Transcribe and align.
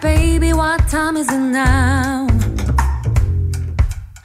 baby, 0.00 0.52
what 0.52 0.88
time 0.88 1.16
is 1.16 1.30
it 1.30 1.38
now? 1.38 2.26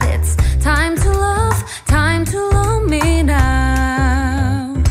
It's 0.02 0.36
time 0.64 0.96
to 0.98 1.10
love, 1.10 1.84
time 1.86 2.26
to 2.26 2.40
love 2.40 2.90
me 2.90 3.24
now. 3.24 4.82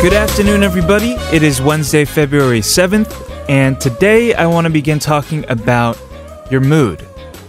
Good 0.00 0.12
afternoon, 0.12 0.62
everybody. 0.62 1.12
It 1.32 1.42
is 1.42 1.62
Wednesday, 1.62 2.04
February 2.04 2.60
7th, 2.60 3.48
and 3.48 3.80
today 3.80 4.34
I 4.34 4.46
want 4.46 4.66
to 4.66 4.72
begin 4.72 4.98
talking 4.98 5.44
about 5.48 5.98
your 6.50 6.60
mood, 6.60 7.00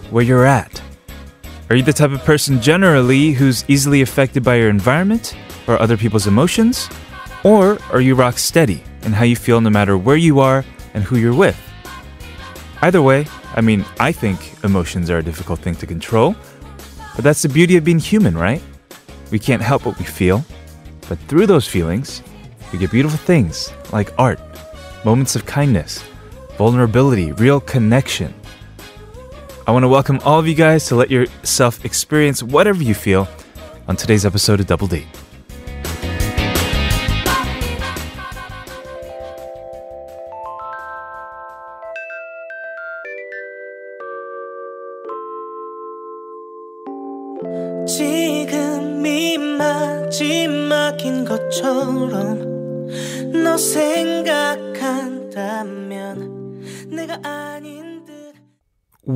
where 0.10 0.24
you're 0.24 0.46
at. 0.46 0.82
Are 1.70 1.76
you 1.76 1.84
the 1.84 1.94
type 1.94 2.12
of 2.12 2.24
person 2.24 2.62
generally 2.62 3.32
who's 3.32 3.66
easily 3.68 4.02
affected 4.02 4.44
by 4.44 4.56
your 4.56 4.70
environment 4.70 5.36
or 5.68 5.82
other 5.82 5.98
people's 5.98 6.28
emotions? 6.28 6.90
Or 7.44 7.80
are 7.92 8.02
you 8.02 8.16
rock 8.16 8.38
steady 8.38 8.84
in 9.04 9.14
how 9.14 9.24
you 9.24 9.36
feel 9.36 9.62
no 9.62 9.70
matter 9.70 9.98
where 9.98 10.16
you 10.18 10.40
are 10.40 10.66
and 10.94 11.04
who 11.04 11.18
you're 11.18 11.36
with? 11.36 11.60
Either 12.82 13.02
way, 13.02 13.26
I 13.56 13.62
mean, 13.62 13.86
I 14.00 14.12
think 14.12 14.64
emotions 14.64 15.10
are 15.10 15.18
a 15.18 15.24
difficult 15.24 15.60
thing 15.60 15.76
to 15.76 15.88
control, 15.88 16.36
but 17.16 17.24
that's 17.24 17.42
the 17.42 17.50
beauty 17.50 17.78
of 17.78 17.84
being 17.84 18.00
human, 18.00 18.38
right? 18.38 18.62
We 19.32 19.40
can't 19.40 19.62
help 19.62 19.86
what 19.86 19.98
we 19.98 20.06
feel, 20.06 20.46
but 21.08 21.18
through 21.28 21.48
those 21.48 21.68
feelings, 21.68 22.22
we 22.72 22.80
get 22.80 22.92
beautiful 22.92 23.18
things 23.18 23.72
like 23.92 24.14
art, 24.20 24.40
moments 25.04 25.36
of 25.36 25.46
kindness, 25.46 26.04
vulnerability, 26.58 27.32
real 27.34 27.60
connection. 27.60 28.34
I 29.68 29.72
want 29.72 29.84
to 29.84 29.90
welcome 29.90 30.20
all 30.24 30.40
of 30.40 30.48
you 30.48 30.56
guys 30.56 30.86
to 30.88 30.96
let 30.96 31.10
yourself 31.10 31.86
experience 31.86 32.44
whatever 32.44 32.84
you 32.84 32.94
feel 32.94 33.28
on 33.88 33.96
today's 33.96 34.26
episode 34.26 34.60
of 34.60 34.68
Double 34.68 34.88
Date. 34.88 35.08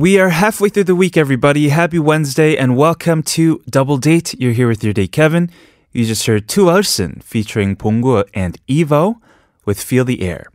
We 0.00 0.18
are 0.18 0.30
halfway 0.30 0.70
through 0.70 0.84
the 0.84 0.94
week, 0.94 1.18
everybody. 1.18 1.68
Happy 1.68 1.98
Wednesday 1.98 2.56
and 2.56 2.74
welcome 2.74 3.22
to 3.24 3.62
Double 3.68 3.98
Date. 3.98 4.32
You're 4.40 4.54
here 4.54 4.66
with 4.66 4.82
your 4.82 4.94
date, 4.94 5.12
Kevin. 5.12 5.50
You 5.92 6.06
just 6.06 6.24
heard 6.24 6.48
Tu 6.48 6.70
Olsen 6.70 7.20
featuring 7.22 7.76
Pongo 7.76 8.24
and 8.32 8.56
Evo 8.66 9.20
with 9.66 9.78
Feel 9.78 10.06
the 10.06 10.22
Air. 10.22 10.46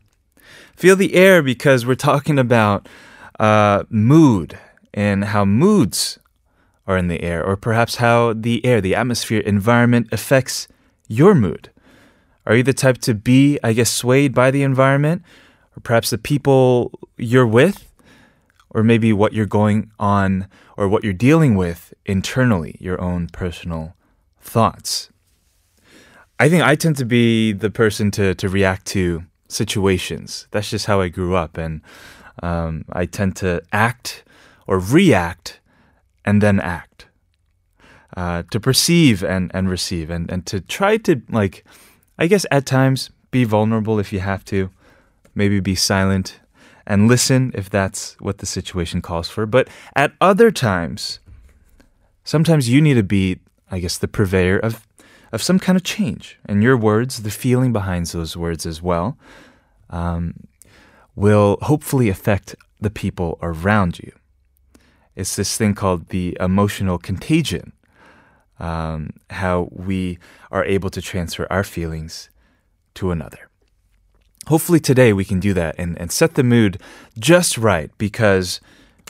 Feel 0.75 0.95
the 0.95 1.13
air 1.13 1.43
because 1.43 1.85
we're 1.85 1.93
talking 1.93 2.39
about 2.39 2.89
uh, 3.39 3.83
mood 3.87 4.57
and 4.95 5.25
how 5.25 5.45
moods 5.45 6.17
are 6.87 6.97
in 6.97 7.07
the 7.07 7.21
air, 7.21 7.45
or 7.45 7.55
perhaps 7.55 7.97
how 7.97 8.33
the 8.33 8.65
air, 8.65 8.81
the 8.81 8.95
atmosphere, 8.95 9.41
environment 9.41 10.07
affects 10.11 10.67
your 11.07 11.35
mood. 11.35 11.69
Are 12.47 12.55
you 12.55 12.63
the 12.63 12.73
type 12.73 12.97
to 13.01 13.13
be, 13.13 13.59
I 13.63 13.73
guess, 13.73 13.91
swayed 13.91 14.33
by 14.33 14.49
the 14.49 14.63
environment, 14.63 15.21
or 15.77 15.81
perhaps 15.81 16.09
the 16.09 16.17
people 16.17 16.99
you're 17.15 17.45
with? 17.45 17.91
Or 18.75 18.83
maybe 18.83 19.13
what 19.13 19.31
you're 19.31 19.45
going 19.45 19.89
on 19.97 20.49
or 20.75 20.89
what 20.89 21.01
you're 21.01 21.13
dealing 21.13 21.55
with 21.55 21.93
internally, 22.05 22.75
your 22.81 22.99
own 22.99 23.27
personal 23.29 23.95
thoughts. 24.41 25.09
I 26.41 26.49
think 26.49 26.61
I 26.61 26.75
tend 26.75 26.97
to 26.97 27.05
be 27.05 27.53
the 27.53 27.71
person 27.71 28.11
to, 28.11 28.35
to 28.35 28.49
react 28.49 28.85
to 28.87 29.23
situations. 29.47 30.47
That's 30.51 30.69
just 30.69 30.87
how 30.87 30.99
I 30.99 31.07
grew 31.07 31.35
up. 31.35 31.57
And 31.57 31.81
um, 32.43 32.83
I 32.91 33.05
tend 33.05 33.37
to 33.37 33.61
act 33.71 34.25
or 34.67 34.77
react 34.77 35.61
and 36.25 36.41
then 36.41 36.59
act. 36.59 37.07
Uh, 38.17 38.43
to 38.51 38.59
perceive 38.59 39.23
and, 39.23 39.51
and 39.53 39.69
receive 39.69 40.09
and, 40.09 40.31
and 40.31 40.45
to 40.45 40.59
try 40.59 40.95
to, 40.95 41.21
like, 41.29 41.65
I 42.17 42.27
guess 42.27 42.45
at 42.49 42.65
times 42.65 43.09
be 43.31 43.43
vulnerable 43.45 43.99
if 43.99 44.13
you 44.13 44.19
have 44.19 44.43
to, 44.45 44.69
maybe 45.33 45.59
be 45.59 45.75
silent 45.75 46.39
and 46.87 47.07
listen 47.07 47.51
if 47.55 47.69
that's 47.69 48.15
what 48.19 48.39
the 48.39 48.45
situation 48.45 49.01
calls 49.01 49.29
for. 49.29 49.45
But 49.45 49.67
at 49.95 50.13
other 50.21 50.51
times, 50.51 51.19
sometimes 52.23 52.69
you 52.69 52.81
need 52.81 52.95
to 52.95 53.03
be, 53.03 53.39
I 53.71 53.79
guess, 53.79 53.97
the 53.97 54.07
purveyor 54.07 54.59
of, 54.59 54.85
of 55.31 55.41
some 55.41 55.59
kind 55.59 55.75
of 55.75 55.83
change. 55.83 56.39
And 56.45 56.61
your 56.61 56.77
words, 56.77 57.23
the 57.23 57.31
feeling 57.31 57.73
behind 57.73 58.07
those 58.07 58.37
words 58.37 58.65
as 58.65 58.81
well, 58.81 59.17
um, 59.89 60.47
will 61.15 61.57
hopefully 61.61 62.09
affect 62.09 62.55
the 62.79 62.89
people 62.89 63.39
around 63.41 63.99
you. 63.99 64.11
It's 65.15 65.35
this 65.35 65.57
thing 65.57 65.73
called 65.73 66.09
the 66.09 66.37
emotional 66.39 66.97
contagion, 66.97 67.71
um, 68.59 69.11
how 69.29 69.69
we 69.71 70.19
are 70.51 70.65
able 70.65 70.89
to 70.89 71.01
transfer 71.01 71.47
our 71.49 71.63
feelings 71.63 72.29
to 72.95 73.11
another 73.11 73.44
hopefully 74.47 74.79
today 74.79 75.13
we 75.13 75.25
can 75.25 75.39
do 75.39 75.53
that 75.53 75.75
and, 75.77 75.99
and 75.99 76.11
set 76.11 76.35
the 76.35 76.43
mood 76.43 76.79
just 77.17 77.57
right 77.57 77.91
because 77.97 78.61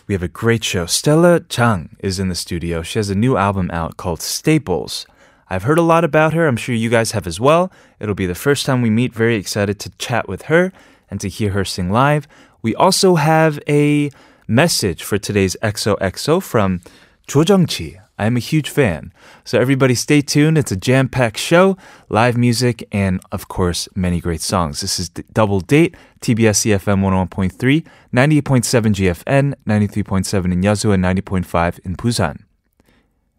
we 0.08 0.14
have 0.14 0.24
a 0.24 0.28
great 0.28 0.64
show. 0.64 0.86
Stella 0.86 1.40
Jang 1.42 1.96
is 2.00 2.20
in 2.20 2.30
the 2.30 2.36
studio. 2.36 2.82
She 2.82 3.00
has 3.00 3.10
a 3.10 3.16
new 3.16 3.38
album 3.38 3.72
out 3.72 3.98
called 3.98 4.22
Staples. 4.22 5.06
I've 5.50 5.64
heard 5.64 5.80
a 5.80 5.84
lot 5.84 6.04
about 6.04 6.34
her. 6.34 6.48
I'm 6.48 6.58
sure 6.58 6.76
you 6.76 6.90
guys 6.90 7.12
have 7.12 7.28
as 7.28 7.40
well. 7.40 7.72
It'll 8.00 8.16
be 8.16 8.26
the 8.26 8.36
first 8.36 8.66
time 8.66 8.82
we 8.82 8.90
meet. 8.90 9.14
Very 9.14 9.36
excited 9.36 9.80
to 9.80 9.90
chat 9.98 10.28
with 10.28 10.44
her 10.44 10.72
and 11.10 11.20
to 11.22 11.30
hear 11.30 11.52
her 11.52 11.66
sing 11.66 11.92
live. 11.92 12.28
We 12.62 12.76
also 12.76 13.16
have 13.16 13.60
a 13.68 14.10
message 14.48 15.04
for 15.04 15.18
today's 15.18 15.56
XOXO 15.62 16.42
from 16.42 16.82
Cho 17.28 17.44
Jung-chi. 17.44 18.00
I 18.18 18.26
am 18.26 18.38
a 18.38 18.40
huge 18.40 18.70
fan. 18.70 19.12
So 19.44 19.60
everybody 19.60 19.94
stay 19.94 20.22
tuned. 20.22 20.58
It's 20.58 20.72
a 20.72 20.78
jam-packed 20.78 21.38
show, 21.38 21.78
live 22.08 22.38
music, 22.38 22.88
and 22.92 23.20
of 23.32 23.48
course, 23.50 23.90
many 23.94 24.22
great 24.22 24.42
songs. 24.42 24.82
This 24.82 25.00
is 25.00 25.10
Double 25.10 25.60
Date, 25.60 25.96
TBS 26.22 26.66
EFM 26.66 27.02
101.3, 27.02 27.86
98.7 28.14 28.94
GFN, 28.94 29.54
93.7 29.68 30.54
in 30.54 30.62
Yeosu, 30.62 30.94
and 30.94 31.04
90.5 31.04 31.80
in 31.80 31.98
Busan. 31.98 32.44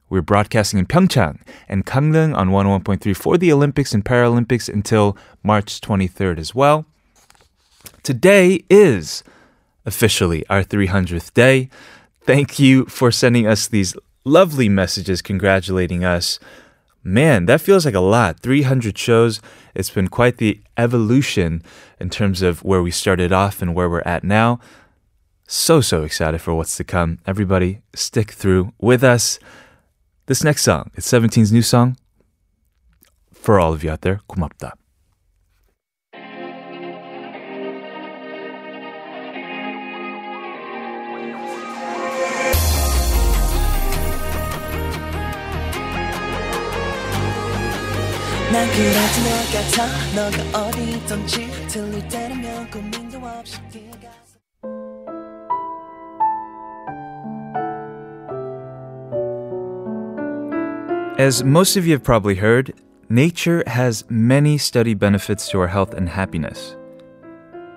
We're 0.08 0.22
broadcasting 0.22 0.78
in 0.78 0.86
Pyeongchang 0.86 1.40
and 1.68 1.84
Gangneung 1.84 2.36
on 2.36 2.50
101.3 2.50 3.16
for 3.16 3.38
the 3.38 3.52
Olympics 3.52 3.92
and 3.92 4.04
Paralympics 4.04 4.72
until 4.72 5.16
March 5.42 5.80
23rd 5.80 6.38
as 6.38 6.54
well. 6.54 6.86
Today 8.02 8.62
is 8.70 9.24
officially 9.84 10.46
our 10.48 10.62
300th 10.62 11.32
day. 11.34 11.70
Thank 12.22 12.58
you 12.58 12.84
for 12.86 13.10
sending 13.10 13.46
us 13.46 13.66
these 13.66 13.96
lovely 14.25 14.69
messages 14.69 15.21
congratulating 15.21 16.03
us. 16.03 16.39
Man, 17.03 17.45
that 17.47 17.61
feels 17.61 17.85
like 17.85 17.95
a 17.95 17.99
lot. 17.99 18.39
300 18.39 18.97
shows. 18.97 19.41
It's 19.73 19.89
been 19.89 20.07
quite 20.07 20.37
the 20.37 20.61
evolution 20.77 21.63
in 21.99 22.09
terms 22.09 22.41
of 22.41 22.63
where 22.63 22.83
we 22.83 22.91
started 22.91 23.31
off 23.31 23.61
and 23.61 23.73
where 23.73 23.89
we're 23.89 24.01
at 24.01 24.23
now. 24.23 24.59
So, 25.47 25.81
so 25.81 26.03
excited 26.03 26.41
for 26.41 26.53
what's 26.53 26.77
to 26.77 26.83
come. 26.83 27.19
Everybody, 27.25 27.81
stick 27.93 28.31
through 28.31 28.73
with 28.79 29.03
us. 29.03 29.39
This 30.27 30.43
next 30.43 30.61
song, 30.61 30.91
it's 30.93 31.11
17's 31.11 31.51
new 31.51 31.61
song. 31.61 31.97
For 33.33 33.59
all 33.59 33.73
of 33.73 33.83
you 33.83 33.89
out 33.89 34.01
there, 34.01 34.21
고맙다. 34.29 34.73
난 48.51 48.67
그래도 48.67 49.15
너 49.23 49.29
같아 49.53 49.87
너가 50.15 50.67
어디 50.67 50.91
있던지 50.91 51.49
들릴 51.67 52.07
때라면 52.09 52.69
고민도 52.69 53.17
없이 53.19 53.57
뛰어가서 53.71 54.31
As 61.17 61.43
most 61.43 61.77
of 61.77 61.85
you 61.85 61.93
have 61.93 62.03
probably 62.03 62.35
heard, 62.35 62.73
nature 63.07 63.63
has 63.67 64.03
many 64.09 64.57
study 64.57 64.95
benefits 64.95 65.47
to 65.49 65.59
our 65.59 65.67
health 65.67 65.93
and 65.93 66.09
happiness. 66.09 66.75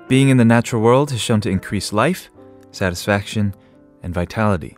Being 0.08 0.30
in 0.30 0.38
the 0.38 0.44
natural 0.44 0.80
world 0.80 1.10
has 1.10 1.20
shown 1.20 1.40
to 1.42 1.50
increase 1.50 1.92
life, 1.92 2.30
satisfaction, 2.72 3.54
and 4.02 4.14
vitality. 4.14 4.76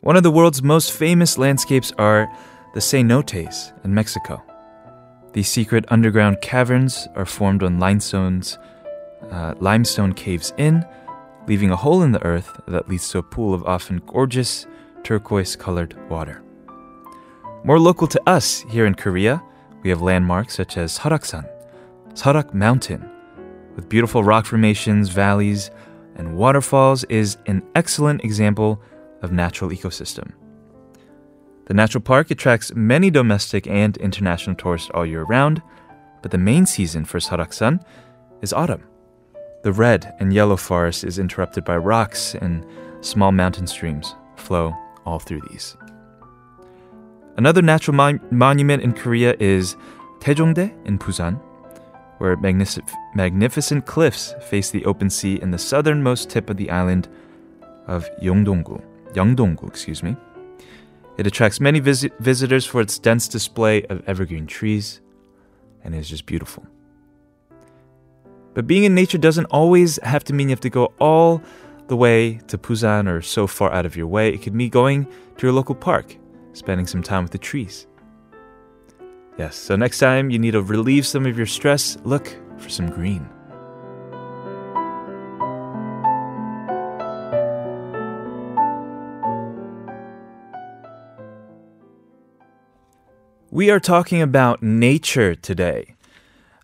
One 0.00 0.16
of 0.16 0.22
the 0.22 0.30
world's 0.30 0.62
most 0.62 0.92
famous 0.92 1.38
landscapes 1.38 1.92
are 1.98 2.28
the 2.77 2.81
cenotes 2.81 3.73
in 3.83 3.91
Mexico. 3.91 4.43
These 5.33 5.47
secret 5.47 5.85
underground 5.87 6.41
caverns 6.41 7.07
are 7.15 7.25
formed 7.25 7.63
on 7.63 7.79
limestones, 7.79 8.59
uh, 9.31 9.55
limestone 9.59 10.13
caves 10.13 10.53
in, 10.57 10.85
leaving 11.47 11.71
a 11.71 11.75
hole 11.75 12.03
in 12.03 12.11
the 12.11 12.23
earth 12.23 12.61
that 12.67 12.87
leads 12.87 13.09
to 13.09 13.17
a 13.17 13.23
pool 13.23 13.55
of 13.55 13.63
often 13.63 13.97
gorgeous 14.05 14.67
turquoise 15.03 15.55
colored 15.55 15.97
water. 16.07 16.43
More 17.63 17.79
local 17.79 18.05
to 18.09 18.21
us 18.29 18.63
here 18.69 18.85
in 18.85 18.93
Korea, 18.93 19.41
we 19.81 19.89
have 19.89 20.03
landmarks 20.03 20.53
such 20.53 20.77
as 20.77 20.99
Seoraksan, 20.99 21.49
Seorak 22.13 22.53
Mountain, 22.53 23.09
with 23.75 23.89
beautiful 23.89 24.23
rock 24.23 24.45
formations, 24.45 25.09
valleys, 25.09 25.71
and 26.13 26.37
waterfalls 26.37 27.05
is 27.05 27.39
an 27.47 27.63
excellent 27.73 28.23
example 28.23 28.79
of 29.23 29.31
natural 29.31 29.71
ecosystem. 29.71 30.33
The 31.67 31.73
natural 31.73 32.01
park 32.01 32.31
attracts 32.31 32.73
many 32.73 33.09
domestic 33.09 33.67
and 33.67 33.97
international 33.97 34.55
tourists 34.55 34.89
all 34.93 35.05
year 35.05 35.23
round, 35.23 35.61
but 36.21 36.31
the 36.31 36.37
main 36.37 36.65
season 36.65 37.03
for 37.03 37.19
Seoraksan 37.19 37.83
is 38.41 38.53
autumn. 38.53 38.83
The 39.63 39.73
red 39.73 40.15
and 40.21 40.31
yellow 40.31 40.55
forest 40.55 41.03
is 41.03 41.19
interrupted 41.19 41.65
by 41.65 41.75
rocks 41.75 42.35
and 42.35 42.65
small 43.01 43.33
mountain 43.33 43.67
streams 43.67 44.15
flow 44.37 44.73
all 45.05 45.19
through 45.19 45.41
these. 45.49 45.75
Another 47.35 47.61
natural 47.61 47.95
mon- 47.95 48.21
monument 48.31 48.81
in 48.81 48.93
Korea 48.93 49.35
is 49.37 49.75
Taejongdae 50.19 50.73
in 50.85 50.97
Busan, 50.97 51.37
where 52.19 52.37
magnific- 52.37 52.85
magnificent 53.13 53.85
cliffs 53.85 54.33
face 54.49 54.71
the 54.71 54.85
open 54.85 55.09
sea 55.09 55.35
in 55.41 55.51
the 55.51 55.57
southernmost 55.57 56.29
tip 56.29 56.49
of 56.49 56.55
the 56.55 56.69
island 56.69 57.09
of 57.87 58.09
Yeongdonggu. 58.21 58.81
Yeongdonggu, 59.13 59.67
excuse 59.67 60.01
me. 60.01 60.15
It 61.17 61.25
attracts 61.25 61.59
many 61.59 61.79
visi- 61.79 62.11
visitors 62.19 62.65
for 62.65 62.81
its 62.81 62.99
dense 62.99 63.27
display 63.27 63.83
of 63.85 64.07
evergreen 64.07 64.45
trees, 64.45 65.01
and 65.83 65.95
is 65.95 66.09
just 66.09 66.25
beautiful. 66.25 66.65
But 68.53 68.67
being 68.67 68.83
in 68.83 68.95
nature 68.95 69.17
doesn't 69.17 69.45
always 69.45 70.01
have 70.03 70.23
to 70.25 70.33
mean 70.33 70.49
you 70.49 70.53
have 70.53 70.61
to 70.61 70.69
go 70.69 70.93
all 70.99 71.41
the 71.87 71.95
way 71.95 72.39
to 72.47 72.57
Busan 72.57 73.07
or 73.07 73.21
so 73.21 73.47
far 73.47 73.71
out 73.71 73.85
of 73.85 73.95
your 73.95 74.07
way. 74.07 74.29
It 74.29 74.41
could 74.41 74.53
mean 74.53 74.69
going 74.69 75.05
to 75.37 75.47
your 75.47 75.53
local 75.53 75.75
park, 75.75 76.15
spending 76.53 76.87
some 76.87 77.03
time 77.03 77.23
with 77.23 77.31
the 77.31 77.37
trees. 77.37 77.87
Yes, 79.37 79.55
so 79.55 79.75
next 79.75 79.99
time 79.99 80.29
you 80.29 80.39
need 80.39 80.51
to 80.51 80.61
relieve 80.61 81.05
some 81.05 81.25
of 81.25 81.37
your 81.37 81.45
stress, 81.45 81.97
look 82.03 82.35
for 82.57 82.69
some 82.69 82.89
green. 82.89 83.29
We 93.57 93.71
are 93.71 93.79
talking 93.79 94.21
about 94.21 94.61
nature 94.61 95.33
today. 95.33 95.95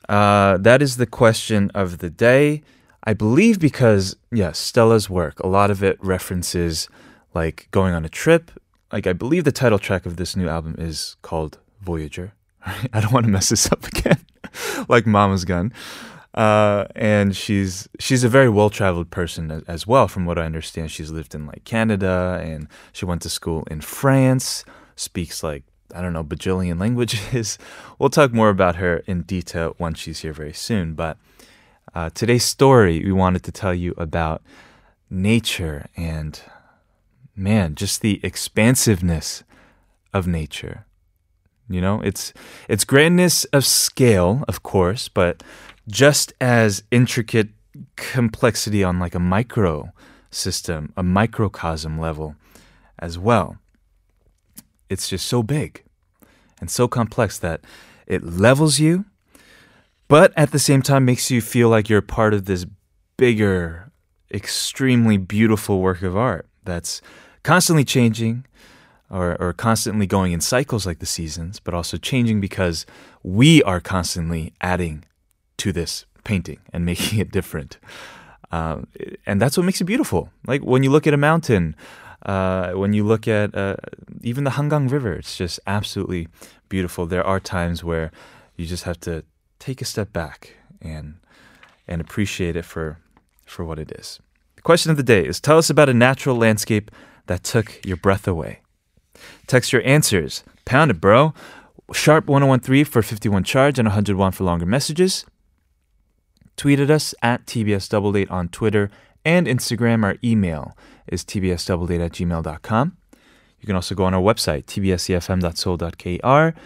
Uh, 0.07 0.57
that 0.57 0.83
is 0.83 0.97
the 0.97 1.07
question 1.07 1.71
of 1.73 1.97
the 1.97 2.11
day. 2.11 2.61
I 3.03 3.15
believe 3.15 3.59
because, 3.59 4.15
yes, 4.31 4.59
Stella's 4.59 5.09
work, 5.09 5.39
a 5.39 5.47
lot 5.47 5.71
of 5.71 5.81
it 5.81 5.97
references 6.03 6.87
like 7.33 7.67
going 7.71 7.95
on 7.95 8.05
a 8.05 8.09
trip. 8.09 8.51
Like, 8.91 9.07
I 9.07 9.13
believe 9.13 9.43
the 9.43 9.51
title 9.51 9.79
track 9.79 10.05
of 10.05 10.17
this 10.17 10.35
new 10.35 10.47
album 10.47 10.75
is 10.77 11.17
called 11.23 11.57
Voyager. 11.81 12.33
I 12.63 12.99
don't 13.01 13.11
want 13.11 13.25
to 13.25 13.31
mess 13.31 13.49
this 13.49 13.71
up 13.71 13.87
again, 13.87 14.19
like 14.87 15.07
Mama's 15.07 15.45
Gun. 15.45 15.73
Uh, 16.35 16.85
and 16.95 17.35
she's 17.35 17.89
she's 17.97 18.23
a 18.23 18.29
very 18.29 18.49
well 18.49 18.69
traveled 18.69 19.09
person 19.09 19.63
as 19.67 19.87
well, 19.87 20.07
from 20.07 20.27
what 20.27 20.37
I 20.37 20.45
understand. 20.45 20.91
She's 20.91 21.09
lived 21.09 21.33
in 21.33 21.47
like 21.47 21.63
Canada, 21.63 22.39
and 22.43 22.67
she 22.91 23.05
went 23.05 23.23
to 23.23 23.29
school 23.29 23.63
in 23.71 23.81
France. 23.81 24.63
Speaks 24.95 25.41
like 25.41 25.63
I 25.93 26.01
don't 26.01 26.13
know 26.13 26.23
bajillion 26.23 26.79
languages. 26.79 27.57
We'll 27.99 28.09
talk 28.09 28.33
more 28.33 28.49
about 28.49 28.77
her 28.77 28.97
in 29.07 29.21
detail 29.21 29.75
once 29.77 29.99
she's 29.99 30.19
here 30.19 30.33
very 30.33 30.51
soon. 30.51 30.93
But 30.93 31.17
uh, 31.95 32.09
today's 32.09 32.43
story, 32.43 32.99
we 32.99 33.11
wanted 33.13 33.43
to 33.43 33.51
tell 33.51 33.73
you 33.73 33.93
about 33.97 34.41
nature 35.09 35.87
and 35.95 36.41
man, 37.35 37.75
just 37.75 38.01
the 38.01 38.19
expansiveness 38.23 39.43
of 40.13 40.27
nature. 40.27 40.85
You 41.69 41.79
know, 41.81 42.01
it's 42.01 42.33
it's 42.67 42.83
grandness 42.83 43.45
of 43.45 43.65
scale, 43.65 44.43
of 44.47 44.63
course, 44.63 45.07
but 45.07 45.43
just 45.87 46.33
as 46.41 46.83
intricate 46.91 47.49
complexity 47.95 48.83
on 48.83 48.99
like 48.99 49.15
a 49.15 49.19
micro 49.19 49.91
system, 50.29 50.91
a 50.97 51.03
microcosm 51.03 51.99
level 51.99 52.35
as 52.99 53.17
well. 53.17 53.57
It's 54.89 55.09
just 55.09 55.25
so 55.25 55.41
big 55.41 55.82
and 56.63 56.71
so 56.71 56.87
complex 56.87 57.37
that 57.39 57.59
it 58.07 58.23
levels 58.23 58.79
you, 58.79 59.03
but 60.07 60.31
at 60.37 60.53
the 60.53 60.59
same 60.59 60.81
time 60.81 61.03
makes 61.03 61.29
you 61.29 61.41
feel 61.41 61.67
like 61.67 61.89
you're 61.89 62.01
part 62.01 62.33
of 62.33 62.45
this 62.45 62.65
bigger, 63.17 63.91
extremely 64.33 65.17
beautiful 65.17 65.81
work 65.81 66.01
of 66.03 66.15
art 66.15 66.47
that's 66.63 67.01
constantly 67.43 67.83
changing 67.83 68.45
or, 69.09 69.35
or 69.41 69.51
constantly 69.51 70.07
going 70.07 70.31
in 70.31 70.39
cycles 70.39 70.85
like 70.85 70.99
the 70.99 71.05
seasons, 71.05 71.59
but 71.59 71.73
also 71.73 71.97
changing 71.97 72.39
because 72.39 72.85
we 73.23 73.61
are 73.63 73.81
constantly 73.81 74.53
adding 74.61 75.03
to 75.57 75.73
this 75.73 76.05
painting 76.23 76.59
and 76.71 76.85
making 76.91 77.19
it 77.19 77.29
different. 77.29 77.77
Um, 78.53 78.87
and 79.25 79.41
that's 79.41 79.57
what 79.57 79.65
makes 79.65 79.81
it 79.81 79.83
beautiful. 79.83 80.29
Like 80.47 80.61
when 80.61 80.81
you 80.81 80.91
look 80.91 81.07
at 81.07 81.13
a 81.13 81.17
mountain, 81.17 81.75
uh, 82.25 82.71
when 82.71 82.93
you 82.93 83.03
look 83.03 83.27
at 83.27 83.55
uh, 83.55 83.75
even 84.21 84.43
the 84.43 84.51
Hangang 84.51 84.89
River, 84.89 85.13
it's 85.13 85.35
just 85.35 85.59
absolutely 85.67 86.27
beautiful. 86.69 87.05
There 87.05 87.25
are 87.25 87.39
times 87.39 87.83
where 87.83 88.11
you 88.55 88.65
just 88.65 88.83
have 88.83 88.99
to 89.01 89.23
take 89.59 89.81
a 89.81 89.85
step 89.85 90.13
back 90.13 90.55
and 90.81 91.15
and 91.87 91.99
appreciate 91.99 92.55
it 92.55 92.65
for 92.65 92.99
for 93.45 93.65
what 93.65 93.79
it 93.79 93.91
is. 93.91 94.19
The 94.55 94.61
question 94.61 94.91
of 94.91 94.97
the 94.97 95.03
day 95.03 95.25
is: 95.25 95.41
Tell 95.41 95.57
us 95.57 95.69
about 95.69 95.89
a 95.89 95.93
natural 95.93 96.35
landscape 96.35 96.91
that 97.27 97.43
took 97.43 97.85
your 97.85 97.97
breath 97.97 98.27
away. 98.27 98.61
Text 99.47 99.73
your 99.73 99.85
answers. 99.85 100.43
Pound 100.65 100.91
it, 100.91 101.01
bro. 101.01 101.33
Sharp 101.91 102.27
1013 102.27 102.85
for 102.85 103.01
51 103.01 103.43
charge 103.43 103.77
and 103.77 103.87
101 103.87 104.31
for 104.31 104.43
longer 104.43 104.65
messages. 104.65 105.25
Tweet 106.55 106.79
at 106.79 106.89
us 106.89 107.13
at 107.21 107.45
TBS 107.45 107.89
Double 107.89 108.11
Date 108.11 108.29
on 108.31 108.47
Twitter 108.47 108.89
and 109.25 109.47
Instagram. 109.47 110.03
Our 110.03 110.15
email 110.23 110.77
is 111.07 111.23
tbsdoubledate 111.23 112.03
at 112.03 112.11
gmail.com. 112.13 112.97
You 113.59 113.67
can 113.67 113.75
also 113.75 113.95
go 113.95 114.03
on 114.03 114.13
our 114.13 114.21
website, 114.21 114.65
tbscfm.soul.kr. 114.65 116.57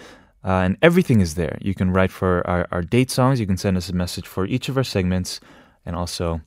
Uh, 0.44 0.62
and 0.64 0.78
everything 0.82 1.20
is 1.20 1.36
there. 1.36 1.58
You 1.62 1.76
can 1.76 1.92
write 1.92 2.10
for 2.12 2.46
our, 2.48 2.68
our 2.72 2.82
date 2.82 3.12
songs. 3.12 3.40
You 3.40 3.46
can 3.46 3.58
send 3.58 3.78
us 3.78 3.90
a 3.90 3.94
message 3.94 4.26
for 4.26 4.46
each 4.46 4.70
of 4.70 4.78
our 4.78 4.84
segments. 4.84 5.40
And 5.86 5.96
also 5.96 6.42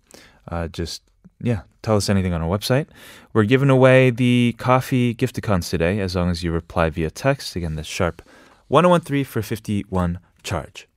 uh, 0.48 0.68
just, 0.68 1.02
yeah, 1.40 1.62
tell 1.82 1.96
us 1.96 2.08
anything 2.08 2.32
on 2.32 2.42
our 2.42 2.48
website. 2.48 2.86
We're 3.32 3.44
giving 3.44 3.70
away 3.70 4.10
the 4.10 4.54
coffee 4.58 5.14
gifticons 5.14 5.70
today 5.70 6.00
as 6.00 6.16
long 6.16 6.30
as 6.30 6.42
you 6.42 6.50
reply 6.50 6.90
via 6.90 7.10
text. 7.10 7.54
Again, 7.54 7.76
that's 7.76 7.88
sharp 7.88 8.22
1013 8.68 9.24
for 9.24 9.42
51 9.42 10.18
charge. 10.42 10.88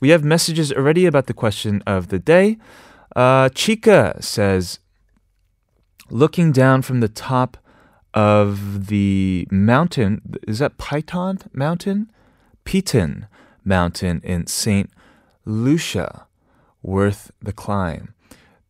We 0.00 0.08
have 0.08 0.24
messages 0.24 0.72
already 0.72 1.06
about 1.06 1.26
the 1.26 1.34
question 1.34 1.82
of 1.86 2.08
the 2.08 2.18
day. 2.18 2.58
Uh, 3.14 3.48
Chica 3.50 4.16
says, 4.20 4.78
looking 6.10 6.52
down 6.52 6.82
from 6.82 7.00
the 7.00 7.08
top 7.08 7.56
of 8.14 8.86
the 8.86 9.46
mountain, 9.50 10.38
is 10.46 10.58
that 10.58 10.78
Python 10.78 11.38
Mountain? 11.52 12.10
Piton 12.64 13.26
Mountain 13.64 14.20
in 14.24 14.46
St. 14.46 14.90
Lucia, 15.44 16.26
worth 16.82 17.30
the 17.40 17.52
climb. 17.52 18.14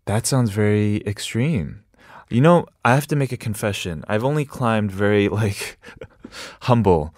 That 0.07 0.27
sounds 0.27 0.51
very 0.51 1.03
extreme. 1.07 1.85
You 2.29 2.41
know, 2.41 2.67
I 2.85 2.95
have 2.95 3.07
to 3.09 3.17
make 3.17 3.33
a 3.33 3.37
confession. 3.37 4.05
I've 4.09 4.25
only 4.25 4.45
climbed 4.45 4.91
very 4.91 5.29
like 5.43 5.79
humble 6.63 7.15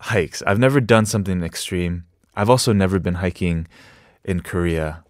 hikes. 0.00 0.42
I've 0.46 0.58
never 0.58 0.80
done 0.80 1.06
something 1.06 1.42
extreme. 1.42 2.04
I've 2.34 2.50
also 2.50 2.72
never 2.72 2.98
been 2.98 3.14
hiking 3.14 3.66
in 4.24 4.40
Korea. 4.40 5.01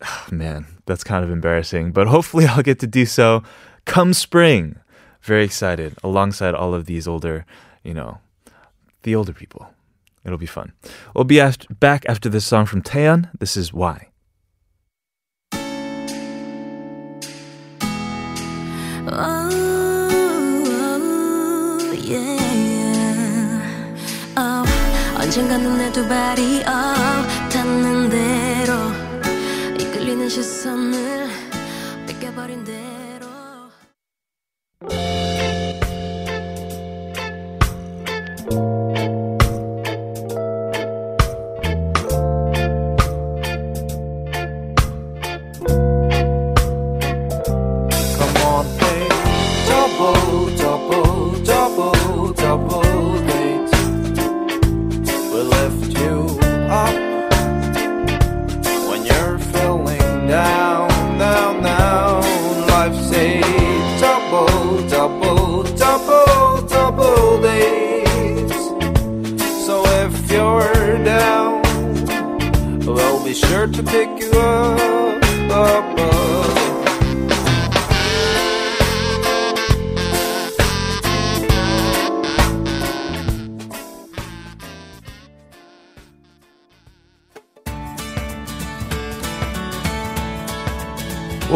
Man, 0.31 0.65
that's 0.85 1.03
kind 1.03 1.23
of 1.25 1.31
embarrassing, 1.31 1.91
but 1.91 2.07
hopefully 2.07 2.45
I'll 2.47 2.63
get 2.63 2.79
to 2.79 2.87
do 2.87 3.05
so 3.05 3.43
come 3.85 4.13
spring. 4.13 4.77
Very 5.21 5.43
excited 5.43 5.95
alongside 6.03 6.55
all 6.55 6.73
of 6.73 6.85
these 6.85 7.07
older, 7.07 7.45
you 7.83 7.93
know, 7.93 8.19
the 9.03 9.15
older 9.15 9.33
people. 9.33 9.67
It'll 10.23 10.37
be 10.37 10.45
fun. 10.45 10.73
We'll 11.15 11.23
be 11.23 11.39
after, 11.41 11.73
back 11.73 12.05
after 12.07 12.29
this 12.29 12.45
song 12.45 12.65
from 12.65 12.81
Taeyeon. 12.81 13.29
This 13.39 13.57
is 13.57 13.73
Why. 13.73 14.07
Oh, 19.11 19.49
yeah. 21.97 22.37
Oh, 24.37 24.65
언젠가는 25.17 25.77
내 25.77 25.91
두 25.91 26.07
발이 26.07 26.63
oh, 26.67 27.49
닿는 27.49 28.09
대로 28.09 29.02
내 30.24 30.28
시선을 30.30 31.28
뺏겨버린 32.06 32.64
데 32.64 32.93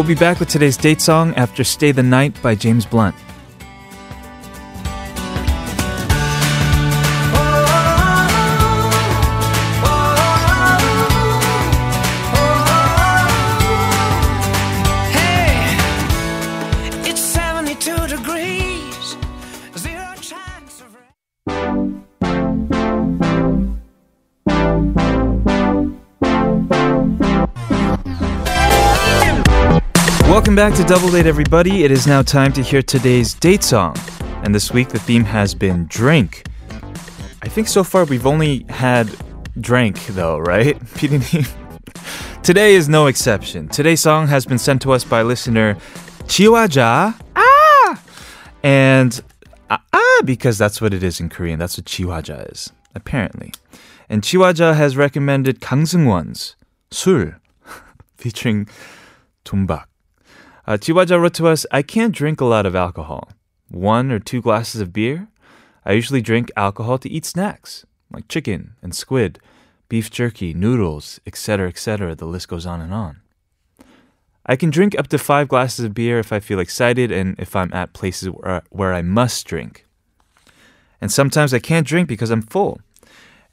be 0.09 0.15
back 0.15 0.41
with 0.41 0.49
today's 0.49 0.79
date 0.79 1.03
song 1.03 1.35
after 1.35 1.63
Stay 1.63 1.93
the 1.93 2.03
Night 2.03 2.41
by 2.41 2.55
James 2.55 2.87
Blunt. 2.87 3.15
Back 30.59 30.75
to 30.75 30.83
Double 30.83 31.09
Date, 31.09 31.27
everybody. 31.27 31.85
It 31.85 31.93
is 31.93 32.09
now 32.09 32.21
time 32.21 32.53
to 32.55 32.63
hear 32.63 32.83
today's 32.83 33.33
date 33.33 33.63
song. 33.63 33.95
And 34.43 34.53
this 34.53 34.73
week, 34.73 34.89
the 34.89 34.99
theme 34.99 35.23
has 35.23 35.55
been 35.55 35.87
drink. 35.87 36.49
I 37.43 37.49
think 37.49 37.69
so 37.69 37.85
far 37.85 38.05
we've 38.05 38.27
only 38.27 38.67
had 38.69 39.09
drink, 39.61 40.05
though, 40.07 40.37
right? 40.41 40.77
PD? 40.97 41.49
Today 42.43 42.75
is 42.75 42.89
no 42.89 43.07
exception. 43.07 43.69
Today's 43.69 44.01
song 44.01 44.27
has 44.27 44.47
been 44.47 44.59
sent 44.59 44.83
to 44.83 44.91
us 44.91 45.05
by 45.05 45.23
listener 45.23 45.77
Chiwaja. 46.25 47.15
Ah! 47.37 48.03
And 48.65 49.23
ah, 49.71 49.81
ah, 49.93 50.23
because 50.25 50.59
that's 50.59 50.81
what 50.81 50.93
it 50.93 51.05
is 51.05 51.21
in 51.21 51.29
Korean. 51.29 51.61
That's 51.61 51.79
what 51.79 51.85
Chiwaja 51.85 52.51
is, 52.51 52.73
apparently. 52.97 53.55
And 54.09 54.23
Chiwaja 54.23 54.75
has 54.75 54.97
recommended 54.97 55.61
Kang 55.61 55.85
Seung-won's 55.85 56.57
술 56.91 57.37
featuring 58.17 58.67
Tumbak. 59.45 59.85
Uh, 60.69 60.77
wrote 60.93 61.33
to 61.33 61.49
us, 61.49 61.65
I 61.73 61.81
can't 61.81 62.15
drink 62.15 62.43
a 62.43 62.45
lot 62.45 62.67
of 62.67 62.77
alcohol. 62.77 63.31
One 63.71 64.13
or 64.13 64.19
two 64.19 64.43
glasses 64.43 64.83
of 64.83 64.93
beer. 64.93 65.29
I 65.87 65.93
usually 65.93 66.21
drink 66.21 66.51
alcohol 66.59 66.99
to 66.99 67.09
eat 67.09 67.25
snacks, 67.25 67.87
like 68.13 68.29
chicken 68.29 68.75
and 68.83 68.95
squid, 68.95 69.39
beef 69.89 70.11
jerky, 70.11 70.53
noodles, 70.53 71.21
etc., 71.27 71.69
etc. 71.69 72.15
The 72.15 72.27
list 72.27 72.49
goes 72.49 72.67
on 72.67 72.83
and 72.83 72.93
on. 72.93 73.23
I 74.45 74.57
can 74.57 74.69
drink 74.69 74.99
up 74.99 75.09
to 75.09 75.17
five 75.17 75.49
glasses 75.49 75.87
of 75.87 75.95
beer 75.95 76.19
if 76.19 76.35
I 76.35 76.39
feel 76.39 76.61
excited 76.61 77.11
and 77.11 77.35
if 77.39 77.57
I'm 77.57 77.73
at 77.73 77.95
places 77.95 78.29
where, 78.29 78.63
where 78.69 78.93
I 78.93 79.01
must 79.01 79.47
drink. 79.47 79.87
And 81.01 81.11
sometimes 81.11 81.55
I 81.55 81.61
can't 81.61 81.87
drink 81.87 82.09
because 82.09 82.31
I'm 82.31 82.43
full, 82.43 82.79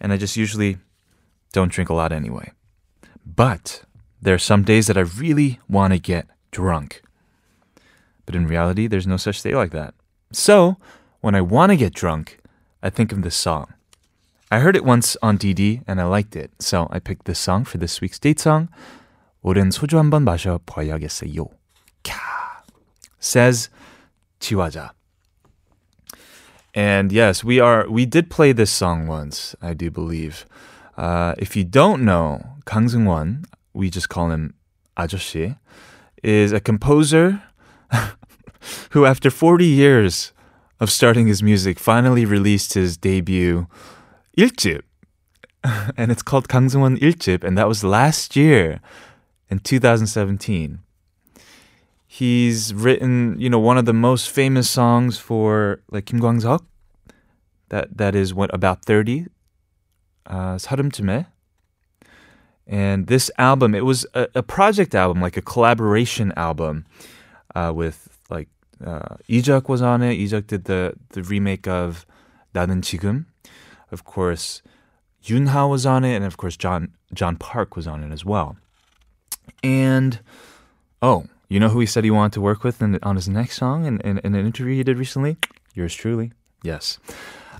and 0.01 0.11
I 0.11 0.17
just 0.17 0.35
usually 0.35 0.79
don't 1.53 1.71
drink 1.71 1.89
a 1.89 1.93
lot 1.93 2.11
anyway. 2.11 2.51
But 3.25 3.83
there 4.21 4.35
are 4.35 4.49
some 4.51 4.63
days 4.63 4.87
that 4.87 4.97
I 4.97 5.01
really 5.01 5.61
want 5.69 5.93
to 5.93 5.99
get 5.99 6.27
drunk. 6.51 7.03
But 8.26 8.34
in 8.34 8.46
reality, 8.46 8.86
there's 8.86 9.06
no 9.06 9.16
such 9.16 9.42
day 9.42 9.54
like 9.54 9.72
that. 9.72 9.94
So, 10.32 10.76
when 11.20 11.34
I 11.34 11.40
want 11.40 11.70
to 11.70 11.76
get 11.76 11.94
drunk, 11.94 12.38
I 12.82 12.90
think 12.90 13.12
of 13.12 13.22
this 13.22 13.36
song. 13.36 13.74
I 14.50 14.58
heard 14.60 14.76
it 14.76 14.84
once 14.84 15.16
on 15.22 15.38
DD 15.38 15.82
and 15.86 16.00
I 16.00 16.04
liked 16.04 16.34
it, 16.34 16.50
so 16.58 16.88
I 16.90 16.98
picked 16.98 17.26
this 17.26 17.38
song 17.38 17.64
for 17.64 17.78
this 17.78 18.00
week's 18.00 18.18
date 18.18 18.40
song. 18.40 18.68
오랜 19.42 19.70
소주 19.70 19.96
한번 19.96 20.24
마셔 20.24 20.58
봐야겠어요. 20.66 21.46
캬. 22.02 22.12
Says 23.18 23.70
지화자. 24.40 24.90
And 26.74 27.12
yes, 27.12 27.42
we 27.42 27.58
are 27.60 27.88
we 27.88 28.06
did 28.06 28.30
play 28.30 28.52
this 28.52 28.70
song 28.70 29.06
once, 29.06 29.54
I 29.60 29.74
do 29.74 29.90
believe. 29.90 30.46
Uh, 30.96 31.34
if 31.38 31.56
you 31.56 31.64
don't 31.64 32.04
know, 32.04 32.42
Kang 32.66 32.86
Seung-won, 32.86 33.44
we 33.72 33.90
just 33.90 34.08
call 34.08 34.30
him 34.30 34.54
아저씨, 34.96 35.56
is 36.22 36.52
a 36.52 36.60
composer 36.60 37.42
who, 38.90 39.06
after 39.06 39.30
40 39.30 39.66
years 39.66 40.32
of 40.78 40.90
starting 40.90 41.26
his 41.26 41.42
music, 41.42 41.78
finally 41.78 42.24
released 42.24 42.74
his 42.74 42.96
debut 42.96 43.66
1집. 44.36 44.82
And 45.96 46.10
it's 46.10 46.22
called 46.22 46.48
Kang 46.48 46.68
Seung-won 46.68 46.96
1집, 46.96 47.44
and 47.44 47.58
that 47.58 47.68
was 47.68 47.84
last 47.84 48.34
year 48.34 48.80
in 49.50 49.58
2017. 49.58 50.78
He's 52.06 52.72
written, 52.72 53.36
you 53.38 53.50
know, 53.50 53.58
one 53.58 53.76
of 53.76 53.84
the 53.84 53.92
most 53.92 54.30
famous 54.30 54.70
songs 54.70 55.18
for 55.18 55.82
like 55.90 56.06
Kim 56.06 56.18
Kwang-seok. 56.18 56.64
That 57.68 57.98
that 57.98 58.14
is 58.14 58.32
what 58.32 58.52
about 58.54 58.84
30. 58.84 59.26
Uh, 60.26 60.56
사름쯤에. 60.56 61.26
And 62.66 63.08
this 63.08 63.30
album, 63.36 63.74
it 63.74 63.84
was 63.84 64.06
a, 64.14 64.28
a 64.36 64.42
project 64.42 64.94
album, 64.94 65.20
like 65.20 65.36
a 65.36 65.42
collaboration 65.42 66.32
album, 66.36 66.86
uh, 67.54 67.72
with 67.74 68.08
like 68.30 68.48
uh, 68.84 69.16
Ijuk 69.28 69.68
was 69.68 69.82
on 69.82 70.02
it. 70.02 70.18
Ijuk 70.18 70.46
did 70.46 70.64
the 70.64 70.94
the 71.10 71.22
remake 71.22 71.66
of 71.66 72.06
나는 72.54 72.82
지금. 72.82 73.26
Of 73.92 74.04
course, 74.04 74.62
Yunha 75.22 75.66
was 75.66 75.84
on 75.84 76.04
it, 76.04 76.14
and 76.14 76.24
of 76.24 76.36
course 76.36 76.56
John 76.56 76.92
John 77.12 77.36
Park 77.36 77.76
was 77.76 77.86
on 77.86 78.02
it 78.02 78.12
as 78.12 78.24
well. 78.24 78.56
And 79.62 80.20
oh, 81.02 81.26
you 81.48 81.58
know 81.58 81.68
who 81.68 81.80
he 81.80 81.86
said 81.86 82.04
he 82.04 82.10
wanted 82.10 82.32
to 82.34 82.40
work 82.40 82.62
with 82.62 82.80
in, 82.80 82.98
on 83.02 83.16
his 83.16 83.28
next 83.28 83.56
song 83.56 83.84
in, 83.86 84.00
in, 84.00 84.18
in 84.18 84.34
an 84.34 84.46
interview 84.46 84.76
he 84.76 84.84
did 84.84 84.98
recently? 84.98 85.36
Yours 85.74 85.94
truly. 85.94 86.32
Yes. 86.62 86.98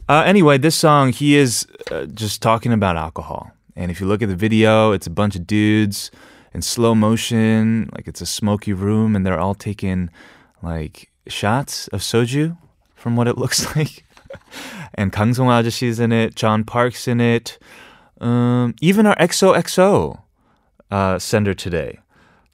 Uh, 0.09 0.23
anyway, 0.27 0.59
this 0.59 0.77
song, 0.77 1.13
he 1.13 1.37
is 1.37 1.67
uh, 1.91 2.07
just 2.07 2.43
talking 2.43 2.73
about 2.73 2.97
alcohol. 2.97 3.53
And 3.77 3.91
if 3.91 4.01
you 4.01 4.07
look 4.07 4.23
at 4.23 4.29
the 4.29 4.37
video, 4.37 4.93
it's 4.93 5.07
a 5.07 5.11
bunch 5.11 5.37
of 5.37 5.47
dudes 5.47 6.11
in 6.56 6.62
slow 6.62 6.96
motion, 6.96 7.90
like 7.94 8.08
it's 8.08 8.22
a 8.22 8.26
smoky 8.26 8.72
room, 8.72 9.14
and 9.14 9.26
they're 9.26 9.40
all 9.40 9.54
taking 9.54 10.10
like 10.64 11.12
shots 11.28 11.90
of 11.90 12.00
soju, 12.00 12.58
from 12.96 13.18
what 13.18 13.28
it 13.28 13.38
looks 13.44 13.76
like. 13.76 14.06
and 14.94 15.12
Kang 15.12 15.34
Song 15.34 15.48
Ajashi's 15.48 16.00
in 16.00 16.14
it, 16.14 16.36
John 16.36 16.64
Park's 16.64 17.08
in 17.08 17.20
it, 17.20 17.60
um, 18.22 18.74
even 18.82 19.06
our 19.06 19.18
XOXO 19.18 20.22
uh, 20.90 21.20
sender 21.20 21.54
today. 21.54 22.00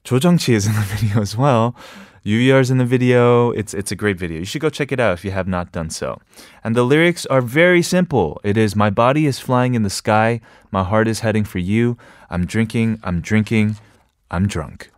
Cho 0.04 0.18
Jung-chi 0.18 0.52
is 0.52 0.66
in 0.66 0.72
the 0.72 0.80
video 0.96 1.22
as 1.22 1.36
well. 1.36 1.76
UER's 2.24 2.70
in 2.70 2.78
the 2.78 2.84
video. 2.84 3.50
It's 3.50 3.72
it's 3.74 3.90
a 3.92 3.96
great 3.96 4.16
video. 4.16 4.38
You 4.38 4.44
should 4.44 4.60
go 4.60 4.70
check 4.70 4.92
it 4.92 5.00
out 5.00 5.14
if 5.14 5.24
you 5.24 5.30
have 5.32 5.48
not 5.48 5.72
done 5.72 5.90
so. 5.90 6.20
And 6.62 6.76
the 6.76 6.84
lyrics 6.84 7.26
are 7.26 7.40
very 7.40 7.82
simple. 7.82 8.40
It 8.44 8.56
is 8.56 8.76
my 8.76 8.90
body 8.90 9.26
is 9.26 9.38
flying 9.40 9.74
in 9.74 9.82
the 9.82 9.90
sky, 9.90 10.40
my 10.70 10.84
heart 10.84 11.08
is 11.08 11.20
heading 11.20 11.44
for 11.44 11.58
you. 11.58 11.96
I'm 12.30 12.46
drinking, 12.46 13.00
I'm 13.02 13.20
drinking, 13.20 13.76
I'm 14.34 14.46
drunk. 14.46 14.90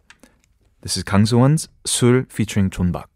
This 0.83 0.97
is 0.97 1.03
Kang 1.03 1.27
Soon's 1.27 1.69
Sul 1.85 2.23
featuring 2.29 2.71
Chun 2.71 2.93
Bak. 2.93 3.09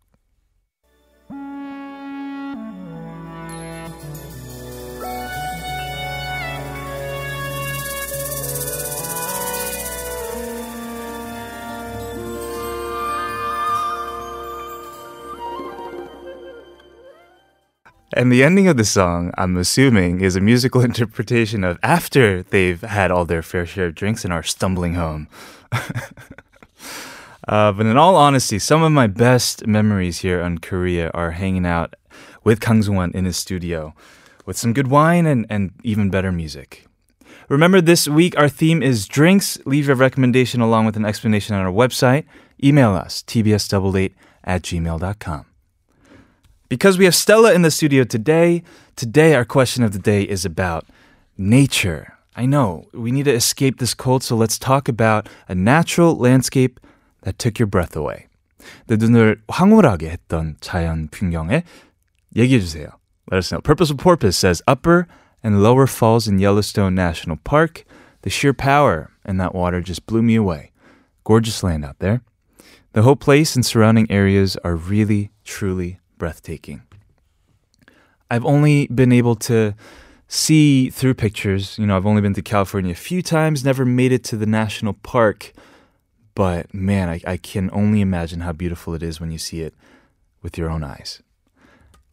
And 18.14 18.32
the 18.32 18.42
ending 18.42 18.66
of 18.66 18.76
the 18.76 18.84
song, 18.84 19.32
I'm 19.38 19.56
assuming, 19.56 20.20
is 20.20 20.34
a 20.34 20.40
musical 20.40 20.80
interpretation 20.90 21.62
of 21.62 21.78
after 21.84 22.42
they've 22.42 22.80
had 22.80 23.12
all 23.12 23.24
their 23.24 23.42
fair 23.42 23.64
share 23.64 23.86
of 23.86 23.94
drinks 23.94 24.24
and 24.24 24.32
are 24.32 24.42
stumbling 24.42 24.94
home. 24.94 25.28
uh, 27.48 27.72
but 27.72 27.86
in 27.86 27.96
all 27.96 28.16
honesty, 28.16 28.58
some 28.58 28.82
of 28.82 28.92
my 28.92 29.06
best 29.06 29.66
memories 29.66 30.18
here 30.18 30.40
in 30.40 30.58
Korea 30.58 31.10
are 31.14 31.32
hanging 31.32 31.66
out 31.66 31.94
with 32.44 32.60
Kang 32.60 32.82
Seung-won 32.82 33.12
in 33.12 33.24
his 33.24 33.36
studio 33.36 33.94
with 34.46 34.56
some 34.56 34.72
good 34.72 34.88
wine 34.88 35.26
and, 35.26 35.46
and 35.50 35.72
even 35.82 36.10
better 36.10 36.32
music. 36.32 36.86
Remember, 37.48 37.80
this 37.80 38.06
week 38.06 38.36
our 38.38 38.48
theme 38.48 38.82
is 38.82 39.06
drinks. 39.06 39.58
Leave 39.64 39.86
your 39.86 39.96
recommendation 39.96 40.60
along 40.60 40.86
with 40.86 40.96
an 40.96 41.04
explanation 41.04 41.54
on 41.54 41.64
our 41.64 41.72
website. 41.72 42.24
Email 42.62 42.94
us, 42.94 43.22
tbs88 43.22 44.14
at 44.44 44.62
gmail.com. 44.62 45.46
Because 46.68 46.98
we 46.98 47.06
have 47.06 47.14
Stella 47.14 47.54
in 47.54 47.62
the 47.62 47.70
studio 47.70 48.04
today, 48.04 48.62
today 48.96 49.34
our 49.34 49.46
question 49.46 49.82
of 49.82 49.92
the 49.92 49.98
day 49.98 50.22
is 50.22 50.44
about 50.44 50.86
nature. 51.38 52.17
I 52.37 52.45
know, 52.45 52.85
we 52.93 53.11
need 53.11 53.25
to 53.25 53.33
escape 53.33 53.77
this 53.77 53.93
cold, 53.93 54.23
so 54.23 54.35
let's 54.35 54.57
talk 54.57 54.89
about 54.89 55.29
a 55.47 55.55
natural 55.55 56.15
landscape 56.15 56.79
that 57.21 57.37
took 57.37 57.59
your 57.59 57.67
breath 57.67 57.95
away. 57.95 58.27
내 58.87 58.95
눈을 58.95 59.41
황홀하게 59.49 60.09
했던 60.09 60.55
자연 60.61 61.09
풍경에 61.09 61.63
얘기해 62.35 62.59
주세요. 62.59 62.87
Let 63.29 63.37
us 63.37 63.51
know. 63.51 63.61
Purposeful 63.61 63.97
Porpoise 63.97 64.37
says 64.37 64.61
Upper 64.67 65.07
and 65.43 65.61
Lower 65.61 65.87
Falls 65.87 66.27
in 66.27 66.39
Yellowstone 66.39 66.95
National 66.95 67.37
Park. 67.43 67.85
The 68.23 68.29
The 68.29 68.29
sheer 68.29 68.53
power 68.53 69.11
in 69.25 69.37
that 69.37 69.53
water 69.53 69.81
just 69.81 70.05
blew 70.05 70.21
me 70.23 70.35
away. 70.35 70.71
Gorgeous 71.25 71.61
land 71.61 71.83
out 71.83 71.99
there. 71.99 72.21
The 72.93 73.01
whole 73.01 73.17
place 73.17 73.53
and 73.53 73.65
surrounding 73.65 74.09
areas 74.09 74.55
are 74.63 74.75
really, 74.75 75.31
truly 75.43 75.99
breathtaking. 76.17 76.83
I've 78.31 78.45
only 78.45 78.87
been 78.87 79.11
able 79.11 79.35
to 79.51 79.75
see 80.27 80.89
through 80.89 81.15
pictures. 81.15 81.77
You 81.77 81.85
know, 81.85 81.95
I've 81.95 82.05
only 82.05 82.21
been 82.21 82.33
to 82.33 82.41
California 82.41 82.91
a 82.91 82.95
few 82.95 83.21
times, 83.21 83.63
never 83.63 83.85
made 83.85 84.11
it 84.11 84.23
to 84.25 84.37
the 84.37 84.45
national 84.45 84.93
park. 84.93 85.53
But 86.35 86.73
man, 86.73 87.09
I, 87.09 87.21
I 87.25 87.37
can 87.37 87.69
only 87.73 88.01
imagine 88.01 88.41
how 88.41 88.53
beautiful 88.53 88.93
it 88.93 89.03
is 89.03 89.21
when 89.21 89.31
you 89.31 89.37
see 89.37 89.61
it 89.61 89.73
with 90.41 90.57
your 90.57 90.69
own 90.69 90.83
eyes. 90.83 91.21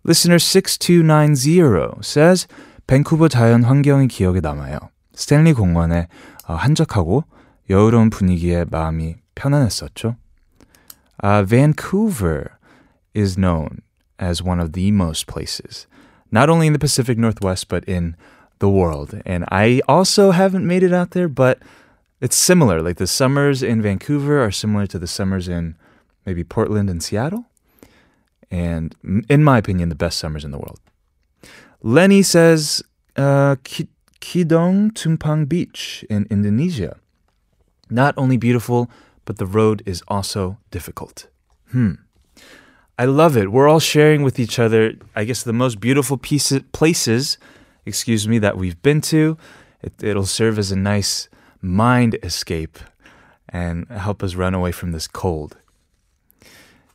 Listener 0.05 0.39
6290 0.39 2.03
says, 2.03 2.47
밴쿠버 2.87 3.29
자연 3.29 3.65
환경이 3.65 4.09
기억에 4.09 4.41
남아요. 4.41 4.79
스탠리 5.15 5.53
공원에 5.53 6.09
어, 6.47 6.55
한적하고 6.55 7.25
여유로운 7.69 8.11
분위기에 8.11 8.65
마음이 8.71 9.17
편안했었죠. 9.35 10.17
Uh, 11.23 11.43
Vancouver 11.45 12.59
is 13.15 13.37
known 13.37 13.83
as 14.19 14.43
one 14.43 14.59
of 14.59 14.73
the 14.73 14.91
most 14.91 15.27
places, 15.27 15.87
not 16.36 16.50
only 16.50 16.68
in 16.68 16.74
the 16.74 16.86
Pacific 16.88 17.18
Northwest, 17.18 17.70
but 17.70 17.84
in 17.86 18.04
the 18.60 18.70
world. 18.70 19.10
And 19.26 19.46
I 19.64 19.82
also 19.88 20.32
haven't 20.32 20.68
made 20.68 20.84
it 20.84 20.92
out 20.92 21.12
there, 21.12 21.30
but 21.30 21.60
it's 22.20 22.36
similar. 22.36 22.82
Like 22.82 22.98
the 22.98 23.08
summers 23.08 23.64
in 23.64 23.82
Vancouver 23.82 24.44
are 24.44 24.52
similar 24.52 24.86
to 24.88 25.00
the 25.00 25.08
summers 25.08 25.48
in 25.48 25.76
maybe 26.26 26.44
Portland 26.44 26.90
and 26.90 27.02
Seattle. 27.02 27.46
And 28.52 28.96
in 29.30 29.44
my 29.44 29.58
opinion, 29.58 29.88
the 29.88 29.96
best 29.96 30.18
summers 30.20 30.44
in 30.44 30.52
the 30.52 30.60
world. 30.60 30.80
Lenny 31.82 32.22
says, 32.22 32.84
uh, 33.16 33.56
Kidong 34.20 34.92
Tumpang 34.92 35.48
Beach 35.48 36.04
in 36.10 36.28
Indonesia. 36.30 36.98
Not 37.90 38.14
only 38.18 38.38
beautiful, 38.38 38.90
but 39.24 39.38
the 39.38 39.46
road 39.46 39.84
is 39.86 40.04
also 40.08 40.58
difficult. 40.70 41.28
Hmm. 41.72 42.05
I 42.98 43.06
love 43.06 43.36
it. 43.36 43.52
We're 43.52 43.68
all 43.68 43.80
sharing 43.80 44.24
with 44.24 44.40
each 44.40 44.58
other, 44.58 44.94
I 45.16 45.26
guess, 45.26 45.44
the 45.44 45.54
most 45.54 45.80
beautiful 45.80 46.18
pieces, 46.18 46.62
places, 46.72 47.38
excuse 47.86 48.28
me, 48.28 48.40
that 48.40 48.58
we've 48.58 48.82
been 48.82 49.02
to. 49.02 49.38
It, 49.82 50.02
it'll 50.02 50.26
serve 50.26 50.58
as 50.58 50.72
a 50.72 50.78
nice 50.78 51.28
mind 51.62 52.18
escape 52.24 52.80
and 53.50 53.88
help 53.90 54.24
us 54.24 54.36
run 54.36 54.54
away 54.54 54.72
from 54.72 54.92
this 54.92 55.08
cold. 55.08 55.58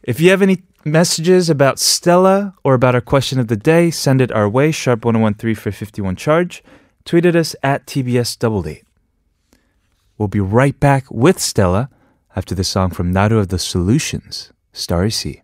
If 0.03 0.21
you 0.21 0.31
have 0.31 0.41
any 0.41 0.63
messages 0.85 1.51
about 1.51 1.79
Stella 1.79 2.55
or 2.65 2.73
about 2.73 2.95
our 2.95 3.03
question 3.03 3.39
of 3.39 3.49
the 3.49 3.57
day, 3.57 3.91
send 3.91 4.23
it 4.23 4.33
our 4.33 4.49
way, 4.49 4.73
sharp1013 4.73 5.57
for 5.57 5.71
51 5.71 6.17
charge. 6.17 6.63
Tweet 7.05 7.27
at 7.27 7.37
us 7.37 7.55
at 7.63 7.87
TBS 7.87 8.39
Double 8.39 8.63
Date. 8.63 8.85
We'll 10.17 10.29
be 10.29 10.41
right 10.41 10.79
back 10.81 11.11
with 11.11 11.39
Stella 11.39 11.91
after 12.35 12.55
the 12.55 12.65
song 12.65 12.91
from 12.91 13.13
Naru 13.13 13.39
of 13.39 13.49
the 13.49 13.59
Solutions, 13.59 14.53
Starry 14.73 15.11
Sea. 15.11 15.43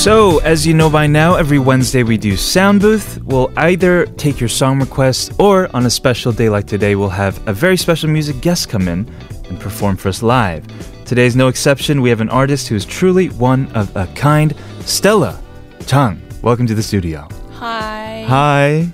So, 0.00 0.38
as 0.38 0.66
you 0.66 0.72
know 0.72 0.88
by 0.88 1.06
now, 1.06 1.34
every 1.34 1.58
Wednesday 1.58 2.02
we 2.04 2.16
do 2.16 2.34
Sound 2.34 2.80
Booth. 2.80 3.22
We'll 3.22 3.52
either 3.58 4.06
take 4.06 4.40
your 4.40 4.48
song 4.48 4.80
requests 4.80 5.30
or 5.38 5.68
on 5.76 5.84
a 5.84 5.90
special 5.90 6.32
day 6.32 6.48
like 6.48 6.66
today, 6.66 6.94
we'll 6.96 7.10
have 7.10 7.46
a 7.46 7.52
very 7.52 7.76
special 7.76 8.08
music 8.08 8.40
guest 8.40 8.70
come 8.70 8.88
in 8.88 9.06
and 9.50 9.60
perform 9.60 9.98
for 9.98 10.08
us 10.08 10.22
live. 10.22 10.64
Today's 11.04 11.36
no 11.36 11.48
exception. 11.48 12.00
We 12.00 12.08
have 12.08 12.22
an 12.22 12.30
artist 12.30 12.66
who 12.68 12.76
is 12.76 12.86
truly 12.86 13.28
one 13.28 13.70
of 13.72 13.94
a 13.94 14.06
kind, 14.14 14.54
Stella 14.86 15.38
Jang. 15.84 16.22
Welcome 16.40 16.66
to 16.68 16.74
the 16.74 16.82
studio. 16.82 17.28
Hi. 17.56 18.24
Hi. 18.26 18.88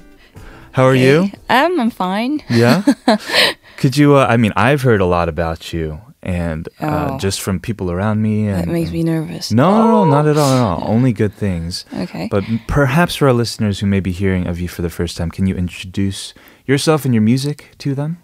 How 0.73 0.83
are 0.87 0.97
you? 0.97 1.31
Um, 1.49 1.79
I'm 1.79 1.91
fine. 1.91 2.43
Yeah. 2.51 2.83
Could 3.77 3.97
you? 3.97 4.17
Uh, 4.17 4.27
I 4.29 4.39
mean, 4.39 4.53
I've 4.57 4.83
heard 4.83 5.01
a 5.01 5.07
lot 5.07 5.29
about 5.29 5.73
you, 5.73 6.01
and 6.27 6.69
uh, 6.81 7.11
Oh. 7.13 7.19
just 7.19 7.41
from 7.41 7.61
people 7.61 7.91
around 7.91 8.21
me. 8.21 8.49
And, 8.49 8.59
That 8.67 8.69
makes 8.69 8.91
me 8.91 9.03
nervous. 9.05 9.53
No, 9.53 9.71
no, 9.81 10.05
no, 10.05 10.11
not 10.11 10.27
at 10.27 10.37
all. 10.37 10.83
All. 10.83 10.91
Only 10.91 11.13
good 11.13 11.33
things. 11.33 11.85
Okay. 11.95 12.27
But 12.31 12.43
perhaps 12.67 13.15
for 13.17 13.29
our 13.29 13.33
listeners 13.35 13.79
who 13.81 13.87
may 13.87 14.01
be 14.01 14.11
hearing 14.13 14.47
of 14.49 14.59
you 14.61 14.69
for 14.69 14.83
the 14.83 14.91
first 14.91 15.17
time, 15.17 15.31
can 15.31 15.47
you 15.47 15.55
introduce 15.55 16.35
yourself 16.67 17.05
and 17.05 17.15
your 17.15 17.23
music 17.23 17.71
to 17.79 17.95
them? 17.95 18.19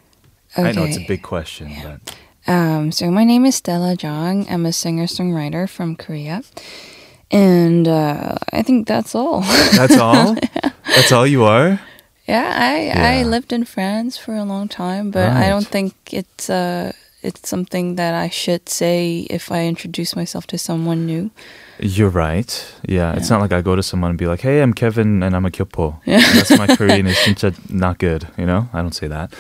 Okay. 0.59 0.69
I 0.69 0.73
know 0.73 0.85
it's 0.85 0.99
a 0.99 1.07
big 1.07 1.23
question, 1.23 1.71
but 1.83 2.01
Um, 2.47 2.91
so 2.91 3.09
my 3.11 3.23
name 3.25 3.47
is 3.47 3.55
Stella 3.55 3.95
Jang. 3.97 4.47
I'm 4.51 4.67
a 4.67 4.73
singer-songwriter 4.73 5.69
from 5.69 5.95
Korea. 5.97 6.43
And 7.31 7.87
uh, 7.88 8.35
I 8.53 8.62
think 8.62 8.87
that's 8.88 9.15
all. 9.15 9.41
that's 9.77 9.97
all. 9.97 10.37
That's 10.97 11.12
all 11.12 11.27
you 11.27 11.45
are. 11.45 11.81
yeah, 12.29 12.53
I 12.53 13.21
I 13.21 13.23
lived 13.25 13.53
in 13.53 13.65
France 13.65 14.19
for 14.19 14.35
a 14.35 14.45
long 14.45 14.69
time, 14.69 15.11
but 15.11 15.31
I 15.31 15.49
don't 15.49 15.67
think 15.67 15.95
it's 16.12 16.51
uh 16.51 16.93
it's 17.23 17.49
something 17.49 17.97
that 17.97 18.15
I 18.15 18.29
should 18.29 18.69
say 18.69 19.27
if 19.31 19.51
I 19.53 19.67
introduce 19.67 20.17
myself 20.17 20.47
to 20.49 20.59
someone 20.59 21.07
new. 21.07 21.31
You're 21.79 22.11
right. 22.11 22.51
Yeah, 22.89 23.15
it's 23.17 23.31
not 23.31 23.41
like 23.41 23.53
I 23.53 23.63
go 23.63 23.75
to 23.77 23.83
someone 23.83 24.11
and 24.11 24.19
be 24.19 24.27
like, 24.27 24.41
"Hey, 24.43 24.61
I'm 24.63 24.73
Kevin 24.75 25.23
and 25.23 25.35
I'm 25.35 25.47
a 25.47 25.51
kyopo." 25.51 26.01
That's 26.07 26.51
my 26.59 26.67
Korean 26.77 27.07
is 27.07 27.17
진짜 27.19 27.55
not 27.71 27.99
good. 27.99 28.27
You 28.37 28.47
know, 28.47 28.69
I 28.73 28.83
don't 28.83 28.95
say 28.95 29.09
that. 29.09 29.33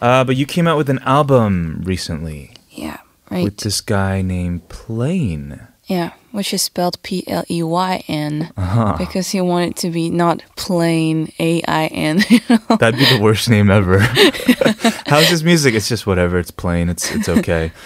Uh, 0.00 0.24
but 0.24 0.36
you 0.36 0.46
came 0.46 0.66
out 0.68 0.76
with 0.76 0.90
an 0.90 0.98
album 1.04 1.80
recently 1.84 2.50
Yeah, 2.70 2.98
right. 3.30 3.44
with 3.44 3.58
this 3.58 3.80
guy 3.80 4.20
named 4.22 4.68
Pleyn. 4.68 5.66
Yeah, 5.86 6.12
which 6.32 6.52
is 6.52 6.62
spelled 6.62 7.00
P 7.02 7.22
L 7.28 7.44
E 7.48 7.62
Y 7.62 8.02
N 8.08 8.50
Uh-huh. 8.56 8.96
because 8.98 9.30
he 9.30 9.40
wanted 9.40 9.76
to 9.76 9.90
be 9.90 10.10
not 10.10 10.42
plain 10.56 11.30
A 11.38 11.62
I 11.68 11.86
N. 11.86 12.16
That'd 12.78 12.98
be 12.98 13.04
the 13.16 13.20
worst 13.22 13.48
name 13.48 13.70
ever. 13.70 13.98
How's 15.06 15.28
his 15.28 15.44
music? 15.44 15.74
It's 15.74 15.88
just 15.88 16.06
whatever. 16.06 16.38
It's 16.38 16.50
plain. 16.50 16.88
It's 16.88 17.10
it's 17.14 17.28
okay. 17.28 17.72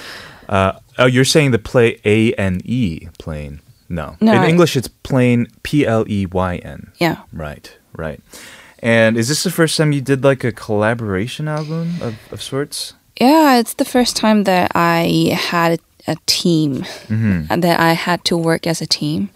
Uh, 0.51 0.73
oh, 0.99 1.07
you're 1.07 1.25
saying 1.25 1.53
the 1.53 1.61
play 1.61 2.01
A 2.05 2.33
N 2.35 2.61
E 2.65 3.07
plain? 3.21 3.61
No. 3.89 4.17
No, 4.21 4.33
In 4.33 4.39
I- 4.39 4.49
English, 4.49 4.77
it's 4.77 4.89
plain 4.89 5.47
P 5.63 5.87
L 5.87 6.05
E 6.09 6.27
Y 6.27 6.57
N. 6.57 6.91
yeah. 6.99 7.19
Right. 7.33 7.73
Right. 7.97 8.21
And 8.81 9.17
is 9.17 9.29
this 9.29 9.45
the 9.45 9.53
first 9.53 9.77
time 9.77 9.93
you 9.93 10.01
did 10.01 10.25
like 10.25 10.43
a 10.43 10.51
collaboration 10.51 11.47
album 11.47 11.99
of, 12.03 12.17
of 12.33 12.43
sorts? 12.43 12.95
Yeah, 13.21 13.59
it's 13.61 13.75
the 13.75 13.85
first 13.85 14.17
time 14.17 14.43
that 14.45 14.73
I 14.75 15.39
had 15.39 15.79
a 16.07 16.17
team, 16.27 16.83
Mm-hmm. 17.09 17.61
that 17.61 17.81
I 17.81 17.93
had 17.95 18.25
to 18.25 18.37
work 18.37 18.67
as 18.67 18.81
a 18.83 18.87
team. 18.87 19.29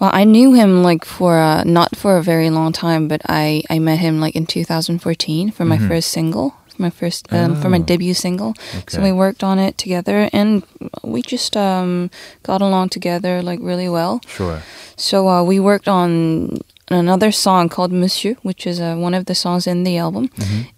Well, 0.00 0.10
I 0.12 0.24
knew 0.24 0.52
him 0.54 0.82
like 0.82 1.04
for 1.04 1.38
uh, 1.38 1.62
not 1.64 1.94
for 1.96 2.16
a 2.16 2.22
very 2.22 2.50
long 2.50 2.72
time, 2.72 3.06
but 3.06 3.20
I, 3.28 3.62
I 3.70 3.78
met 3.78 3.98
him 4.00 4.18
like 4.20 4.34
in 4.34 4.46
2014 4.46 5.52
for 5.52 5.64
my 5.64 5.78
first 5.78 6.10
single, 6.10 6.54
my 6.76 6.90
first 6.90 7.32
um, 7.32 7.54
for 7.60 7.68
my 7.68 7.76
Mm-hmm. 7.78 7.82
Oh. 7.82 7.86
debut 7.86 8.14
single. 8.14 8.54
So 8.88 9.00
we 9.00 9.12
worked 9.12 9.44
on 9.44 9.58
it 9.60 9.78
together, 9.78 10.28
and 10.32 10.62
we 11.04 11.22
just 11.22 11.56
um, 11.56 12.10
got 12.42 12.60
along 12.62 12.88
together 12.88 13.42
like 13.42 13.60
really 13.62 13.88
well. 13.88 14.20
Sure. 14.26 14.62
So 14.96 15.28
uh, 15.28 15.42
we 15.44 15.60
worked 15.60 15.86
on 15.88 16.58
another 16.90 17.32
song 17.32 17.68
called 17.68 17.92
Monsieur, 17.92 18.34
which 18.42 18.66
is 18.66 18.80
uh, 18.80 18.96
one 18.96 19.14
of 19.14 19.24
the 19.26 19.34
songs 19.34 19.66
in 19.66 19.84
the 19.84 19.96
album. 19.98 20.30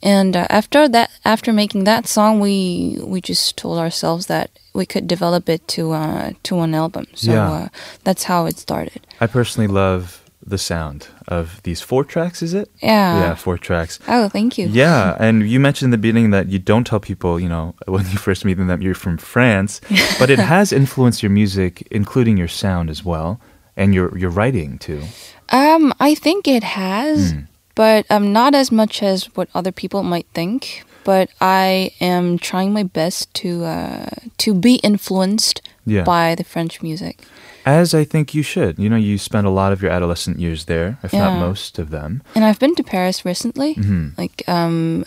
And 0.02 0.36
uh, 0.36 0.46
after 0.50 0.88
that, 0.88 1.10
after 1.24 1.52
making 1.52 1.84
that 1.84 2.06
song, 2.06 2.40
we 2.40 2.98
we 3.02 3.20
just 3.20 3.56
told 3.56 3.78
ourselves 3.78 4.26
that 4.26 4.50
we 4.74 4.86
could 4.86 5.06
develop 5.06 5.48
it 5.48 5.66
to 5.68 5.92
uh, 5.92 6.30
to 6.44 6.60
an 6.60 6.74
album. 6.74 7.06
So 7.14 7.32
Yeah. 7.32 7.50
uh, 7.52 7.68
that's 8.04 8.24
how 8.24 8.46
it 8.46 8.58
started. 8.58 9.00
I 9.20 9.26
personally 9.26 9.68
love 9.68 10.20
the 10.46 10.58
sound 10.58 11.08
of 11.26 11.62
these 11.62 11.80
four 11.80 12.04
tracks, 12.04 12.42
is 12.42 12.52
it? 12.52 12.68
Yeah. 12.82 13.18
yeah, 13.20 13.34
four 13.34 13.56
tracks. 13.56 13.98
Oh, 14.08 14.28
thank 14.28 14.58
you. 14.58 14.68
Yeah, 14.68 15.16
and 15.18 15.48
you 15.48 15.58
mentioned 15.58 15.86
in 15.86 15.90
the 16.00 16.02
beginning 16.08 16.32
that 16.32 16.48
you 16.48 16.58
don't 16.58 16.84
tell 16.86 17.00
people, 17.00 17.40
you 17.40 17.48
know, 17.48 17.74
when 17.86 18.04
you 18.10 18.18
first 18.18 18.44
meet 18.44 18.58
them 18.58 18.66
that 18.66 18.82
you're 18.82 18.94
from 18.94 19.16
France, 19.16 19.80
but 20.18 20.28
it 20.28 20.38
has 20.38 20.70
influenced 20.72 21.22
your 21.22 21.30
music, 21.32 21.88
including 21.90 22.36
your 22.36 22.48
sound 22.48 22.90
as 22.90 23.02
well, 23.04 23.40
and 23.76 23.94
your 23.94 24.16
your 24.18 24.30
writing 24.30 24.78
too. 24.78 25.00
Um, 25.50 25.92
I 26.00 26.14
think 26.14 26.46
it 26.48 26.62
has, 26.64 27.32
Hmm. 27.32 27.38
but 27.74 28.06
um, 28.10 28.32
not 28.32 28.54
as 28.54 28.70
much 28.72 29.02
as 29.02 29.24
what 29.36 29.48
other 29.54 29.72
people 29.72 30.02
might 30.02 30.26
think. 30.34 30.84
But 31.04 31.28
I 31.40 31.90
am 32.00 32.38
trying 32.38 32.72
my 32.72 32.82
best 32.82 33.32
to 33.42 33.64
uh, 33.64 34.06
to 34.38 34.54
be 34.54 34.76
influenced 34.82 35.60
Yeah. 35.84 36.02
by 36.04 36.34
the 36.34 36.44
French 36.44 36.80
music. 36.82 37.18
As 37.66 37.92
I 37.94 38.04
think 38.04 38.34
you 38.34 38.42
should. 38.42 38.78
You 38.78 38.88
know, 38.88 38.96
you 38.96 39.18
spent 39.18 39.46
a 39.46 39.50
lot 39.50 39.72
of 39.72 39.82
your 39.82 39.90
adolescent 39.92 40.38
years 40.38 40.64
there, 40.64 40.96
if 41.02 41.12
not 41.12 41.38
most 41.38 41.78
of 41.78 41.88
them. 41.90 42.22
And 42.34 42.44
I've 42.44 42.58
been 42.58 42.74
to 42.76 42.82
Paris 42.82 43.24
recently. 43.24 43.74
Mm-hmm. 43.74 44.08
Like 44.16 44.42
um, 44.48 45.04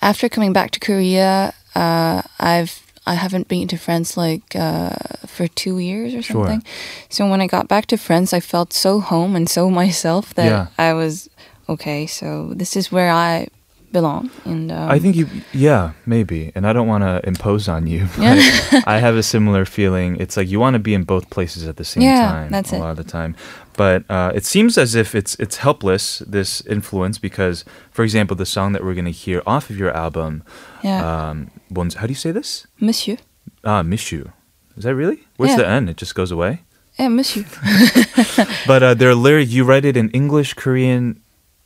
after 0.00 0.28
coming 0.28 0.52
back 0.52 0.70
to 0.72 0.80
Korea, 0.80 1.52
uh, 1.74 2.22
I've 2.38 2.82
I 3.06 3.14
haven't 3.14 3.48
been 3.48 3.66
to 3.68 3.76
France 3.76 4.16
like 4.16 4.54
uh, 4.54 4.90
for 5.26 5.48
two 5.48 5.78
years 5.78 6.14
or 6.14 6.22
something. 6.22 6.60
Sure. 6.60 7.06
So 7.08 7.28
when 7.30 7.40
I 7.40 7.46
got 7.46 7.66
back 7.68 7.86
to 7.86 7.96
France, 7.96 8.32
I 8.32 8.40
felt 8.40 8.72
so 8.72 9.00
home 9.00 9.34
and 9.36 9.48
so 9.48 9.70
myself 9.82 10.34
that 10.34 10.46
Yeah. 10.46 10.66
I 10.78 10.92
was 10.94 11.28
okay. 11.68 12.06
So 12.06 12.52
this 12.54 12.76
is 12.76 12.92
where 12.92 13.10
I 13.10 13.48
belong. 13.92 14.30
And 14.44 14.70
um, 14.70 14.88
I 14.90 14.98
think 15.00 15.16
you, 15.16 15.26
yeah, 15.52 15.92
maybe. 16.06 16.52
And 16.54 16.64
I 16.66 16.72
don't 16.72 16.86
want 16.86 17.02
to 17.02 17.20
impose 17.26 17.68
on 17.68 17.86
you. 17.88 18.06
Yeah. 18.18 18.82
I 18.86 18.98
have 19.00 19.16
a 19.16 19.22
similar 19.22 19.64
feeling. 19.64 20.16
It's 20.20 20.36
like 20.36 20.48
you 20.48 20.60
want 20.60 20.74
to 20.74 20.78
be 20.78 20.94
in 20.94 21.02
both 21.04 21.28
places 21.30 21.66
at 21.66 21.76
the 21.76 21.84
same 21.84 22.02
Yeah, 22.04 22.30
time. 22.30 22.50
that's 22.52 22.72
a 22.72 22.76
it. 22.76 22.80
lot 22.80 22.90
of 22.90 22.96
the 22.98 23.04
time. 23.04 23.34
But 23.76 24.04
uh, 24.10 24.30
it 24.34 24.44
seems 24.44 24.76
as 24.78 24.94
if 24.94 25.14
it's 25.14 25.34
it's 25.40 25.56
helpless 25.56 26.18
this 26.28 26.60
influence 26.66 27.18
because, 27.18 27.64
for 27.90 28.04
example, 28.04 28.36
the 28.36 28.46
song 28.46 28.72
that 28.74 28.84
we're 28.84 28.94
going 28.94 29.06
to 29.06 29.18
hear 29.24 29.42
off 29.46 29.70
of 29.70 29.76
your 29.78 29.90
album, 29.96 30.42
yeah, 30.84 31.00
um, 31.30 31.50
one's, 31.70 31.94
how 31.94 32.06
do 32.06 32.10
you 32.12 32.16
say 32.18 32.32
this? 32.32 32.66
Monsieur. 32.80 33.16
Ah, 33.64 33.82
you. 33.82 34.32
Is 34.76 34.84
that 34.84 34.94
really? 34.94 35.26
Where's 35.36 35.52
Yeah. 35.52 35.58
the 35.58 35.68
N? 35.68 35.88
It 35.88 35.96
just 35.96 36.14
goes 36.14 36.30
away. 36.32 36.62
Yeah, 36.98 37.08
Monsieur. 37.08 37.44
But 38.66 38.82
uh, 38.82 38.94
their 38.94 39.14
lyric, 39.14 39.50
you 39.50 39.64
write 39.64 39.84
it 39.84 39.96
in 39.96 40.10
English, 40.10 40.54
Korean, 40.54 41.20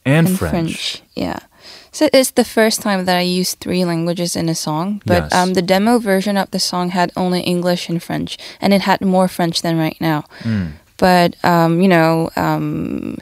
and, 0.05 0.29
French. 0.39 0.51
French. 0.51 1.03
Yeah. 1.15 1.39
So 1.93 2.09
it's 2.13 2.33
the 2.33 2.45
first 2.45 2.83
time 2.83 3.05
that 3.05 3.17
I 3.17 3.21
used 3.23 3.59
three 3.61 3.85
languages 3.85 4.37
in 4.37 4.49
a 4.49 4.55
song, 4.55 5.01
but 5.07 5.25
Yes. 5.25 5.33
um, 5.35 5.55
the 5.55 5.63
demo 5.63 5.99
version 5.99 6.37
of 6.37 6.51
the 6.51 6.59
song 6.59 6.91
had 6.91 7.11
only 7.17 7.41
English 7.43 7.89
and 7.89 8.03
French, 8.03 8.37
and 8.61 8.73
it 8.75 8.83
had 8.83 9.01
more 9.01 9.29
French 9.29 9.63
than 9.63 9.79
right 9.79 9.97
now. 10.01 10.25
Mm. 10.43 10.73
But 10.97 11.37
um, 11.45 11.81
you 11.81 11.89
know, 11.89 12.31
um, 12.37 13.19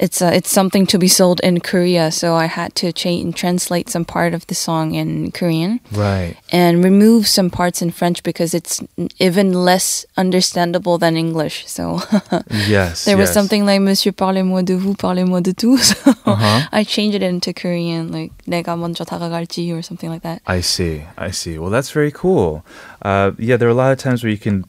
it's 0.00 0.20
uh, 0.20 0.30
it's 0.34 0.50
something 0.50 0.84
to 0.92 0.98
be 0.98 1.08
sold 1.08 1.40
in 1.40 1.58
Korea, 1.60 2.12
so 2.12 2.34
I 2.34 2.44
had 2.44 2.74
to 2.76 2.92
change 2.92 3.34
translate 3.34 3.88
some 3.88 4.04
part 4.04 4.34
of 4.34 4.46
the 4.46 4.54
song 4.54 4.92
in 4.94 5.32
Korean 5.32 5.80
Right. 5.90 6.36
and 6.52 6.84
remove 6.84 7.26
some 7.26 7.48
parts 7.48 7.80
in 7.80 7.90
French 7.90 8.22
because 8.22 8.52
it's 8.52 8.82
even 9.18 9.54
less 9.54 10.04
understandable 10.18 10.98
than 10.98 11.16
English. 11.16 11.64
So 11.66 12.00
Yes. 12.68 13.06
there 13.06 13.16
was 13.16 13.28
yes. 13.30 13.34
something 13.34 13.64
like 13.64 13.80
Monsieur 13.80 14.12
parlez-moi 14.12 14.60
de 14.62 14.76
vous, 14.76 14.94
parlez-moi 14.94 15.40
de 15.40 15.54
tout. 15.54 15.78
So 15.80 16.12
Uh-huh. 16.26 16.68
I 16.72 16.84
changed 16.84 17.16
it 17.16 17.22
into 17.22 17.54
Korean, 17.54 18.12
like 18.12 18.32
내가 18.46 18.76
먼저 18.76 19.04
다가갈지 19.04 19.72
or 19.72 19.80
something 19.80 20.10
like 20.10 20.22
that. 20.22 20.42
I 20.46 20.60
see. 20.60 21.04
I 21.16 21.30
see. 21.30 21.56
Well, 21.58 21.70
that's 21.70 21.90
very 21.90 22.10
cool. 22.12 22.64
Uh, 23.00 23.30
yeah, 23.38 23.56
there 23.56 23.66
are 23.68 23.72
a 23.72 23.74
lot 23.74 23.92
of 23.92 23.98
times 23.98 24.22
where 24.22 24.30
you 24.30 24.36
can 24.38 24.64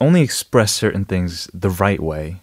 only 0.00 0.22
express 0.22 0.70
certain 0.70 1.04
things 1.04 1.50
the 1.52 1.70
right 1.70 1.98
way 1.98 2.36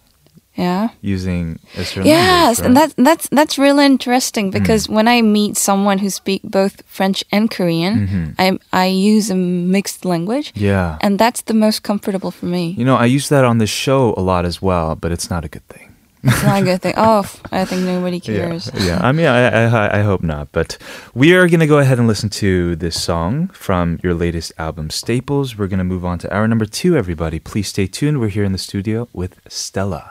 yeah. 0.61 0.89
using 1.15 1.59
a 1.77 1.85
certain 1.85 2.07
Yes, 2.07 2.59
language, 2.59 2.67
and 2.67 2.75
right? 2.77 2.81
that's 2.81 2.95
that's 3.09 3.27
that's 3.39 3.55
really 3.59 3.85
interesting 3.85 4.47
Hmm. 4.47 4.59
because 4.59 4.83
when 4.97 5.07
I 5.09 5.23
meet 5.23 5.57
someone 5.57 5.99
who 6.03 6.11
speak 6.11 6.41
both 6.45 6.75
French 6.87 7.25
and 7.33 7.51
Korean, 7.57 7.95
Mhm. 7.95 8.35
I 8.39 8.47
I 8.85 8.87
use 9.15 9.33
a 9.33 9.37
mixed 9.77 10.05
language, 10.05 10.53
yeah. 10.55 10.97
and 11.05 11.19
that's 11.19 11.43
the 11.45 11.55
most 11.55 11.83
comfortable 11.83 12.31
for 12.31 12.47
me. 12.47 12.65
You 12.79 12.85
know, 12.85 12.97
I 13.05 13.07
use 13.17 13.29
that 13.35 13.45
on 13.45 13.59
the 13.59 13.67
show 13.67 14.15
a 14.17 14.23
lot 14.33 14.45
as 14.45 14.61
well, 14.63 14.95
but 15.01 15.11
it's 15.13 15.29
not 15.31 15.45
a 15.45 15.49
good 15.49 15.67
thing. 15.69 15.87
It's 16.23 16.43
not 16.45 16.61
a 16.63 16.65
good 16.71 16.81
thing. 16.83 16.95
Oh, 17.11 17.25
I 17.51 17.65
think 17.65 17.81
nobody 17.87 18.21
Yeah, 18.21 18.37
cares. 18.37 18.71
yeah. 18.87 18.99
I 19.09 19.11
mean, 19.17 19.25
I, 19.27 19.41
I, 19.65 20.01
I 20.01 20.03
hope 20.11 20.23
not. 20.23 20.49
But 20.53 20.77
we 21.15 21.33
are 21.37 21.49
going 21.49 21.65
to 21.67 21.73
go 21.75 21.79
ahead 21.79 21.99
and 21.99 22.07
listen 22.07 22.29
to 22.45 22.77
this 22.77 22.97
song 23.03 23.49
from 23.55 23.99
your 24.05 24.13
latest 24.25 24.53
album, 24.59 24.91
Staples. 24.91 25.57
We're 25.57 25.71
going 25.73 25.85
to 25.87 25.91
move 25.95 26.05
on 26.05 26.19
to 26.19 26.27
hour 26.29 26.47
number 26.47 26.67
two, 26.67 26.93
everybody. 26.95 27.39
Please 27.41 27.69
stay 27.69 27.87
tuned. 27.87 28.21
We're 28.21 28.35
here 28.37 28.45
in 28.45 28.53
the 28.53 28.59
studio 28.69 29.09
with 29.15 29.33
Stella. 29.49 30.03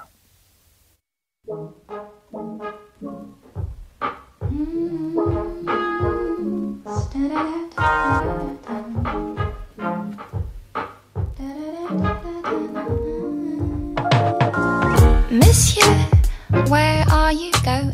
Monsieur, 1.50 1.64
where 16.68 17.04
are 17.10 17.34
you 17.34 17.52
going? 17.64 17.90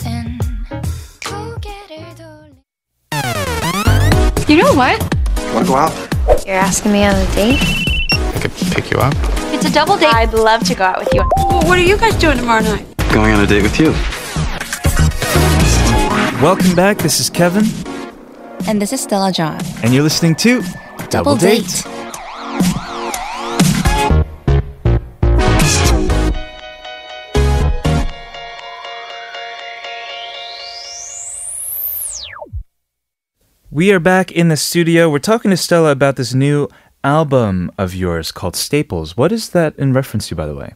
Go 1.23 1.57
get 1.61 1.91
it 1.91 2.19
all. 2.19 2.49
You 4.49 4.57
know 4.57 4.73
what? 4.73 4.99
Want 5.53 5.65
to 5.65 5.71
go 5.71 5.75
out? 5.75 6.45
You're 6.45 6.55
asking 6.55 6.91
me 6.91 7.05
on 7.05 7.15
a 7.15 7.25
date? 7.33 7.61
I 8.11 8.39
could 8.41 8.51
pick 8.51 8.91
you 8.91 8.97
up. 8.97 9.13
It's 9.53 9.63
a 9.63 9.71
double 9.71 9.95
date. 9.95 10.13
I'd 10.13 10.33
love 10.33 10.65
to 10.65 10.75
go 10.75 10.83
out 10.83 10.99
with 10.99 11.13
you. 11.13 11.23
what 11.37 11.79
are 11.79 11.81
you 11.81 11.95
guys 11.95 12.15
doing 12.15 12.35
tomorrow 12.35 12.61
night? 12.61 12.94
Going 13.15 13.33
on 13.33 13.41
a 13.41 13.47
date 13.47 13.63
with 13.63 13.79
you. 13.79 13.91
Welcome 16.43 16.75
back. 16.75 16.97
This 16.97 17.21
is 17.21 17.29
Kevin, 17.29 17.63
And 18.67 18.81
this 18.81 18.91
is 18.91 18.99
Stella 18.99 19.31
Jang. 19.31 19.61
and 19.81 19.93
you're 19.93 20.03
listening 20.03 20.35
to 20.35 20.61
Double, 21.07 21.37
Date. 21.37 21.85
We 33.71 33.93
are 33.93 33.99
back 34.01 34.29
in 34.33 34.49
the 34.49 34.57
studio. 34.57 35.09
We're 35.09 35.19
talking 35.19 35.51
to 35.51 35.57
Stella 35.57 35.91
about 35.91 36.17
this 36.17 36.33
new 36.33 36.67
album 37.01 37.71
of 37.77 37.95
yours 37.95 38.33
called 38.33 38.57
Staples. 38.57 39.15
What 39.15 39.31
is 39.31 39.51
that 39.51 39.73
in 39.77 39.93
reference 39.93 40.27
to, 40.27 40.35
by 40.35 40.47
the 40.47 40.55
way? 40.55 40.73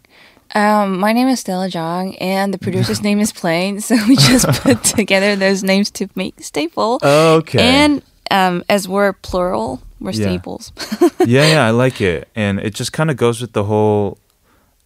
Um, 0.55 0.99
my 0.99 1.13
name 1.13 1.27
is 1.27 1.41
Stella 1.41 1.69
Jang, 1.69 2.17
and 2.17 2.53
the 2.53 2.57
producer's 2.57 3.01
name 3.01 3.19
is 3.19 3.31
Pleyn. 3.31 3.81
So 3.81 3.95
we 4.07 4.15
just 4.15 4.47
put 4.63 4.83
together 4.83 5.35
those 5.35 5.63
names 5.63 5.91
to 5.91 6.07
make 6.15 6.41
staple. 6.43 6.99
Okay. 7.03 7.59
And 7.59 8.01
um, 8.31 8.63
as 8.69 8.87
we're 8.87 9.13
plural, 9.13 9.81
we're 9.99 10.11
Yeah. 10.11 10.25
staples. 10.27 10.71
yeah, 11.25 11.47
yeah, 11.51 11.67
I 11.67 11.69
like 11.71 12.01
it, 12.01 12.27
and 12.35 12.59
it 12.59 12.73
just 12.73 12.93
kind 12.93 13.11
of 13.11 13.17
goes 13.17 13.41
with 13.41 13.53
the 13.53 13.65
whole 13.65 14.17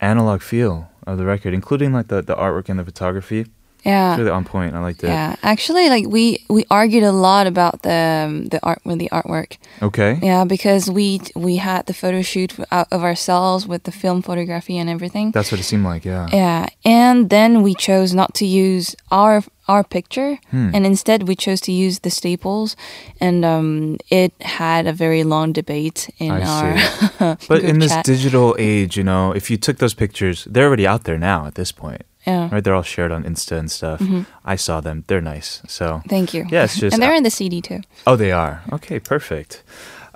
analog 0.02 0.42
feel 0.42 0.90
of 1.08 1.18
the 1.18 1.26
record, 1.26 1.54
including 1.54 1.94
like 1.94 2.08
the, 2.08 2.22
the 2.22 2.36
artwork 2.36 2.68
and 2.70 2.80
the 2.80 2.84
photography. 2.86 3.46
Yeah. 3.86 4.14
It's 4.14 4.20
really 4.20 4.32
on 4.32 4.46
point. 4.46 4.76
I 4.76 4.80
like 4.80 4.98
that. 4.98 5.08
Yeah, 5.08 5.36
actually, 5.44 5.90
like 5.90 6.08
we 6.08 6.44
we 6.50 6.66
argued 6.70 7.04
a 7.04 7.12
lot 7.12 7.48
about 7.48 7.82
the 7.84 8.24
um, 8.26 8.46
the 8.48 8.60
art 8.64 8.80
with 8.86 9.00
the 9.00 9.10
artwork. 9.12 9.58
Okay. 9.82 10.20
Yeah, 10.22 10.46
because 10.46 10.90
we 10.90 11.20
we 11.36 11.58
had 11.58 11.86
the 11.86 11.94
photo 11.94 12.22
shoot 12.22 12.54
out 12.72 12.88
of 12.92 13.04
ourselves 13.04 13.68
with 13.68 13.84
the 13.84 13.92
film 13.92 14.22
photography 14.22 14.78
and 14.78 14.90
everything. 14.90 15.32
That's 15.32 15.52
what 15.52 15.60
it 15.60 15.64
seemed 15.66 15.86
like. 15.86 16.06
Yeah. 16.06 16.28
Yeah, 16.34 16.66
and 16.86 17.30
then 17.30 17.62
we 17.64 17.76
chose 17.76 18.14
not 18.14 18.34
to 18.36 18.46
use 18.46 18.96
our 19.12 19.44
our 19.68 19.84
picture, 19.84 20.38
Hmm. 20.52 20.72
and 20.76 20.86
instead 20.86 21.24
we 21.28 21.36
chose 21.36 21.62
to 21.62 21.72
use 21.72 22.00
the 22.00 22.10
staples, 22.10 22.76
and 23.22 23.46
um, 23.46 23.98
it 24.10 24.34
had 24.42 24.88
a 24.88 24.92
very 24.94 25.24
long 25.24 25.54
debate 25.54 26.10
in 26.20 26.32
I 26.32 26.42
our. 26.42 27.38
But 27.48 27.64
in 27.64 27.80
this 27.80 27.92
chat. 27.92 28.06
digital 28.06 28.56
age, 28.60 28.98
you 28.98 29.04
know, 29.06 29.32
if 29.36 29.50
you 29.50 29.58
took 29.58 29.78
those 29.78 29.94
pictures, 29.96 30.46
they're 30.52 30.68
already 30.68 30.86
out 30.86 31.04
there 31.04 31.18
now 31.18 31.46
at 31.48 31.56
this 31.56 31.72
point, 31.72 32.02
yeah. 32.26 32.50
right? 32.52 32.64
They're 32.64 32.76
all 32.76 32.84
shared 32.84 33.12
on 33.12 33.24
Insta 33.24 33.58
and 33.58 33.70
stuff. 33.72 34.00
Mhm. 34.00 34.26
I 34.46 34.56
saw 34.56 34.82
them. 34.82 35.04
They're 35.08 35.22
nice. 35.22 35.62
So 35.68 36.02
Thank 36.08 36.34
you. 36.34 36.46
Yeah, 36.50 36.64
it's 36.66 36.78
just- 36.80 36.94
and 36.94 37.02
they're 37.04 37.16
in 37.16 37.24
the 37.24 37.30
CD 37.32 37.62
too. 37.62 37.82
Oh, 38.08 38.16
they 38.16 38.32
are. 38.32 38.62
Okay, 38.72 39.00
perfect. 39.00 39.64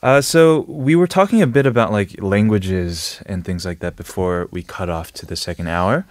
Uh, 0.04 0.22
so 0.22 0.64
we 0.68 0.96
were 0.96 1.08
talking 1.08 1.42
a 1.42 1.48
bit 1.48 1.66
about 1.66 1.92
like 1.92 2.16
languages 2.22 3.22
and 3.26 3.44
things 3.44 3.66
like 3.66 3.80
that 3.80 3.96
before 3.96 4.48
we 4.52 4.62
cut 4.64 4.90
off 4.90 5.12
to 5.14 5.26
the 5.26 5.36
second 5.36 5.68
hour. 5.68 6.06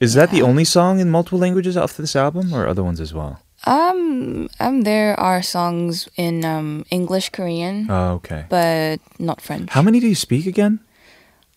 Is 0.00 0.14
that 0.14 0.30
the 0.32 0.42
only 0.42 0.64
song 0.64 0.98
in 1.00 1.08
multiple 1.10 1.38
languages 1.38 1.76
off 1.76 1.96
this 1.96 2.16
album, 2.16 2.52
or 2.52 2.66
other 2.66 2.82
ones 2.82 3.00
as 3.00 3.14
well? 3.14 3.38
Um, 3.64 4.48
um, 4.58 4.82
there 4.82 5.14
are 5.20 5.40
songs 5.42 6.08
in 6.16 6.44
um 6.44 6.84
English, 6.90 7.30
Korean, 7.30 7.86
Oh, 7.88 8.14
okay. 8.18 8.44
but 8.48 8.98
not 9.20 9.40
French. 9.40 9.70
How 9.70 9.82
many 9.82 10.00
do 10.00 10.08
you 10.08 10.16
speak 10.16 10.46
again? 10.46 10.80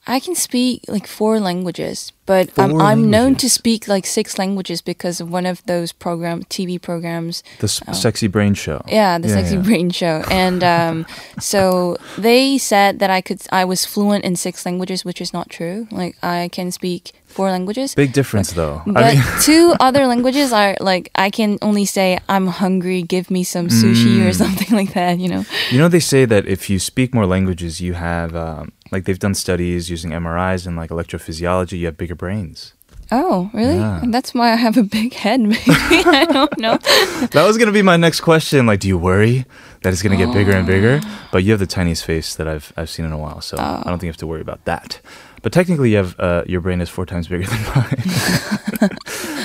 I 0.06 0.20
can 0.20 0.36
speak 0.36 0.84
like 0.88 1.08
four 1.08 1.40
languages, 1.40 2.12
but 2.26 2.52
Four 2.52 2.82
I'm, 2.82 3.10
known 3.10 3.36
to 3.36 3.50
speak 3.50 3.88
like 3.88 4.06
six 4.06 4.38
languages 4.40 4.82
because 4.82 5.22
of 5.22 5.30
one 5.32 5.46
of 5.46 5.64
those 5.66 5.92
program 5.92 6.44
TV 6.44 6.82
programs. 6.82 7.44
The 7.60 7.66
s- 7.66 7.82
Sexy 8.02 8.28
Brain 8.28 8.54
Show. 8.54 8.82
Oh. 8.86 8.90
Yeah, 8.92 9.18
the 9.18 9.28
Yeah, 9.28 9.34
Sexy 9.36 9.56
yeah. 9.56 9.62
Brain 9.62 9.90
Show, 9.92 10.24
and 10.32 10.64
um, 10.64 11.06
so 11.40 11.98
they 12.18 12.58
said 12.58 13.00
that 13.00 13.10
I 13.10 13.22
could 13.22 13.42
I 13.52 13.66
was 13.66 13.86
fluent 13.86 14.24
in 14.26 14.36
six 14.36 14.66
languages, 14.66 15.06
which 15.06 15.22
is 15.22 15.34
not 15.34 15.50
true. 15.50 15.88
Like 15.92 16.16
I 16.24 16.50
can 16.52 16.72
speak 16.72 17.12
four 17.26 17.52
languages. 17.52 17.94
Big 17.96 18.14
difference, 18.14 18.54
though. 18.54 18.82
But 18.88 19.04
I 19.04 19.14
mean, 19.16 19.24
two 19.42 19.74
other 19.80 20.08
languages 20.08 20.54
are 20.54 20.76
like 20.80 21.12
I 21.16 21.30
can 21.30 21.58
only 21.62 21.86
say 21.86 22.18
I'm 22.30 22.48
hungry, 22.48 23.02
give 23.04 23.30
me 23.30 23.44
some 23.44 23.68
sushi 23.68 24.24
or 24.26 24.32
Mm. 24.32 24.36
something 24.36 24.72
like 24.76 24.94
that. 24.94 25.20
You 25.20 25.30
know. 25.30 25.46
you 25.70 25.78
know, 25.78 25.88
they 25.90 26.00
say 26.00 26.26
that 26.26 26.48
if 26.48 26.70
you 26.70 26.80
speak 26.80 27.14
more 27.14 27.26
languages, 27.26 27.82
you 27.82 27.94
have, 27.94 28.36
um, 28.36 28.72
like, 28.92 29.04
they've 29.06 29.20
done 29.20 29.34
studies 29.34 29.90
using 29.90 30.12
MRIs 30.12 30.66
and, 30.68 30.78
like, 30.78 30.90
electrophysiology, 30.92 31.78
you 31.80 31.86
have 31.88 31.98
bigger 31.98 32.15
brains. 32.18 32.74
Oh, 33.12 33.52
really? 33.54 33.76
Yeah. 33.76 34.02
That's 34.08 34.34
why 34.34 34.52
I 34.52 34.56
have 34.56 34.78
a 34.78 34.84
big 34.84 35.14
head. 35.14 35.40
Maybe 35.54 35.62
I 35.68 36.26
don't 36.26 36.58
know. 36.58 36.78
That 37.32 37.44
was 37.46 37.58
going 37.58 37.68
to 37.68 37.74
be 37.74 37.82
my 37.84 37.98
next 37.98 38.22
question. 38.22 38.66
Like, 38.66 38.80
do 38.80 38.88
you 38.88 38.98
worry 38.98 39.46
that 39.86 39.94
it's 39.94 40.02
going 40.02 40.18
to 40.18 40.26
get 40.26 40.34
bigger 40.34 40.52
and 40.54 40.66
bigger. 40.66 41.00
But 41.32 41.44
you 41.44 41.52
have 41.52 41.60
the 41.60 41.68
tiniest 41.68 42.04
face 42.06 42.34
that 42.36 42.48
I've 42.48 42.74
I've 42.76 42.90
seen 42.90 43.06
in 43.06 43.12
a 43.12 43.18
while, 43.20 43.40
so 43.42 43.56
I 43.58 43.84
don't 43.86 44.00
think 44.00 44.04
you 44.04 44.10
have 44.10 44.18
to 44.18 44.28
worry 44.28 44.42
about 44.42 44.66
that. 44.66 45.00
But 45.44 45.54
technically, 45.54 45.92
you 45.92 45.98
have 45.98 46.20
uh, 46.20 46.44
your 46.48 46.60
brain 46.62 46.82
is 46.82 46.90
four 46.90 47.06
times 47.06 47.28
bigger 47.28 47.46
than 47.46 47.62
mine. 47.76 48.90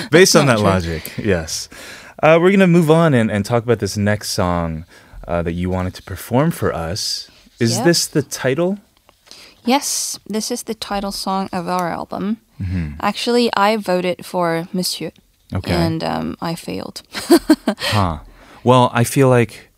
Based 0.09 0.35
on 0.35 0.47
that 0.47 0.57
true. 0.57 0.65
logic, 0.65 1.15
yes. 1.17 1.69
Uh, 2.23 2.39
we're 2.41 2.51
gonna 2.51 2.65
move 2.67 2.89
on 2.89 3.13
and, 3.13 3.29
and 3.31 3.45
talk 3.45 3.63
about 3.63 3.77
this 3.79 3.97
next 3.97 4.29
song 4.29 4.85
uh, 5.27 5.41
that 5.43 5.53
you 5.53 5.69
wanted 5.69 5.93
to 5.93 6.03
perform 6.03 6.49
for 6.51 6.73
us. 6.73 7.29
Is 7.59 7.77
Yeah. 7.77 7.83
this 7.85 8.07
the 8.07 8.23
title? 8.23 8.79
Yes, 9.65 10.19
this 10.27 10.49
is 10.51 10.63
the 10.63 10.73
title 10.73 11.11
song 11.11 11.49
of 11.53 11.67
our 11.67 11.89
album. 11.89 12.37
Mm-hmm. 12.59 12.93
Actually, 13.01 13.49
I 13.55 13.77
voted 13.77 14.25
for 14.25 14.67
Monsieur, 14.73 15.11
Okay. 15.53 15.71
and 15.73 16.03
um, 16.03 16.37
I 16.41 16.55
failed. 16.55 17.01
Huh. 17.77 18.19
Well, 18.63 18.89
I 18.93 19.03
feel 19.03 19.29
like 19.29 19.69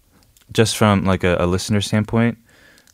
just 0.52 0.78
from 0.78 1.04
like 1.06 1.24
a, 1.24 1.36
a 1.40 1.46
listener 1.48 1.82
standpoint, 1.82 2.38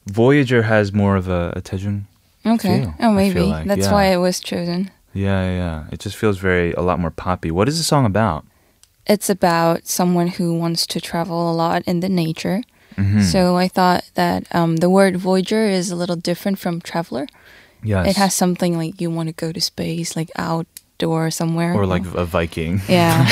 Voyager 0.07 0.63
has 0.63 0.91
more 0.93 1.15
of 1.15 1.27
a, 1.27 1.53
a 1.55 1.61
Taejung. 1.61 2.05
Okay. 2.45 2.81
Feel, 2.81 2.93
Oh, 2.99 3.11
maybe 3.11 3.41
like, 3.41 3.67
that's 3.67 3.85
yeah. 3.87 3.91
why 3.93 4.05
it 4.05 4.17
was 4.17 4.39
chosen. 4.39 4.91
Yeah, 5.13 5.43
yeah. 5.49 5.83
It 5.91 5.99
just 5.99 6.15
feels 6.15 6.37
very 6.37 6.73
a 6.73 6.81
lot 6.81 6.99
more 6.99 7.11
poppy. 7.11 7.51
What 7.51 7.67
is 7.67 7.77
the 7.77 7.83
song 7.83 8.05
about? 8.05 8.45
It's 9.07 9.29
about 9.29 9.87
someone 9.87 10.27
who 10.27 10.53
wants 10.57 10.85
to 10.87 11.01
travel 11.01 11.51
a 11.51 11.53
lot 11.53 11.81
in 11.87 11.99
the 11.99 12.09
nature. 12.09 12.61
Mhm. 12.99 13.23
So 13.23 13.55
I 13.63 13.67
thought 13.69 14.03
that 14.15 14.43
um, 14.51 14.77
the 14.77 14.89
word 14.89 15.15
voyager 15.17 15.63
is 15.79 15.91
a 15.91 15.95
little 15.95 16.15
different 16.19 16.59
from 16.59 16.81
traveler. 16.81 17.25
yes. 17.83 18.07
It 18.07 18.17
has 18.17 18.33
something 18.35 18.77
like 18.77 18.99
you 19.01 19.09
want 19.09 19.29
to 19.29 19.45
go 19.45 19.51
to 19.53 19.61
space, 19.61 20.15
like 20.19 20.29
outdoor 20.35 21.31
somewhere. 21.31 21.73
or 21.73 21.85
like 21.87 22.03
a 22.15 22.25
Viking. 22.25 22.81
yeah, 22.89 23.23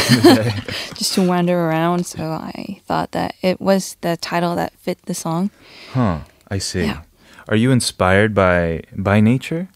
just 0.96 1.14
to 1.16 1.22
wander 1.28 1.58
around. 1.68 2.06
So 2.06 2.24
I 2.24 2.80
thought 2.88 3.12
that 3.12 3.36
it 3.42 3.60
was 3.60 3.98
the 4.02 4.16
title 4.18 4.56
that 4.56 4.72
fit 4.80 4.98
the 5.06 5.14
song. 5.14 5.50
Huh. 5.94 6.20
I 6.50 6.60
see. 6.60 6.84
Yeah. 6.88 7.02
Are 7.50 7.58
you 7.60 7.72
inspired 7.72 8.34
by 8.34 8.84
by 8.96 9.20
nature? 9.20 9.68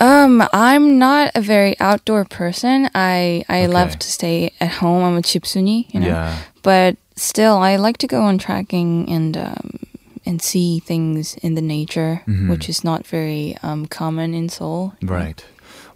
Um, 0.00 0.46
I'm 0.52 0.98
not 0.98 1.32
a 1.34 1.40
very 1.40 1.74
outdoor 1.80 2.24
person. 2.24 2.88
I 2.94 3.42
I 3.48 3.66
love 3.66 3.98
to 3.98 4.06
stay 4.10 4.52
at 4.60 4.70
home. 4.80 5.02
I'm 5.04 5.16
a 5.18 5.22
chipsuni, 5.22 5.92
you 5.92 6.00
know. 6.00 6.06
Yeah. 6.06 6.38
But 6.62 6.96
still, 7.20 7.56
I 7.58 7.76
like 7.76 7.98
to 7.98 8.06
go 8.06 8.22
on 8.22 8.38
trekking 8.38 9.08
and 9.10 9.36
um, 9.36 9.78
and 10.26 10.42
see 10.42 10.80
things 10.80 11.34
in 11.42 11.54
the 11.54 11.62
nature, 11.62 12.20
Mhm. 12.26 12.48
which 12.50 12.68
is 12.68 12.84
not 12.84 13.06
very 13.06 13.56
um, 13.62 13.86
common 13.86 14.34
in 14.34 14.48
Seoul. 14.48 14.92
Right. 15.02 15.44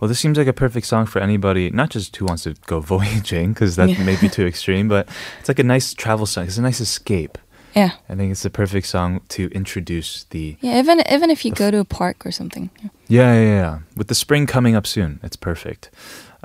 Well, 0.00 0.08
this 0.08 0.18
seems 0.18 0.36
like 0.38 0.48
a 0.48 0.52
perfect 0.52 0.86
song 0.86 1.06
for 1.06 1.20
anybody, 1.22 1.70
not 1.70 1.90
just 1.90 2.16
who 2.16 2.24
wants 2.26 2.42
to 2.44 2.54
go 2.66 2.80
voyaging, 2.94 3.52
because 3.52 3.76
that 3.76 3.88
Yeah. 3.88 4.02
may 4.04 4.16
be 4.16 4.28
too 4.36 4.46
extreme, 4.46 4.88
but 4.88 5.06
it's 5.40 5.48
like 5.48 5.58
a 5.60 5.64
nice 5.64 5.94
travel 5.94 6.26
song. 6.26 6.44
It's 6.46 6.58
a 6.58 6.62
nice 6.62 6.80
escape. 6.80 7.38
Yeah, 7.74 7.92
I 8.08 8.14
think 8.16 8.30
it's 8.32 8.42
the 8.42 8.50
perfect 8.50 8.86
song 8.86 9.20
to 9.28 9.48
introduce 9.52 10.24
the 10.30 10.56
yeah. 10.60 10.78
Even 10.78 11.02
even 11.10 11.30
if 11.30 11.42
you 11.44 11.52
go 11.52 11.70
to 11.70 11.78
a 11.78 11.84
park 11.86 12.26
or 12.26 12.30
something. 12.32 12.68
Yeah, 13.08 13.32
yeah, 13.34 13.40
yeah. 13.44 13.78
With 13.96 14.08
the 14.08 14.14
spring 14.14 14.46
coming 14.46 14.76
up 14.76 14.86
soon, 14.86 15.20
it's 15.22 15.36
perfect. 15.36 15.88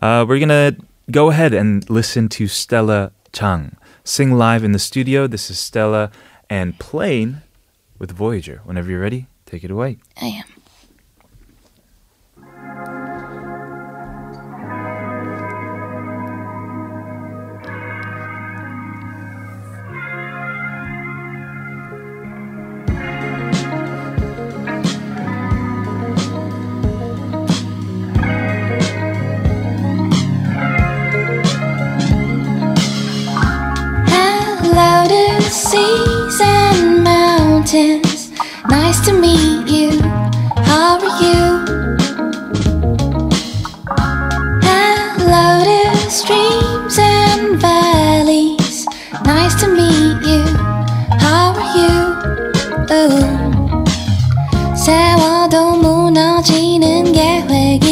Uh, 0.01 0.23
we're 0.27 0.39
gonna 0.39 0.75
go 1.11 1.29
ahead 1.29 1.53
and 1.53 1.83
listen 1.89 2.29
to 2.29 2.47
Stella 2.47 3.11
Jang 3.33 3.75
sing 4.07 4.31
live 4.31 4.63
in 4.63 4.71
the 4.71 4.79
studio. 4.79 5.27
This 5.27 5.51
is 5.51 5.59
Stella 5.59 6.11
and 6.49 6.79
Pleyn 6.79 7.41
with 7.99 8.11
Voyager. 8.11 8.61
Whenever 8.63 8.89
you're 8.89 9.01
ready, 9.01 9.27
take 9.45 9.65
it 9.65 9.71
away. 9.71 9.97
I 10.21 10.27
am. 10.27 10.56
mountains. 37.76 38.30
Nice 38.68 38.98
to 39.06 39.12
meet 39.12 39.68
you. 39.68 39.90
How 40.70 40.96
are 41.06 41.16
you? 41.24 41.42
Hello 44.68 45.46
to 45.68 46.10
streams 46.10 46.96
and 46.98 47.60
valleys. 47.60 48.86
Nice 49.24 49.54
to 49.60 49.68
meet 49.68 50.18
you. 50.30 50.42
How 51.24 51.52
are 51.60 51.70
you? 51.78 51.94
Ooh. 52.96 53.42
세워도 54.84 55.76
무너지는 55.76 57.12
계획이 57.12 57.85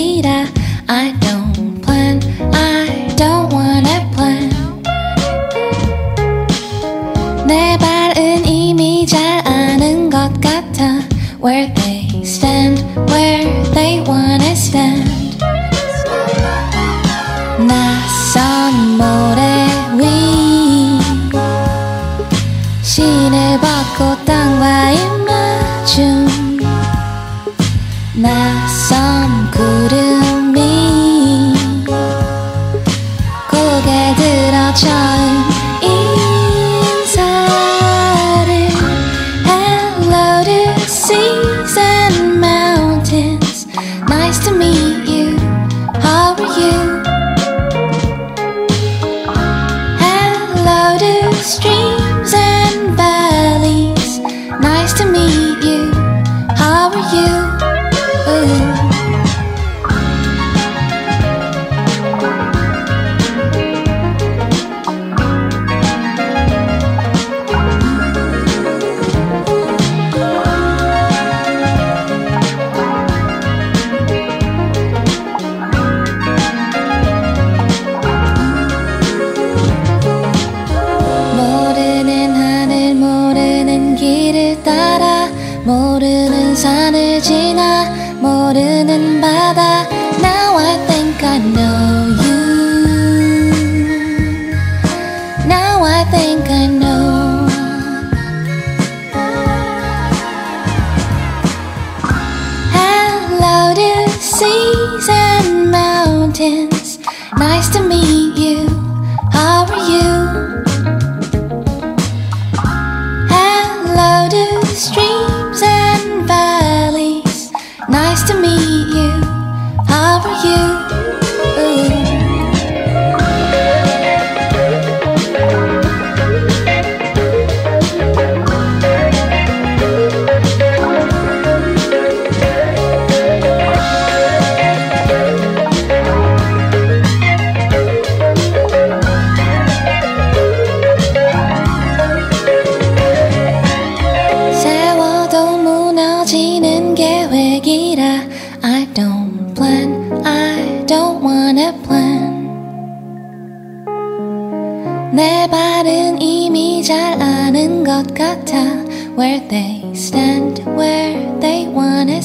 Where 11.45 11.67
they 11.67 12.10
stand, 12.23 12.79
where 13.08 13.63
they 13.75 14.01
wanna 14.01 14.55
stand 14.55 15.14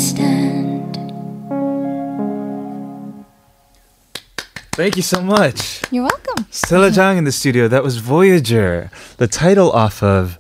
wanna 0.00 0.08
stand. 0.08 0.96
Thank 4.72 4.96
you 4.96 5.02
so 5.02 5.20
much. 5.20 5.82
You're 5.90 6.04
welcome. 6.04 6.46
Stella 6.50 6.90
Jang 6.90 7.18
in 7.18 7.24
the 7.24 7.32
studio. 7.32 7.68
That 7.68 7.82
was 7.82 7.98
Voyager. 7.98 8.90
The 9.18 9.26
title 9.26 9.70
off 9.72 10.02
of 10.02 10.38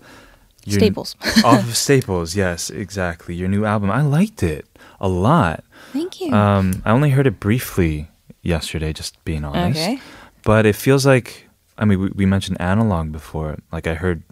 your- 0.64 0.78
Staples. 0.80 1.16
off 1.44 1.62
of 1.68 1.76
Staples. 1.76 2.34
Yes, 2.34 2.70
exactly. 2.70 3.34
Your 3.34 3.48
new 3.48 3.64
album. 3.66 3.90
I 3.90 4.00
liked 4.02 4.42
it 4.42 4.66
a 5.00 5.08
lot. 5.08 5.62
Thank 5.92 6.20
you. 6.20 6.32
Um, 6.32 6.82
I 6.84 6.90
only 6.92 7.10
heard 7.10 7.26
it 7.26 7.38
briefly 7.40 8.08
yesterday, 8.42 8.92
just 8.92 9.22
being 9.24 9.44
honest. 9.44 9.78
okay. 9.80 10.00
But 10.42 10.64
it 10.66 10.76
feels 10.76 11.04
like. 11.04 11.46
I 11.76 11.86
mean, 11.86 11.98
we, 11.98 12.08
we 12.14 12.26
mentioned 12.26 12.60
analog 12.60 13.10
before. 13.10 13.56
Like 13.72 13.86
I 13.86 13.94
heard 13.94 14.22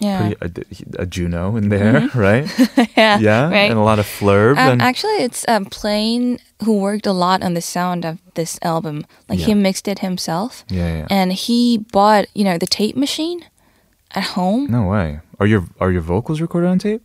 Yeah. 0.00 0.32
pretty, 0.34 0.84
a, 0.98 1.02
a 1.02 1.06
Juno 1.06 1.56
in 1.56 1.68
there, 1.68 2.08
right? 2.14 2.46
yeah. 2.96 3.18
Yeah, 3.18 3.50
Right. 3.50 3.70
and 3.70 3.78
a 3.78 3.82
lot 3.82 3.98
of 3.98 4.06
flurb. 4.06 4.52
Um, 4.56 4.72
and, 4.72 4.82
actually, 4.82 5.22
it's 5.22 5.44
um, 5.46 5.66
Pleyn 5.66 6.40
who 6.64 6.78
worked 6.78 7.06
a 7.06 7.12
lot 7.12 7.42
on 7.42 7.54
the 7.54 7.60
sound 7.62 8.04
of 8.04 8.18
this 8.34 8.58
album. 8.62 9.04
Like 9.28 9.38
he 9.40 9.54
mixed 9.54 9.86
it 9.88 9.98
himself, 10.00 10.64
yeah, 10.68 10.98
yeah. 10.98 11.06
and 11.10 11.32
he 11.32 11.78
bought 11.92 12.26
you 12.34 12.44
know 12.44 12.58
the 12.58 12.66
tape 12.66 12.96
machine 12.96 13.44
at 14.14 14.24
home. 14.34 14.70
no 14.70 14.84
way. 14.88 15.20
Are 15.38 15.46
your 15.46 15.64
are 15.80 15.90
your 15.92 16.02
vocals 16.02 16.40
recorded 16.40 16.68
on 16.68 16.78
tape? 16.78 17.02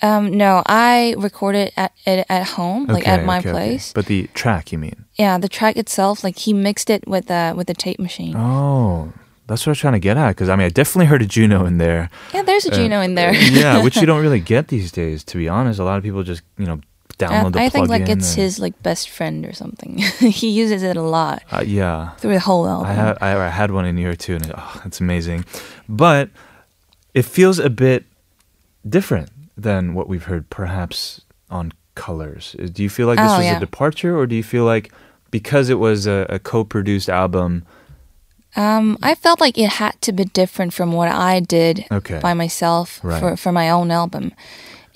Um, 0.00 0.30
no, 0.36 0.62
I 0.66 1.14
recorded 1.18 1.72
at 1.76 1.92
it 2.06 2.24
at 2.28 2.46
home, 2.56 2.86
like 2.86 3.08
at 3.08 3.24
my 3.24 3.38
okay, 3.38 3.50
okay. 3.50 3.56
place. 3.56 3.92
But 3.92 4.06
the 4.06 4.28
track, 4.32 4.70
you 4.70 4.78
mean? 4.78 5.04
Yeah, 5.18 5.38
the 5.38 5.48
track 5.48 5.76
itself, 5.76 6.22
like 6.22 6.38
he 6.38 6.52
mixed 6.52 6.88
it 6.88 7.06
with 7.08 7.28
uh 7.30 7.54
with 7.56 7.66
the 7.66 7.74
tape 7.74 7.98
machine. 7.98 8.36
Oh, 8.36 9.12
that's 9.48 9.62
what 9.66 9.70
I 9.70 9.72
was 9.72 9.78
trying 9.78 9.94
to 9.94 9.98
get 9.98 10.16
at. 10.16 10.28
Because 10.28 10.48
I 10.48 10.56
mean, 10.56 10.66
I 10.66 10.68
definitely 10.68 11.06
heard 11.06 11.22
a 11.22 11.26
Juno 11.26 11.64
in 11.66 11.78
there. 11.78 12.10
Yeah, 12.32 12.42
there's 12.42 12.66
a 12.66 12.70
Juno 12.70 13.00
in 13.00 13.14
there. 13.16 13.34
yeah, 13.34 13.82
which 13.84 13.96
you 13.96 14.06
don't 14.06 14.22
really 14.22 14.40
get 14.40 14.68
these 14.68 14.92
days. 14.92 15.24
To 15.24 15.38
be 15.38 15.48
honest, 15.48 15.80
a 15.80 15.84
lot 15.84 15.96
of 15.98 16.04
people 16.04 16.22
just 16.22 16.42
you 16.58 16.66
know 16.66 16.80
Uh, 17.20 17.26
download 17.26 17.52
the 17.54 17.60
I 17.60 17.68
think 17.68 17.88
like 17.88 18.08
it's 18.08 18.28
and- 18.34 18.42
his 18.44 18.58
like 18.60 18.80
best 18.82 19.10
friend 19.10 19.44
or 19.44 19.52
something. 19.52 19.98
he 20.42 20.48
uses 20.50 20.82
it 20.84 20.96
a 20.96 21.02
lot 21.02 21.42
Uh, 21.50 21.64
yeah, 21.66 22.10
through 22.20 22.34
the 22.34 22.40
whole 22.40 22.68
album. 22.68 22.86
I 22.86 22.94
had 22.94 23.18
I, 23.20 23.48
had 23.50 23.70
one 23.72 23.86
in 23.90 23.96
here 23.96 24.14
too, 24.14 24.34
and 24.36 24.52
oh, 24.54 24.82
it's 24.84 25.00
amazing. 25.00 25.44
But 25.88 26.30
it 27.14 27.24
feels 27.24 27.58
a 27.58 27.70
bit 27.70 28.04
different 28.88 29.30
than 29.56 29.94
what 29.94 30.08
we've 30.08 30.24
heard, 30.24 30.48
perhaps 30.50 31.20
on 31.50 31.72
Colors. 31.94 32.54
Uh, 32.58 32.68
Do 32.72 32.82
you 32.82 32.88
feel 32.90 33.06
like 33.08 33.18
this 33.18 33.32
Oh, 33.32 33.38
was 33.38 33.46
yeah. 33.46 33.56
a 33.56 33.60
departure, 33.60 34.16
or 34.16 34.26
do 34.26 34.36
you 34.36 34.44
feel 34.44 34.64
like 34.64 34.92
because 35.30 35.68
it 35.68 35.78
was 35.78 36.06
a, 36.06 36.26
a 36.28 36.38
co-produced 36.38 37.08
album? 37.10 37.64
Um, 38.56 38.98
I 39.02 39.14
felt 39.14 39.40
like 39.40 39.58
it 39.58 39.70
had 39.70 40.00
to 40.02 40.12
be 40.12 40.24
different 40.24 40.72
from 40.74 40.92
what 40.92 41.08
I 41.08 41.40
did 41.40 41.84
Okay. 41.92 42.18
by 42.20 42.34
myself 42.34 43.00
Right. 43.02 43.20
for, 43.20 43.36
for 43.36 43.52
my 43.52 43.70
own 43.70 43.90
album. 43.90 44.32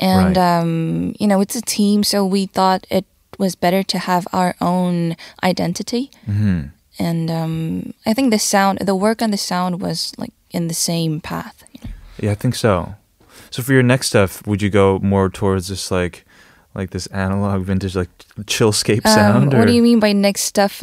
And, 0.01 0.37
Right. 0.37 0.59
um, 0.61 1.15
you 1.21 1.27
know, 1.29 1.41
it's 1.41 1.55
a 1.57 1.61
team, 1.63 2.03
so 2.03 2.25
we 2.25 2.47
thought 2.47 2.87
it 2.91 3.05
was 3.39 3.55
better 3.55 3.83
to 3.85 3.99
have 3.99 4.27
our 4.33 4.55
own 4.61 5.17
identity. 5.45 6.11
hmm 6.27 6.63
And 6.99 7.31
um, 7.31 7.93
I 8.07 8.15
think 8.15 8.31
the 8.31 8.39
sound, 8.39 8.79
the 8.81 8.95
work 8.95 9.23
on 9.23 9.31
the 9.31 9.37
sound 9.39 9.81
was 9.81 10.13
like 10.19 10.33
in 10.51 10.69
the 10.69 10.75
same 10.75 11.21
path. 11.21 11.65
Yeah, 12.21 12.33
I 12.33 12.35
think 12.37 12.55
so. 12.55 12.95
So 13.51 13.63
for 13.63 13.73
your 13.73 13.83
next 13.83 14.07
stuff, 14.09 14.47
would 14.47 14.61
you 14.63 14.71
go 14.71 14.99
more 15.03 15.29
towards 15.31 15.69
this 15.69 15.91
like 15.91 16.25
like 16.75 16.91
this 16.91 17.07
analog 17.09 17.63
vintage 17.65 17.95
like 17.97 18.09
chillscape 18.47 19.05
Um, 19.07 19.15
sound? 19.15 19.53
what 19.55 19.67
do 19.67 19.73
you 19.73 19.83
mean 19.83 20.01
by 20.01 20.13
next 20.13 20.43
stuff? 20.43 20.83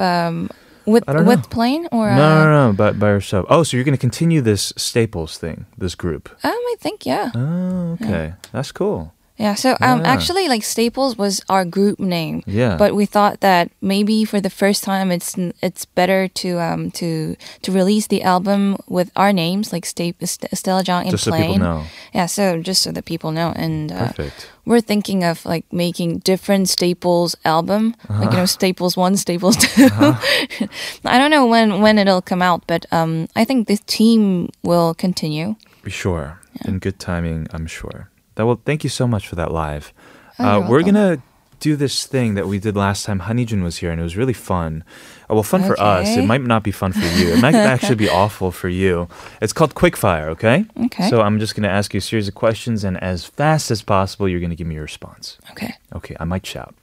With 0.90 1.08
with 1.08 1.16
know. 1.18 1.36
Pleyn 1.50 1.88
or 1.92 2.10
No, 2.10 2.24
uh, 2.24 2.46
no, 2.46 2.68
no, 2.68 2.74
but 2.74 3.00
by 3.00 3.10
yourself. 3.10 3.46
Oh, 3.50 3.64
so 3.64 3.78
you're 3.78 3.84
going 3.84 3.98
to 3.98 4.02
continue 4.02 4.42
this 4.42 4.74
Staples 4.76 5.38
thing, 5.38 5.66
this 5.78 5.96
group. 5.96 6.30
Um, 6.44 6.52
I 6.52 6.76
think 6.80 7.06
yeah, 7.06 7.32
Oh, 7.36 7.98
okay. 8.02 8.34
That's 8.52 8.72
cool. 8.72 9.14
Yeah. 9.40 9.56
So 9.56 9.70
um, 9.80 10.02
Yeah. 10.02 10.12
actually, 10.14 10.48
like 10.50 10.64
Staples 10.64 11.18
was 11.18 11.40
our 11.48 11.64
group 11.64 11.98
name. 12.00 12.44
Yeah. 12.46 12.76
But 12.78 12.92
we 12.94 13.06
thought 13.08 13.40
that 13.40 13.72
maybe 13.82 14.26
for 14.26 14.42
the 14.42 14.50
first 14.50 14.84
time, 14.84 15.12
it's 15.16 15.36
it's 15.64 15.86
better 15.96 16.28
to 16.44 16.60
um 16.60 16.92
to 17.00 17.36
to 17.64 17.72
release 17.72 18.08
the 18.08 18.22
album 18.22 18.76
with 18.88 19.10
our 19.16 19.32
names, 19.32 19.72
like 19.72 19.86
Sta- 19.86 20.14
St- 20.26 20.52
Stella 20.58 20.84
Jang 20.84 21.06
in 21.06 21.12
just 21.12 21.24
so 21.24 21.32
people 21.32 21.58
know. 21.58 21.84
Yeah, 22.14 22.28
so 22.28 22.60
just 22.62 22.82
so 22.82 22.92
that 22.92 23.06
people 23.06 23.32
know, 23.32 23.54
and 23.56 23.92
uh, 23.92 24.08
Perfect. 24.12 24.52
we're 24.66 24.82
thinking 24.84 25.24
of 25.24 25.46
like 25.46 25.64
making 25.72 26.20
different 26.28 26.68
Staples 26.68 27.36
album, 27.46 27.96
like 28.10 28.10
Uh-huh. 28.10 28.30
you 28.32 28.38
know 28.38 28.46
Staples 28.46 28.98
one, 28.98 29.16
Staples 29.16 29.56
2 29.56 29.88
I 31.06 31.18
don't 31.18 31.32
know 31.32 31.46
when 31.48 31.82
when 31.82 31.98
it'll 31.98 32.22
come 32.22 32.42
out, 32.42 32.64
but 32.68 32.86
um, 32.92 33.28
I 33.40 33.46
think 33.46 33.68
this 33.68 33.82
team 33.88 34.50
will 34.64 34.94
continue. 34.94 35.56
Be 35.84 35.92
sure. 35.92 36.40
In 36.66 36.80
good 36.80 37.00
timing, 37.00 37.48
I'm 37.54 37.68
sure. 37.68 38.09
That 38.40 38.46
will 38.46 38.62
thank 38.64 38.86
you 38.86 38.90
so 38.90 39.06
much 39.06 39.28
for 39.28 39.36
that 39.36 39.52
live. 39.52 39.92
Oh, 40.40 40.46
uh, 40.64 40.70
we're 40.70 40.84
gonna 40.84 41.22
do 41.60 41.76
this 41.76 42.06
thing 42.06 42.36
that 42.36 42.48
we 42.48 42.58
did 42.58 42.74
last 42.74 43.06
time 43.06 43.20
Honeyjun 43.20 43.64
was 43.64 43.80
here 43.80 43.92
and 43.92 44.00
it 44.00 44.04
was 44.04 44.16
really 44.16 44.32
fun. 44.32 44.86
Uh, 45.30 45.34
well 45.34 45.44
fun 45.44 45.62
for 45.62 45.78
us. 45.78 46.08
It 46.16 46.26
might 46.26 46.42
not 46.42 46.64
be 46.64 46.72
fun 46.72 46.94
for 46.94 47.06
you. 47.20 47.34
It 47.34 47.42
might 47.42 47.54
actually 47.74 47.96
be 47.96 48.08
awful 48.08 48.52
for 48.52 48.70
you. 48.70 49.10
It's 49.42 49.52
called 49.52 49.76
Quickfire, 49.76 50.30
okay? 50.30 50.64
Okay. 50.86 51.10
So 51.10 51.20
I'm 51.20 51.38
just 51.38 51.54
gonna 51.54 51.68
ask 51.68 51.94
you 51.94 51.98
a 51.98 52.02
series 52.02 52.30
of 52.30 52.36
questions 52.36 52.86
and 52.86 52.96
as 53.04 53.26
fast 53.26 53.72
as 53.72 53.82
possible 53.82 54.30
you're 54.30 54.40
gonna 54.40 54.56
give 54.56 54.68
me 54.68 54.76
your 54.76 54.86
response. 54.86 55.38
Okay. 55.52 55.74
Okay, 55.94 56.16
I 56.18 56.24
might 56.24 56.46
shout. 56.46 56.74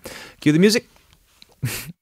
Cue 0.42 0.53
the 0.53 0.59
music. 0.59 0.90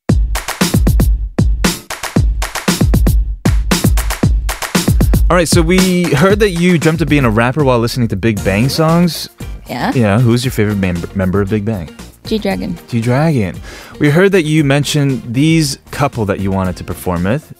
All 5.30 5.36
right, 5.36 5.48
so 5.48 5.62
we 5.62 6.04
heard 6.14 6.38
that 6.40 6.50
you 6.50 6.78
dreamt 6.78 7.00
of 7.00 7.08
being 7.08 7.24
a 7.24 7.30
rapper 7.30 7.64
while 7.64 7.78
listening 7.78 8.08
to 8.08 8.16
Big 8.16 8.42
Bang 8.44 8.68
songs. 8.68 9.28
Yeah. 9.66 9.90
Yeah, 9.94 10.20
who's 10.20 10.44
your 10.44 10.52
favorite 10.52 10.76
member, 10.76 11.08
member 11.14 11.40
of 11.40 11.48
Big 11.50 11.64
Bang? 11.64 11.94
G 12.24 12.38
Dragon. 12.38 12.78
G 12.88 13.00
Dragon. 13.00 13.58
We 13.98 14.10
heard 14.10 14.32
that 14.32 14.42
you 14.42 14.64
mentioned 14.64 15.22
these 15.34 15.78
couple 15.90 16.24
that 16.26 16.40
you 16.40 16.50
wanted 16.50 16.76
to 16.76 16.84
perform 16.84 17.24
with 17.24 17.52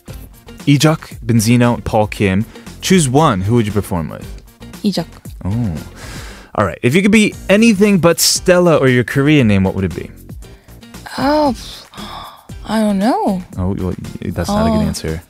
Ejok, 0.67 1.19
Benzino, 1.25 1.75
and 1.75 1.85
Paul 1.85 2.07
Kim. 2.07 2.45
Choose 2.83 3.09
one. 3.09 3.41
Who 3.41 3.55
would 3.55 3.67
you 3.67 3.73
perform 3.73 4.11
with? 4.11 4.27
Ejok. 4.83 5.07
Oh. 5.45 5.91
All 6.57 6.67
right. 6.67 6.79
If 6.83 6.95
you 6.95 7.01
could 7.03 7.11
be 7.13 7.35
anything 7.49 7.99
but 7.99 8.21
Stella 8.21 8.77
or 8.77 8.89
your 8.89 9.05
Korean 9.05 9.49
name, 9.49 9.65
what 9.65 9.75
would 9.75 9.85
it 9.85 9.95
be? 9.97 10.11
Oh, 11.19 11.57
I 12.67 12.81
don't 12.81 12.99
know. 12.99 13.43
Oh, 13.57 13.75
well, 13.75 13.95
that's 14.21 14.49
not 14.49 14.67
a 14.67 14.71
good 14.71 14.85
Oh. 14.85 14.89
answer. 14.89 15.23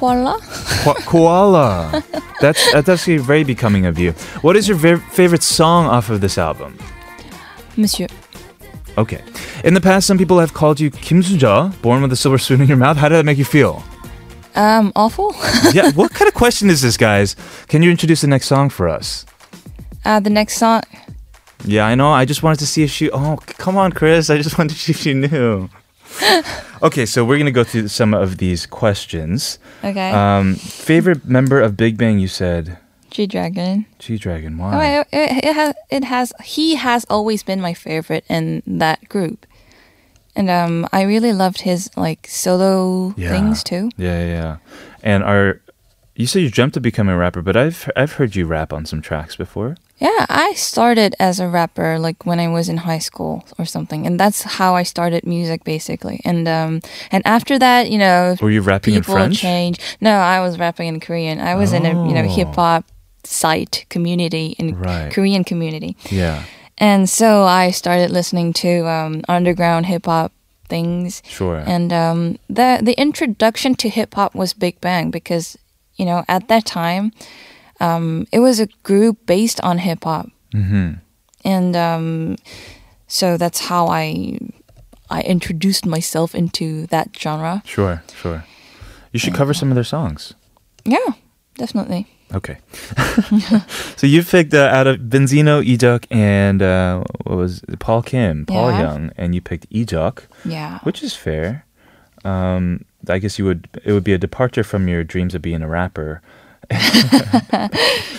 Koala. 0.00 0.38
Ko- 0.84 0.94
koala. 1.04 2.02
That's 2.40 2.72
that's 2.72 2.88
actually 2.88 3.18
very 3.18 3.44
becoming 3.44 3.84
of 3.86 3.98
you. 3.98 4.12
What 4.40 4.56
is 4.56 4.66
your 4.66 4.78
ver- 4.78 5.04
favorite 5.12 5.42
song 5.42 5.86
off 5.86 6.08
of 6.10 6.20
this 6.22 6.38
album? 6.38 6.78
Monsieur. 7.76 8.06
Okay. 8.96 9.20
In 9.62 9.74
the 9.74 9.80
past, 9.80 10.06
some 10.06 10.16
people 10.18 10.38
have 10.40 10.52
called 10.54 10.80
you 10.80 10.90
Kim 10.90 11.22
Suja, 11.22 11.70
born 11.82 12.00
with 12.02 12.12
a 12.12 12.16
silver 12.16 12.38
spoon 12.38 12.60
in 12.62 12.68
your 12.68 12.76
mouth. 12.78 12.96
How 12.96 13.08
did 13.10 13.16
that 13.16 13.24
make 13.26 13.38
you 13.38 13.44
feel? 13.44 13.82
Um, 14.56 14.90
awful. 14.96 15.34
yeah. 15.72 15.92
What 15.92 16.12
kind 16.12 16.28
of 16.28 16.34
question 16.34 16.70
is 16.70 16.80
this, 16.80 16.96
guys? 16.96 17.36
Can 17.68 17.82
you 17.82 17.90
introduce 17.90 18.22
the 18.22 18.26
next 18.26 18.46
song 18.46 18.70
for 18.70 18.88
us? 18.88 19.26
uh, 20.06 20.18
the 20.18 20.30
next 20.30 20.56
song. 20.56 20.82
Yeah, 21.66 21.84
I 21.86 21.94
know. 21.94 22.10
I 22.10 22.24
just 22.24 22.42
wanted 22.42 22.58
to 22.60 22.66
see 22.66 22.82
if 22.84 22.90
she. 22.90 23.10
Oh, 23.10 23.36
come 23.58 23.76
on, 23.76 23.92
Chris. 23.92 24.30
I 24.30 24.38
just 24.40 24.56
wanted 24.58 24.72
to 24.74 24.80
see 24.80 24.92
if 24.92 24.98
she 24.98 25.12
knew. 25.12 25.68
okay, 26.82 27.06
so 27.06 27.24
we're 27.24 27.38
gonna 27.38 27.50
go 27.50 27.64
through 27.64 27.88
some 27.88 28.14
of 28.14 28.38
these 28.38 28.66
questions. 28.66 29.58
Okay. 29.84 30.10
Um, 30.10 30.54
favorite 30.56 31.24
member 31.26 31.60
of 31.60 31.76
Big 31.76 31.96
Bang? 31.96 32.18
You 32.18 32.28
said 32.28 32.78
G 33.10 33.26
Dragon. 33.26 33.86
G 33.98 34.16
Dragon. 34.18 34.54
Oh, 34.60 34.64
Why? 34.64 35.00
it, 35.00 35.08
it, 35.12 35.44
it 35.44 35.54
has. 35.54 35.74
It 35.90 36.04
has. 36.04 36.32
He 36.44 36.74
has 36.76 37.04
always 37.10 37.42
been 37.42 37.60
my 37.60 37.74
favorite 37.74 38.24
in 38.28 38.62
that 38.66 39.08
group, 39.08 39.46
and 40.36 40.48
um, 40.50 40.86
I 40.92 41.02
really 41.02 41.32
loved 41.32 41.62
his 41.62 41.90
like 41.96 42.26
solo 42.28 43.14
Yeah. 43.16 43.30
things 43.30 43.62
too. 43.64 43.90
Yeah, 43.96 44.20
yeah, 44.24 44.26
yeah. 44.32 44.56
And 45.02 45.24
are 45.24 45.60
you 46.16 46.26
said 46.26 46.42
you 46.42 46.50
dreamt 46.50 46.76
of 46.76 46.82
becoming 46.82 47.14
a 47.14 47.18
rapper, 47.18 47.42
but 47.42 47.56
I've 47.56 47.90
I've 47.96 48.12
heard 48.12 48.36
you 48.36 48.46
rap 48.46 48.72
on 48.72 48.84
some 48.86 49.00
tracks 49.02 49.36
before. 49.36 49.76
Yeah, 50.00 50.24
I 50.30 50.54
started 50.54 51.14
as 51.20 51.40
a 51.40 51.46
rapper 51.46 51.98
like 51.98 52.24
when 52.24 52.40
I 52.40 52.48
was 52.48 52.68
in 52.68 52.78
high 52.78 53.00
school 53.00 53.44
or 53.58 53.66
something, 53.66 54.06
and 54.06 54.18
that's 54.18 54.42
how 54.58 54.74
I 54.74 54.82
started 54.84 55.26
music 55.26 55.62
basically. 55.64 56.20
And 56.24 56.48
um, 56.48 56.80
and 57.12 57.22
after 57.26 57.58
that, 57.58 57.90
you 57.90 57.98
know, 57.98 58.34
Were 58.40 58.50
you 58.50 58.62
rapping 58.62 58.94
in 58.94 59.02
French? 59.02 59.38
change. 59.38 59.78
No, 60.00 60.12
I 60.12 60.40
was 60.40 60.58
rapping 60.58 60.88
in 60.88 61.00
Korean. 61.00 61.38
I 61.38 61.54
was 61.54 61.72
in 61.72 61.84
a 61.84 61.90
you 62.08 62.14
know 62.14 62.24
Oh. 62.24 62.34
hip 62.34 62.54
hop 62.54 62.84
site 63.24 63.84
community 63.90 64.54
in 64.58 64.74
Right. 64.80 65.12
Korean 65.12 65.44
community, 65.44 65.94
Yeah, 66.10 66.44
and 66.78 67.08
so 67.08 67.44
I 67.44 67.70
started 67.70 68.10
listening 68.10 68.54
to 68.64 68.88
um, 68.88 69.20
underground 69.28 69.84
hip 69.86 70.06
hop 70.06 70.32
things. 70.70 71.22
sure. 71.28 71.62
And 71.66 71.92
um, 71.92 72.38
the 72.48 72.78
the 72.82 72.94
introduction 72.98 73.74
to 73.74 73.88
hip 73.90 74.14
hop 74.14 74.34
was 74.34 74.54
Big 74.54 74.80
Bang 74.80 75.10
because 75.10 75.58
you 75.96 76.06
know 76.06 76.24
at 76.26 76.48
that 76.48 76.64
time 76.64 77.12
um, 77.80 78.26
it 78.32 78.40
was 78.40 78.60
a 78.60 78.66
group 78.82 79.26
based 79.26 79.60
on 79.62 79.78
hip 79.78 80.04
hop, 80.04 80.28
hmm 80.52 80.92
and 81.44 81.74
um, 81.74 82.36
so 83.08 83.36
that's 83.36 83.60
how 83.60 83.88
I 83.88 84.38
I 85.10 85.22
introduced 85.22 85.86
myself 85.86 86.34
into 86.34 86.86
that 86.88 87.16
genre. 87.18 87.62
Sure, 87.64 88.02
sure. 88.14 88.44
You 89.12 89.18
should 89.18 89.34
cover 89.34 89.54
some 89.54 89.70
of 89.70 89.74
their 89.74 89.84
songs. 89.84 90.34
Yeah, 90.84 91.14
definitely. 91.56 92.06
Okay. 92.32 92.58
so 93.96 94.06
you 94.06 94.22
picked 94.22 94.54
uh, 94.54 94.68
out 94.72 94.86
of 94.86 94.98
Benzino, 94.98 95.64
Ijok, 95.66 96.04
and 96.12 96.62
uh, 96.62 97.02
what 97.24 97.36
was 97.36 97.62
it? 97.68 97.80
Paul 97.80 98.02
Kim, 98.02 98.46
Paul 98.46 98.70
Yeah. 98.70 98.80
Young, 98.80 99.10
and 99.16 99.34
you 99.34 99.40
picked 99.40 99.68
Ijok, 99.70 100.26
Yeah. 100.44 100.78
which 100.84 101.02
is 101.02 101.14
fair. 101.16 101.64
Um, 102.24 102.84
I 103.08 103.18
guess 103.18 103.38
you 103.38 103.44
would. 103.46 103.66
It 103.84 103.92
would 103.92 104.04
be 104.04 104.12
a 104.12 104.18
departure 104.18 104.62
from 104.62 104.86
your 104.86 105.02
dreams 105.02 105.34
of 105.34 105.42
being 105.42 105.62
a 105.62 105.68
rapper. 105.68 106.22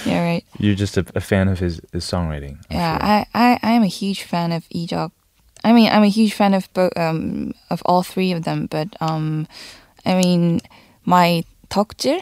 Yeah, 0.06 0.24
right. 0.24 0.44
You're 0.58 0.76
just 0.76 0.98
a, 0.98 1.06
a 1.16 1.22
fan 1.22 1.48
of 1.48 1.60
his, 1.60 1.80
his 1.94 2.04
songwriting. 2.06 2.58
I'm 2.70 2.78
Yeah, 2.78 2.98
sure. 2.98 3.06
I, 3.08 3.26
I, 3.34 3.60
I 3.64 3.72
am 3.74 3.84
a 3.84 3.88
huge 3.88 4.24
fan 4.24 4.52
of 4.52 4.68
Ejok. 4.70 5.12
I 5.64 5.74
mean, 5.74 5.92
I'm 5.92 6.04
a 6.04 6.10
huge 6.10 6.34
fan 6.34 6.54
of 6.56 6.72
both 6.74 6.92
um 6.98 7.54
of 7.70 7.82
all 7.86 8.02
three 8.04 8.32
of 8.32 8.44
them, 8.44 8.66
but 8.66 8.88
um, 9.00 9.48
I 10.06 10.16
mean, 10.16 10.60
my 11.06 11.44
덕질, 11.70 12.20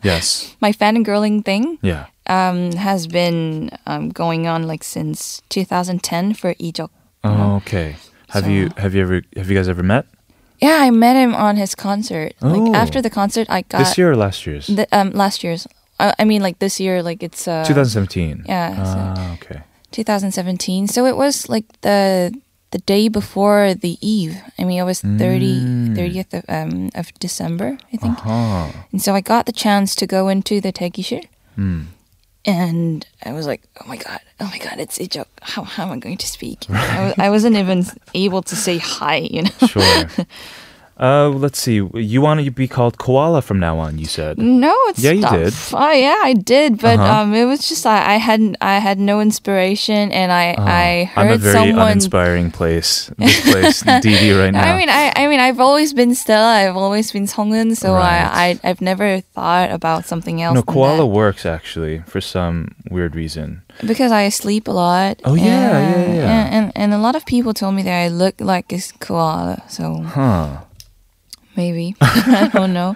yes. 0.02 0.56
my 0.60 0.72
fangirling 0.72 1.44
thing, 1.44 1.78
Yeah. 1.82 2.06
um, 2.28 2.72
has 2.72 3.06
been 3.06 3.70
um 3.86 4.08
going 4.08 4.46
on 4.48 4.66
like 4.66 4.84
since 4.84 5.42
2010 5.50 6.32
for 6.34 6.54
Ejok. 6.54 6.88
Oh, 7.24 7.56
okay. 7.56 7.96
Have 8.30 8.44
So- 8.44 8.50
you 8.50 8.70
have 8.78 8.94
you 8.94 9.02
ever 9.02 9.20
have 9.36 9.50
you 9.50 9.56
guys 9.56 9.68
ever 9.68 9.82
met 9.82 10.06
yeah, 10.60 10.78
I 10.80 10.90
met 10.90 11.16
him 11.16 11.34
on 11.34 11.56
his 11.56 11.74
concert. 11.74 12.34
Oh. 12.42 12.48
Like 12.48 12.74
after 12.74 13.02
the 13.02 13.10
concert, 13.10 13.46
I 13.50 13.62
got 13.62 13.78
this 13.78 13.98
year 13.98 14.12
or 14.12 14.16
last 14.16 14.46
year's. 14.46 14.66
The, 14.66 14.86
um, 14.92 15.10
last 15.10 15.44
year's. 15.44 15.66
I, 15.98 16.14
I, 16.18 16.24
mean, 16.24 16.42
like 16.42 16.58
this 16.58 16.80
year, 16.80 17.02
like 17.02 17.22
it's 17.22 17.48
uh, 17.48 17.64
2017. 17.64 18.44
Yeah. 18.46 18.74
Ah, 18.78 19.14
so 19.14 19.32
okay. 19.34 19.62
2017. 19.92 20.88
So 20.88 21.06
it 21.06 21.16
was 21.16 21.48
like 21.48 21.64
the 21.80 22.32
the 22.70 22.78
day 22.78 23.08
before 23.08 23.74
the 23.74 23.96
eve. 24.00 24.36
I 24.58 24.64
mean, 24.64 24.80
it 24.80 24.84
was 24.84 25.00
mm. 25.00 25.18
30, 25.18 25.60
mm. 25.60 25.96
30th 25.96 26.34
of, 26.34 26.44
um, 26.48 26.90
of 26.94 27.12
December, 27.18 27.78
I 27.92 27.96
think. 27.96 28.18
Uh-huh. 28.18 28.72
And 28.92 29.00
so 29.00 29.14
I 29.14 29.20
got 29.20 29.46
the 29.46 29.52
chance 29.52 29.94
to 29.96 30.06
go 30.06 30.28
into 30.28 30.60
the 30.60 30.72
Taekishir. 30.72 31.24
Mm 31.56 31.86
and 32.46 33.06
I 33.24 33.32
was 33.32 33.46
like, 33.46 33.62
oh 33.82 33.88
my 33.88 33.96
god, 33.96 34.20
oh 34.40 34.46
my 34.46 34.58
god, 34.58 34.78
it's 34.78 34.98
Ijok. 34.98 35.26
How 35.42 35.62
how 35.62 35.84
am 35.84 35.92
I 35.92 35.98
going 35.98 36.16
to 36.16 36.26
speak? 36.26 36.70
I, 36.70 37.06
was, 37.06 37.14
I 37.18 37.30
wasn't 37.30 37.56
even 37.56 37.84
able 38.14 38.42
to 38.42 38.56
say 38.56 38.78
hi. 38.78 39.16
You 39.16 39.42
know. 39.42 39.66
Sure. 39.66 40.06
uh, 40.98 41.28
let's 41.28 41.58
see. 41.58 41.74
You 41.94 42.20
want 42.22 42.40
to 42.44 42.50
be 42.50 42.66
called 42.66 42.96
Koala 42.96 43.42
from 43.42 43.58
now 43.60 43.78
on? 43.78 43.98
You 43.98 44.06
said. 44.06 44.38
No, 44.38 44.74
it's 44.88 44.98
Yeah, 45.00 45.10
you 45.12 45.26
did. 45.28 45.52
fu- 45.52 45.76
yeah, 45.76 46.20
I 46.24 46.32
did, 46.32 46.80
but 46.80 46.98
Uh-huh. 46.98 47.20
um, 47.22 47.34
it 47.34 47.44
was 47.44 47.68
just 47.68 47.84
I, 47.84 48.14
I 48.14 48.16
had 48.16 48.56
I 48.62 48.78
had 48.78 48.98
no 48.98 49.20
inspiration, 49.20 50.10
and 50.12 50.32
I 50.32 50.54
I 50.56 51.10
Oh, 51.16 51.20
I'm 51.20 51.26
a 51.26 51.30
heard 51.30 51.40
very 51.40 51.54
someone. 51.54 51.88
uninspiring 51.88 52.50
place. 52.50 53.10
This 53.18 53.40
place, 53.50 53.82
DD, 54.04 54.32
right 54.40 54.52
now. 54.52 54.72
I 54.72 54.78
mean, 54.78 54.88
I, 54.88 55.12
I 55.16 55.26
mean, 55.28 55.40
I've 55.40 55.60
always 55.60 55.92
been 55.92 56.14
Stella. 56.14 56.64
I've 56.64 56.76
always 56.76 57.12
been 57.12 57.26
Songun, 57.26 57.76
so 57.76 57.92
Right. 57.92 58.24
I, 58.24 58.48
I, 58.50 58.60
I've 58.70 58.80
never 58.80 59.20
thought 59.20 59.70
about 59.70 60.06
something 60.06 60.40
else. 60.40 60.54
no, 60.54 60.62
koala 60.62 61.04
works 61.04 61.44
actually 61.44 62.00
for 62.06 62.20
some 62.22 62.74
weird 62.90 63.14
reason. 63.14 63.60
because 63.86 64.12
I 64.12 64.30
sleep 64.30 64.66
a 64.68 64.72
lot. 64.72 65.20
Oh, 65.24 65.34
yeah, 65.34 65.44
and, 65.44 66.14
yeah, 66.14 66.14
yeah. 66.16 66.30
And, 66.32 66.54
and 66.56 66.72
and 66.76 66.94
a 66.94 66.98
lot 66.98 67.14
of 67.16 67.26
people 67.26 67.52
told 67.52 67.74
me 67.74 67.82
that 67.82 67.98
I 68.04 68.08
look 68.08 68.40
like 68.40 68.72
a 68.72 68.80
koala, 69.00 69.62
so 69.68 70.00
Huh. 70.02 70.64
Maybe 71.56 71.94
I 72.00 72.50
don't 72.52 72.72
know. 72.72 72.94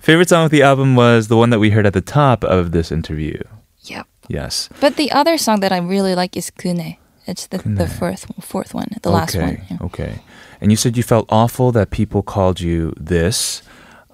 Favorite 0.00 0.28
song 0.28 0.44
of 0.44 0.50
the 0.50 0.62
album 0.62 0.94
was 0.94 1.28
the 1.28 1.36
one 1.36 1.50
that 1.50 1.58
we 1.58 1.70
heard 1.70 1.86
at 1.86 1.92
the 1.92 2.00
top 2.00 2.44
of 2.44 2.70
this 2.72 2.92
interview. 2.92 3.38
Yep. 3.82 4.06
Yes. 4.28 4.68
But 4.80 4.96
the 4.96 5.10
other 5.12 5.36
song 5.38 5.60
that 5.60 5.72
I 5.72 5.78
really 5.78 6.14
like 6.14 6.36
is 6.36 6.50
Kune. 6.50 6.96
It's 7.26 7.46
the 7.48 7.58
the 7.58 7.88
fourth 7.88 8.26
fourth 8.40 8.72
one, 8.72 8.88
the 9.02 9.10
last 9.10 9.34
one. 9.36 9.60
yeah. 9.68 9.78
Okay. 9.80 10.20
And 10.60 10.70
you 10.70 10.76
said 10.76 10.96
you 10.96 11.02
felt 11.02 11.26
awful 11.28 11.72
that 11.72 11.90
people 11.90 12.22
called 12.22 12.60
you 12.60 12.92
this. 12.96 13.62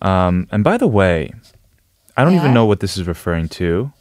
Um, 0.01 0.49
and 0.51 0.65
by 0.65 0.77
the 0.79 0.89
way, 0.89 1.33
I 2.17 2.25
don't 2.25 2.35
even 2.35 2.53
know 2.55 2.65
what 2.67 2.81
this 2.81 2.97
is 2.97 3.07
referring 3.07 3.49
to. 3.61 3.93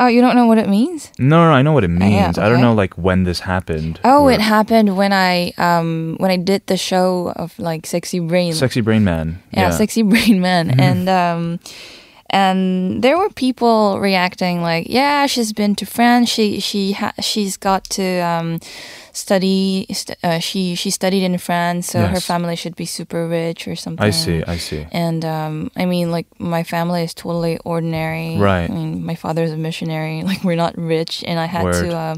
Oh, 0.00 0.08
you 0.08 0.20
don't 0.20 0.34
know 0.34 0.46
what 0.46 0.58
it 0.58 0.68
means? 0.68 1.12
No, 1.18 1.44
no, 1.46 1.52
I 1.52 1.62
know 1.62 1.72
what 1.72 1.84
it 1.84 1.90
Uh, 1.90 2.04
yeah, 2.04 2.24
means. 2.26 2.38
I 2.38 2.48
don't 2.48 2.60
know 2.60 2.74
like 2.74 2.94
when 2.98 3.22
this 3.24 3.40
happened. 3.40 4.00
Oh, 4.02 4.24
or- 4.24 4.32
it 4.32 4.40
happened 4.40 4.96
when 4.96 5.12
I 5.12 5.52
um 5.56 6.16
when 6.18 6.30
I 6.32 6.36
did 6.36 6.66
the 6.66 6.76
show 6.76 7.32
of 7.36 7.56
like 7.58 7.86
Sexy 7.86 8.18
Brain. 8.18 8.52
Sexy 8.54 8.80
Brain 8.80 9.04
Man. 9.04 9.38
yeah, 9.52 9.70
Sexy 9.70 10.02
Brain 10.02 10.40
Man, 10.40 10.80
and 10.80 11.08
um 11.08 11.60
and 12.30 13.02
there 13.02 13.16
were 13.16 13.30
people 13.30 14.00
reacting 14.00 14.62
like, 14.62 14.86
yeah, 14.88 15.26
she's 15.26 15.52
been 15.52 15.74
to 15.76 15.86
France. 15.86 16.28
She 16.28 16.58
she 16.60 16.92
ha- 16.92 17.12
she's 17.20 17.56
got 17.56 17.84
to 17.90 18.18
um 18.20 18.58
study. 19.16 19.86
St- 19.92 20.18
uh, 20.22 20.38
she 20.40 20.74
she 20.74 20.90
studied 20.90 21.22
in 21.24 21.38
France, 21.38 21.86
so 21.88 22.00
her 22.06 22.20
family 22.20 22.56
should 22.56 22.76
be 22.76 22.84
super 22.86 23.26
rich 23.28 23.66
or 23.66 23.76
something. 23.76 24.04
I 24.06 24.10
see, 24.10 24.42
I 24.46 24.58
see. 24.58 24.86
And 24.92 25.24
um, 25.24 25.70
I 25.76 25.86
mean, 25.86 26.10
like 26.10 26.26
my 26.38 26.62
family 26.64 27.02
is 27.04 27.14
totally 27.14 27.58
ordinary. 27.64 28.36
Right. 28.38 28.68
I 28.70 28.74
mean, 28.74 29.04
my 29.06 29.14
father's 29.14 29.52
a 29.52 29.56
missionary. 29.56 30.22
Like 30.30 30.42
we're 30.44 30.56
not 30.56 30.74
rich, 30.76 31.24
and 31.26 31.38
I 31.38 31.46
had 31.46 31.64
Word. 31.64 31.84
to, 31.90 31.96
um, 31.96 32.16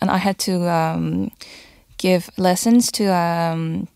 and 0.00 0.10
I 0.10 0.18
had 0.18 0.38
to 0.38 0.68
um, 0.68 1.30
give 1.98 2.30
lessons 2.36 2.90
to 2.92 3.04
um, 3.14 3.88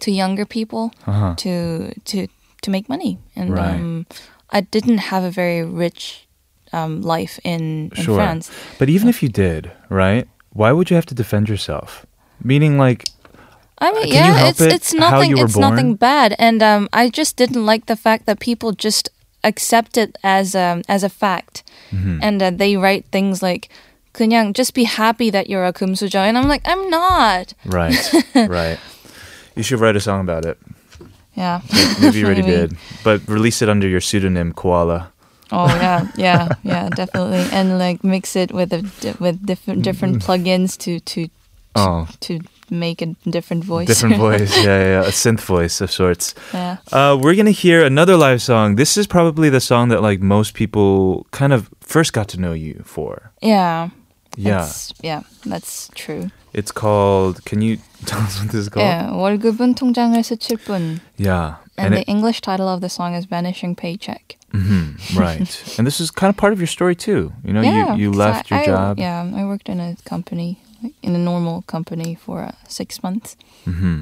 to 0.00 0.10
younger 0.10 0.44
people 0.46 0.90
Uh-huh. 1.06 1.34
to 1.36 1.92
to 2.04 2.26
to 2.62 2.70
make 2.70 2.88
money. 2.88 3.18
And 3.36 3.50
Right. 3.54 3.74
um, 3.80 4.06
I 4.52 4.60
didn't 4.60 4.98
have 4.98 5.24
a 5.24 5.30
very 5.30 5.62
rich 5.62 6.26
um, 6.72 7.02
life 7.02 7.38
in, 7.44 7.90
in 7.96 8.02
Sure. 8.04 8.16
France. 8.16 8.50
But 8.78 8.88
even 8.88 9.08
if 9.08 9.22
you 9.22 9.28
did, 9.28 9.70
right? 9.88 10.26
why 10.52 10.72
would 10.72 10.90
you 10.90 10.96
have 10.96 11.06
to 11.06 11.14
defend 11.14 11.48
yourself? 11.48 12.06
Meaning, 12.42 12.78
like, 12.78 13.08
I 13.78 13.92
mean, 13.92 14.08
yeah, 14.08 14.48
it's 14.48 14.60
it 14.60 14.72
it's 14.72 14.92
nothing. 14.92 15.38
It's 15.38 15.54
born? 15.54 15.70
nothing 15.70 15.94
bad, 15.94 16.34
and 16.38 16.62
um, 16.62 16.88
I 16.92 17.08
just 17.08 17.36
didn't 17.36 17.64
like 17.64 17.86
the 17.86 17.96
fact 17.96 18.26
that 18.26 18.40
people 18.40 18.72
just 18.72 19.08
accept 19.42 19.96
it 19.96 20.16
as 20.22 20.54
um, 20.54 20.82
as 20.88 21.02
a 21.02 21.08
fact, 21.08 21.62
mm-hmm. 21.90 22.18
and 22.22 22.42
uh, 22.42 22.50
they 22.50 22.76
write 22.76 23.06
things 23.06 23.42
like 23.42 23.70
"그냥 24.12 24.52
just 24.52 24.74
be 24.74 24.84
happy 24.84 25.30
that 25.30 25.48
you're 25.48 25.64
a 25.64 25.72
kumsujo," 25.72 26.16
and 26.16 26.36
I'm 26.36 26.48
like, 26.48 26.62
I'm 26.64 26.90
not. 26.90 27.54
Right, 27.64 27.96
right. 28.34 28.78
You 29.56 29.62
should 29.62 29.80
write 29.80 29.96
a 29.96 30.00
song 30.00 30.20
about 30.20 30.44
it. 30.44 30.58
Yeah, 31.34 31.60
maybe 32.00 32.18
you 32.18 32.26
already 32.26 32.42
maybe. 32.48 32.68
did, 32.68 32.76
but 33.02 33.26
release 33.28 33.62
it 33.62 33.68
under 33.68 33.88
your 33.88 34.00
pseudonym 34.00 34.52
Koala. 34.52 35.12
Oh 35.51 35.67
yeah, 35.67 36.07
yeah, 36.17 36.49
yeah, 36.63 36.89
definitely. 36.89 37.45
And 37.51 37.77
like 37.77 38.03
mix 38.03 38.35
it 38.35 38.51
with 38.51 38.73
a 38.73 38.81
di- 39.01 39.13
with 39.19 39.45
different 39.45 39.83
different 39.83 40.23
plugins 40.23 40.77
to 40.85 40.99
to 41.13 41.29
Oh, 41.77 42.07
to 42.21 42.39
make 42.71 43.01
a 43.01 43.07
different 43.29 43.65
voice. 43.65 43.85
different 43.87 44.15
voice. 44.15 44.47
Yeah, 44.63 44.79
yeah, 44.79 45.01
yeah, 45.03 45.09
a 45.09 45.11
synth 45.11 45.41
voice 45.43 45.81
of 45.81 45.91
sorts. 45.91 46.33
yeah. 46.53 46.77
Uh, 46.91 47.19
we're 47.19 47.35
gonna 47.35 47.51
hear 47.51 47.83
another 47.83 48.15
live 48.15 48.41
song. 48.41 48.75
This 48.79 48.95
is 48.95 49.05
probably 49.05 49.49
the 49.51 49.59
song 49.59 49.89
that 49.89 50.01
like 50.01 50.21
most 50.21 50.53
people 50.55 51.27
kind 51.31 51.51
of 51.51 51.67
first 51.81 52.13
got 52.13 52.29
to 52.29 52.39
know 52.39 52.53
you 52.53 52.81
for. 52.87 53.31
Yeah. 53.41 53.89
Yeah, 54.37 54.67
That's, 54.67 54.93
yeah, 55.01 55.21
that's 55.45 55.89
true. 55.95 56.31
it's 56.53 56.71
called. 56.71 57.43
Can 57.45 57.61
you 57.61 57.77
tell 58.05 58.19
us 58.19 58.39
what 58.39 58.51
this 58.51 58.67
is 58.67 58.69
called? 58.69 58.83
Yeah, 58.83 59.11
월급은 59.11 59.75
통장을 59.75 60.15
스칠 60.23 60.57
뿐. 60.63 60.99
Yeah, 61.15 61.55
And, 61.84 61.94
the 61.94 62.00
it- 62.00 62.08
English 62.08 62.40
title 62.40 62.68
of 62.68 62.80
the 62.80 62.88
song 62.88 63.14
is 63.14 63.24
Vanishing 63.26 63.74
Paycheck. 63.76 64.36
Mhm, 64.52 65.16
right. 65.18 65.50
and 65.78 65.86
this 65.86 66.00
is 66.00 66.10
kind 66.10 66.28
of 66.30 66.36
part 66.36 66.52
of 66.52 66.58
your 66.58 66.66
story 66.66 66.94
too. 66.96 67.32
You 67.44 67.52
know, 67.52 67.62
yeah, 67.62 67.94
you 67.94 68.02
you 68.02 68.12
left 68.12 68.50
I, 68.52 68.56
your 68.56 68.62
I- 68.62 68.66
job. 68.66 68.98
Yeah, 68.98 69.40
I 69.40 69.44
worked 69.44 69.68
in 69.68 69.80
a 69.80 69.94
company, 70.04 70.58
like, 70.82 70.94
in 71.02 71.14
a 71.14 71.18
normal 71.18 71.62
company 71.62 72.14
for 72.24 72.42
uh, 72.42 72.52
six 72.68 73.02
months 73.02 73.36
hmm 73.64 74.00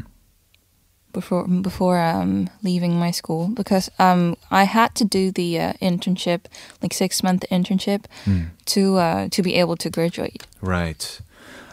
before 1.12 1.47
before 1.62 1.99
um, 1.99 2.49
leaving 2.62 2.99
my 2.99 3.11
school 3.11 3.49
because 3.49 3.91
um, 3.99 4.37
I 4.51 4.64
had 4.64 4.95
to 4.95 5.05
do 5.05 5.31
the 5.33 5.59
uh, 5.61 5.72
internship, 5.81 6.41
like 6.83 6.93
six 6.95 7.22
month 7.22 7.45
internship, 7.51 8.05
Mm. 8.24 8.51
to 8.66 8.81
uh, 8.99 9.29
to 9.31 9.43
be 9.43 9.61
able 9.61 9.76
to 9.76 9.91
graduate. 9.91 10.47
Right. 10.61 11.20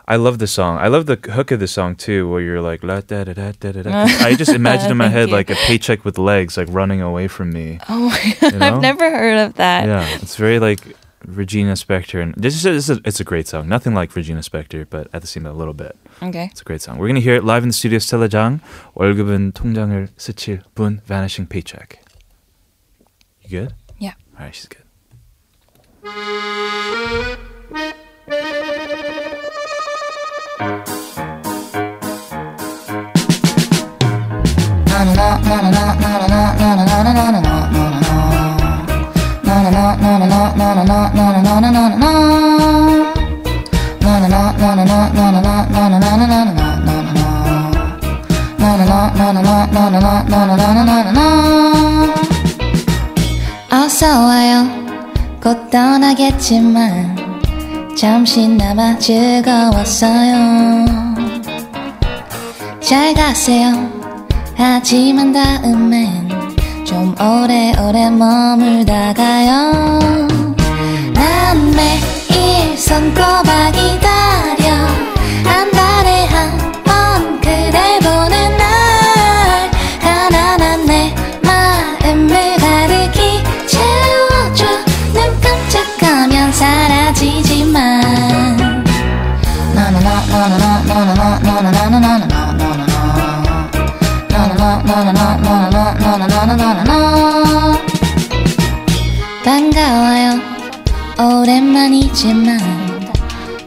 I 0.08 0.16
love 0.16 0.38
the 0.38 0.48
song. 0.48 0.78
I 0.78 0.88
love 0.88 1.06
the 1.06 1.14
hook 1.30 1.52
of 1.52 1.60
the 1.60 1.68
song 1.68 1.94
too, 1.94 2.28
where 2.28 2.40
you're 2.40 2.60
like 2.60 2.82
la 2.82 3.00
da 3.00 3.22
da 3.22 3.32
da 3.32 3.52
da 3.52 3.70
da. 3.72 3.82
da. 3.82 3.92
I 4.26 4.34
just 4.34 4.50
imagine 4.52 4.90
in 4.90 4.96
my 4.96 5.04
Thank 5.04 5.14
head 5.14 5.28
you. 5.28 5.34
like 5.36 5.50
a 5.50 5.54
paycheck 5.54 6.04
with 6.04 6.18
legs, 6.18 6.56
like 6.56 6.66
running 6.70 7.00
away 7.00 7.28
from 7.28 7.52
me. 7.52 7.78
Oh 7.88 8.08
my 8.10 8.36
god, 8.40 8.52
You 8.52 8.58
know? 8.58 8.66
I've 8.66 8.80
never 8.82 9.08
heard 9.08 9.38
of 9.46 9.54
that. 9.54 9.86
Yeah, 9.86 10.04
it's 10.20 10.34
very 10.34 10.58
like 10.58 10.80
Regina 11.24 11.74
Spektor, 11.74 12.20
and 12.20 12.34
this 12.34 12.56
is, 12.56 12.62
this 12.64 12.88
is 12.88 12.98
a, 12.98 13.00
it's 13.04 13.20
a 13.20 13.24
great 13.24 13.46
song. 13.46 13.68
Nothing 13.68 13.94
like 13.94 14.16
Regina 14.16 14.40
Spektor, 14.40 14.84
but 14.88 15.06
at 15.12 15.20
the 15.20 15.28
same 15.28 15.44
time 15.44 15.54
a 15.54 15.56
little 15.56 15.74
bit. 15.74 15.94
Okay. 16.22 16.48
It's 16.50 16.62
a 16.62 16.64
great 16.64 16.82
song. 16.82 16.98
We're 16.98 17.06
gonna 17.06 17.20
hear 17.20 17.36
it 17.36 17.44
live 17.44 17.62
in 17.62 17.68
the 17.68 17.72
studio. 17.74 17.98
Stella 18.00 18.28
Jang, 18.28 18.60
월급은 18.96 19.52
통장을 19.52 20.08
스칠 20.16 20.62
뿐, 20.74 21.02
vanishing 21.06 21.46
paycheck. 21.46 22.00
You 23.42 23.50
good? 23.60 23.74
Yeah. 23.98 24.14
All 24.38 24.46
right, 24.46 24.54
she's 24.54 24.66
good. 24.66 24.82
어서 53.71 54.25
와요. 54.25 54.67
곧 55.41 55.69
떠나겠지만 55.69 57.15
잠시나마 57.97 58.97
즐거웠어요. 58.97 60.85
잘 62.81 63.13
가세요 63.13 64.04
하지만 64.57 65.31
다음엔 65.33 66.29
좀 66.85 67.13
오래오래 67.19 68.09
머물다가요. 68.09 69.71
난 71.13 71.71
매일 71.71 72.77
손꼽아 72.77 73.71
기다 73.71 74.24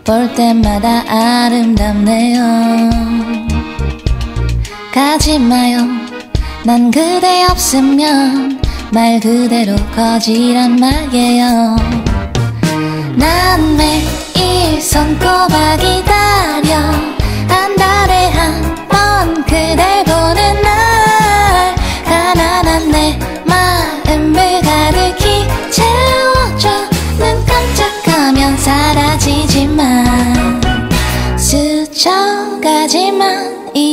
볼 0.08 0.32
때마다 0.32 1.04
아름답네요. 1.06 2.40
가지 4.90 5.38
마요. 5.38 5.86
난 6.64 6.90
그대 6.90 7.44
없으면 7.44 8.58
말 8.90 9.20
그대로 9.20 9.76
거지란 9.94 10.76
말이에요. 10.76 11.76
난 13.16 13.76
매일 13.76 14.80
손꼽아 14.80 15.76
기다려 15.76 17.07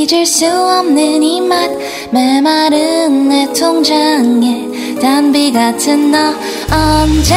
잊을 0.05 0.25
수 0.25 0.45
없는 0.45 1.21
이 1.23 1.41
맛. 1.41 1.69
메마른 2.11 3.27
내 3.27 3.51
통장에 3.53 4.69
단비 5.01 5.51
같은 5.51 6.11
너. 6.11 6.17
언제쯤에야 6.71 7.33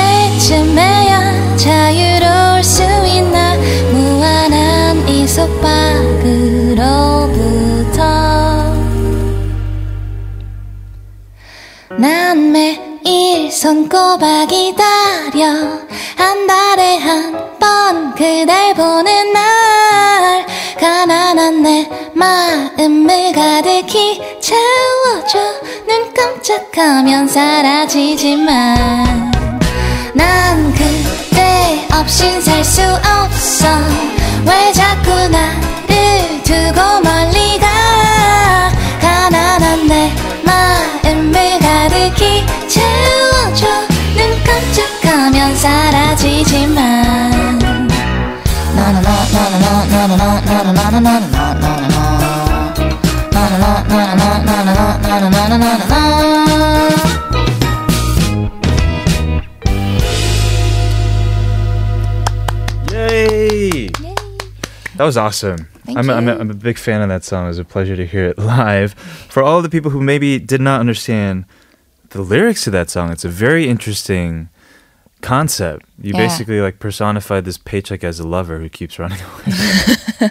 자유로울 1.57 2.62
수 2.62 2.83
있나? 3.07 3.57
무한한 3.91 5.09
이 5.09 5.27
속박으로부터. 5.27 6.79
난 11.99 12.53
매일 12.53 13.51
손꼽아 13.51 14.45
기다려. 14.47 15.49
한 16.16 16.47
달에 16.47 16.99
한 16.99 17.49
번 17.59 18.14
그댈 18.14 18.75
보는 18.75 19.08
깜짝하면 26.19 27.29
사라지지만 27.29 29.31
난 30.14 30.75
그대 30.75 31.87
없인 31.95 32.41
살 32.43 32.64
수 32.64 32.83
없어 32.83 33.69
왜 34.45 34.73
자꾸 34.73 35.11
나를 35.11 36.43
두고 36.43 37.01
멀리 37.05 37.57
가 37.61 37.69
가난한 39.01 39.87
내 39.87 40.12
마음을 40.45 41.59
가득히 41.61 42.45
채워줘 42.66 43.66
눈 44.16 44.45
깜짝하면 44.45 45.57
사라지지만 45.57 47.29
Yay! 51.01 51.38
That 64.99 65.05
was 65.05 65.16
awesome. 65.16 65.68
Thank 65.86 65.96
I'm, 65.99 66.11
a, 66.11 66.12
I'm, 66.14 66.28
a. 66.28 66.36
I'm 66.36 66.51
a 66.51 66.55
big 66.55 66.76
fan 66.76 67.01
of 67.03 67.09
that 67.09 67.24
song. 67.24 67.44
It 67.46 67.49
was 67.49 67.59
a 67.59 67.64
pleasure 67.64 67.96
to 67.96 68.05
hear 68.07 68.26
it 68.26 68.38
live. 68.57 68.94
For 68.94 69.42
all 69.42 69.62
the 69.62 69.70
people 69.70 69.90
who 69.92 70.01
maybe 70.03 70.38
did 70.38 70.61
not 70.61 70.80
understand 70.80 71.44
the 72.11 72.20
lyrics 72.22 72.64
to 72.64 72.70
that 72.70 72.90
song, 72.90 73.11
it's 73.12 73.24
a 73.24 73.28
very 73.28 73.68
interesting 73.68 74.49
concept. 75.20 75.84
You 76.01 76.12
Yeah. 76.14 76.18
basically 76.26 76.61
like 76.61 76.78
personified 76.78 77.44
this 77.44 77.59
paycheck 77.59 78.05
as 78.05 78.20
a 78.20 78.26
lover 78.26 78.59
who 78.61 78.68
keeps 78.68 78.99
running 78.99 79.18
away 79.20 80.30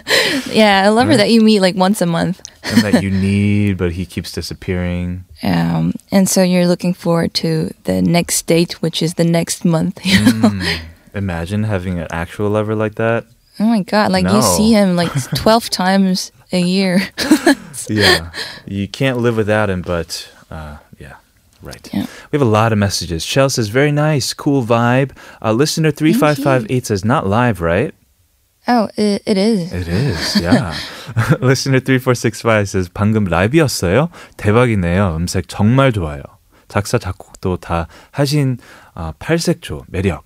Yeah, 0.50 0.88
a 0.88 0.92
lover 0.92 1.16
that 1.16 1.30
you 1.30 1.40
meet 1.42 1.60
like 1.60 1.74
once 1.76 2.00
a 2.00 2.06
month. 2.06 2.40
and 2.62 2.80
that 2.82 3.02
you 3.02 3.10
need, 3.28 3.76
but 3.76 3.92
he 3.92 4.06
keeps 4.06 4.32
disappearing. 4.32 5.24
Um, 5.42 5.92
and 6.10 6.28
so 6.28 6.42
you're 6.42 6.66
looking 6.66 6.94
forward 6.94 7.34
to 7.34 7.70
the 7.84 8.00
next 8.02 8.46
date, 8.46 8.80
which 8.82 9.02
is 9.02 9.14
the 9.14 9.24
next 9.24 9.64
month. 9.64 10.00
You 10.04 10.18
know? 10.24 10.48
Mm. 10.50 10.78
Imagine 11.14 11.64
having 11.64 11.98
an 11.98 12.06
actual 12.10 12.50
lover 12.50 12.74
like 12.74 12.94
that. 12.96 13.24
Oh 13.59 13.65
my 13.65 13.81
god! 13.83 14.11
Like 14.11 14.25
you 14.25 14.41
No. 14.41 14.41
see 14.41 14.71
him 14.73 14.95
like 14.95 15.11
twelve 15.35 15.69
times 15.69 16.31
a 16.51 16.59
year. 16.59 17.01
Yeah. 17.89 18.31
you 18.65 18.87
can't 18.87 19.17
live 19.17 19.35
without 19.35 19.69
him, 19.69 19.81
but 19.81 20.29
uh, 20.49 20.77
yeah. 20.99 21.15
Right. 21.61 21.89
Yeah. 21.93 22.05
We 22.31 22.39
have 22.39 22.47
a 22.47 22.49
lot 22.49 22.71
of 22.71 22.77
messages. 22.79 23.23
Shell 23.25 23.49
says, 23.49 23.67
very 23.69 23.91
nice, 23.91 24.33
cool 24.33 24.63
vibe. 24.63 25.11
Uh, 25.41 25.51
listener 25.51 25.91
3558 25.91 26.85
says, 26.87 27.03
not 27.05 27.27
live, 27.27 27.59
right? 27.61 27.93
oh, 28.67 28.87
it, 28.95 29.21
it 29.25 29.37
is. 29.37 29.73
It 29.73 29.87
is, 29.89 30.39
yeah. 30.41 30.73
listener 31.41 31.79
3465 31.79 32.69
says, 32.69 32.89
방금 32.89 33.25
라이브였어요? 33.27 34.09
대박이네요. 34.37 35.15
음색 35.17 35.47
정말 35.49 35.91
좋아요. 35.91 36.23
작사, 36.69 36.97
작곡도 36.97 37.57
다 37.57 37.87
하신 38.11 38.57
어, 38.95 39.11
팔색조 39.19 39.85
매력. 39.89 40.23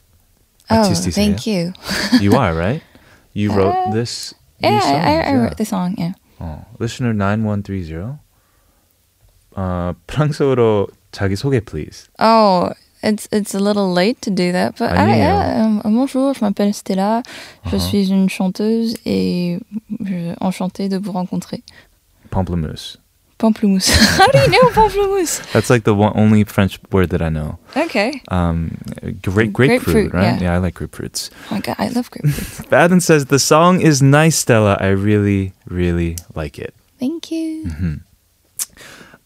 Oh, 0.70 0.76
아티스트이세요? 0.82 1.14
thank 1.14 1.48
you. 1.48 1.74
You 2.22 2.36
are, 2.38 2.54
right? 2.54 2.84
You 3.34 3.52
wrote 3.54 3.92
this? 3.94 4.34
Yeah, 4.60 4.72
these 4.80 4.86
I, 4.86 4.94
I, 4.94 5.20
I 5.20 5.24
songs, 5.26 5.40
wrote 5.44 5.58
the 5.58 5.66
song. 5.66 5.96
Yeah. 5.98 6.14
어, 6.40 6.66
listener 6.80 7.14
9130. 7.14 8.18
어, 9.56 9.94
프랑스어로 10.08 10.88
자기 11.12 11.36
소개 11.36 11.60
please. 11.60 12.10
Oh, 12.20 12.70
it's 13.04 13.28
it's 13.32 13.54
a 13.56 13.60
little 13.60 13.92
late 13.92 14.22
to 14.22 14.30
do 14.32 14.52
that, 14.52 14.76
but 14.78 14.92
I, 14.92 14.98
아니에요. 14.98 15.18
yeah, 15.18 15.66
um, 15.66 15.82
bonjour, 15.84 16.34
je 16.34 16.42
m'appelle 16.46 16.74
Stella, 16.74 17.24
je 17.66 17.76
Uh-huh. 17.76 17.80
suis 17.80 18.10
une 18.12 18.30
chanteuse 18.30 18.96
et 19.06 19.60
je 20.04 20.36
enchantée 20.42 20.90
de 20.90 20.98
vous 20.98 21.12
rencontrer. 21.12 21.64
Pamplemousse. 22.30 22.98
Pamplemousse. 23.43 23.91
How 24.19 24.29
do 24.29 24.39
you 24.39 24.49
know 24.49 24.69
pamplemousse? 24.71 25.53
That's 25.53 25.69
like 25.69 25.83
the 25.83 25.95
one, 25.95 26.13
only 26.15 26.45
French 26.45 26.79
word 26.93 27.11
that 27.11 27.21
I 27.21 27.29
know. 27.29 27.59
Okay. 27.77 28.23
Um, 28.29 28.79
great 29.21 29.53
grapefruit, 29.53 30.13
Grapefruit, 30.13 30.15
right? 30.15 30.41
yeah. 30.41 30.55
I 30.55 30.59
like 30.59 30.75
grapefruits. 30.77 31.31
Oh 31.51 31.55
my 31.57 31.61
god, 31.61 31.75
I 31.79 31.89
love 31.89 32.09
grapefruit. 32.11 32.71
Baden 32.71 33.01
says 33.09 33.27
the 33.27 33.41
song 33.41 33.81
is 33.81 34.01
nice, 34.01 34.39
Stella. 34.39 34.77
I 34.79 34.91
really, 34.91 35.55
really 35.67 36.17
like 36.37 36.57
it. 36.57 36.73
Thank 37.01 37.33
you. 37.33 37.65
Mm-hmm. 37.67 37.95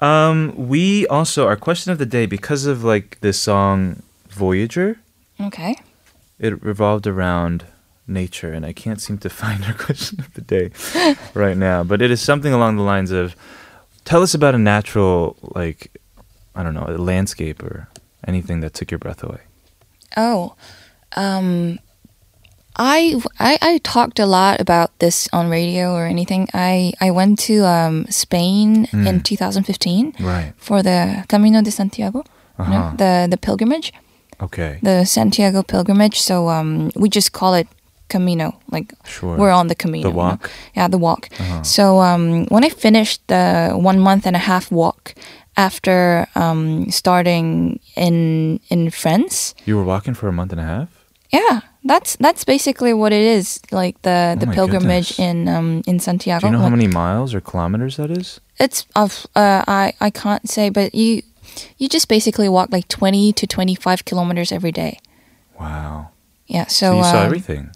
Um, 0.04 0.54
we 0.56 1.06
also 1.08 1.46
our 1.46 1.56
question 1.56 1.92
of 1.92 1.98
the 1.98 2.06
day 2.06 2.24
because 2.24 2.64
of 2.64 2.84
like 2.84 3.18
this 3.20 3.38
song 3.38 4.02
Voyager. 4.30 4.98
Okay. 5.40 5.76
It 6.38 6.62
revolved 6.62 7.06
around 7.06 7.64
nature, 8.06 8.52
and 8.52 8.64
I 8.64 8.72
can't 8.72 9.00
seem 9.00 9.18
to 9.18 9.28
find 9.42 9.64
our 9.64 9.74
question 9.74 10.20
of 10.20 10.32
the 10.32 10.40
day 10.40 10.70
right 11.34 11.56
now. 11.56 11.84
But 11.84 12.00
it 12.00 12.10
is 12.10 12.22
something 12.22 12.52
along 12.54 12.76
the 12.76 12.82
lines 12.82 13.10
of, 13.10 13.36
tell 14.06 14.22
us 14.22 14.32
about 14.34 14.54
a 14.54 14.58
natural 14.58 15.36
like, 15.54 15.90
I 16.54 16.62
don't 16.62 16.72
know, 16.74 16.86
a 16.88 16.96
landscape 16.96 17.62
or 17.62 17.88
anything 18.26 18.60
that 18.62 18.72
took 18.72 18.90
your 18.90 18.98
breath 18.98 19.22
away. 19.22 19.40
Oh, 20.16 20.54
um, 21.16 21.78
I, 22.78 23.20
I 23.40 23.58
I 23.62 23.78
talked 23.78 24.18
a 24.18 24.26
lot 24.26 24.60
about 24.60 24.90
this 24.98 25.28
on 25.32 25.48
radio 25.48 25.92
or 25.94 26.04
anything. 26.06 26.48
I 26.52 26.92
I 27.00 27.10
went 27.10 27.38
to 27.48 27.64
um, 27.64 28.04
Spain 28.10 28.86
in 28.92 29.20
2015 29.22 30.12
Right. 30.20 30.52
for 30.58 30.82
the 30.82 31.24
Camino 31.28 31.62
de 31.62 31.70
Santiago, 31.70 32.22
you 32.58 32.64
know, 32.68 32.76
Uh-huh. 32.76 32.96
the 32.96 33.28
the 33.30 33.36
pilgrimage, 33.38 33.92
Okay. 34.40 34.78
the 34.82 35.04
Santiago 35.06 35.62
pilgrimage. 35.62 36.20
So 36.20 36.48
um, 36.48 36.90
we 36.94 37.08
just 37.08 37.32
call 37.32 37.54
it 37.54 37.66
Camino, 38.08 38.58
like 38.70 38.92
Sure. 39.04 39.36
we're 39.36 39.50
on 39.50 39.66
the 39.68 39.74
Camino. 39.74 40.10
The 40.10 40.16
you 40.16 40.22
know? 40.22 40.38
Yeah, 40.76 40.88
the 40.88 40.98
walk. 40.98 41.28
Uh-huh. 41.38 41.62
So 41.62 42.00
um, 42.00 42.46
when 42.46 42.64
I 42.64 42.68
finished 42.70 43.20
the 43.28 43.72
one 43.74 43.98
month 44.00 44.26
and 44.26 44.36
a 44.36 44.40
half 44.40 44.70
walk, 44.70 45.14
after 45.56 46.26
um, 46.34 46.90
starting 46.90 47.80
in 47.96 48.60
in 48.68 48.90
France. 48.90 49.54
You 49.64 49.76
were 49.76 49.84
walking 49.84 50.14
for 50.14 50.28
a 50.28 50.32
month 50.32 50.52
and 50.52 50.60
a 50.60 50.64
half? 50.64 50.88
Yeah, 51.32 51.60
that's 51.84 52.16
that's 52.16 52.44
basically 52.44 52.92
what 52.92 53.12
it 53.12 53.22
is. 53.22 53.60
Like 53.72 54.00
the 54.02 54.36
the 54.38 54.46
Oh 54.48 54.52
pilgrimage 54.54 55.16
goodness. 55.16 55.18
in 55.18 55.48
um 55.48 55.82
in 55.86 55.98
Santiago. 55.98 56.40
Do 56.40 56.46
you 56.46 56.52
know 56.52 56.62
how 56.62 56.70
many 56.70 56.86
miles 56.86 57.34
or 57.34 57.40
kilometers 57.40 57.96
that 57.96 58.10
is? 58.10 58.40
It's 58.58 58.86
of 58.94 59.26
uh, 59.34 59.64
I 59.66 59.92
I 60.00 60.10
can't 60.10 60.48
say, 60.48 60.70
but 60.70 60.94
you 60.94 61.22
you 61.78 61.88
just 61.88 62.08
basically 62.08 62.48
walk 62.48 62.68
like 62.72 62.88
twenty 62.88 63.32
to 63.32 63.46
twenty 63.46 63.74
five 63.74 64.04
kilometers 64.04 64.52
every 64.52 64.72
day. 64.72 64.98
Wow. 65.58 66.10
Yeah, 66.46 66.66
So, 66.68 66.92
so, 66.92 66.96
you 66.98 67.02
saw 67.04 67.18
um, 67.20 67.26
everything. 67.26 67.70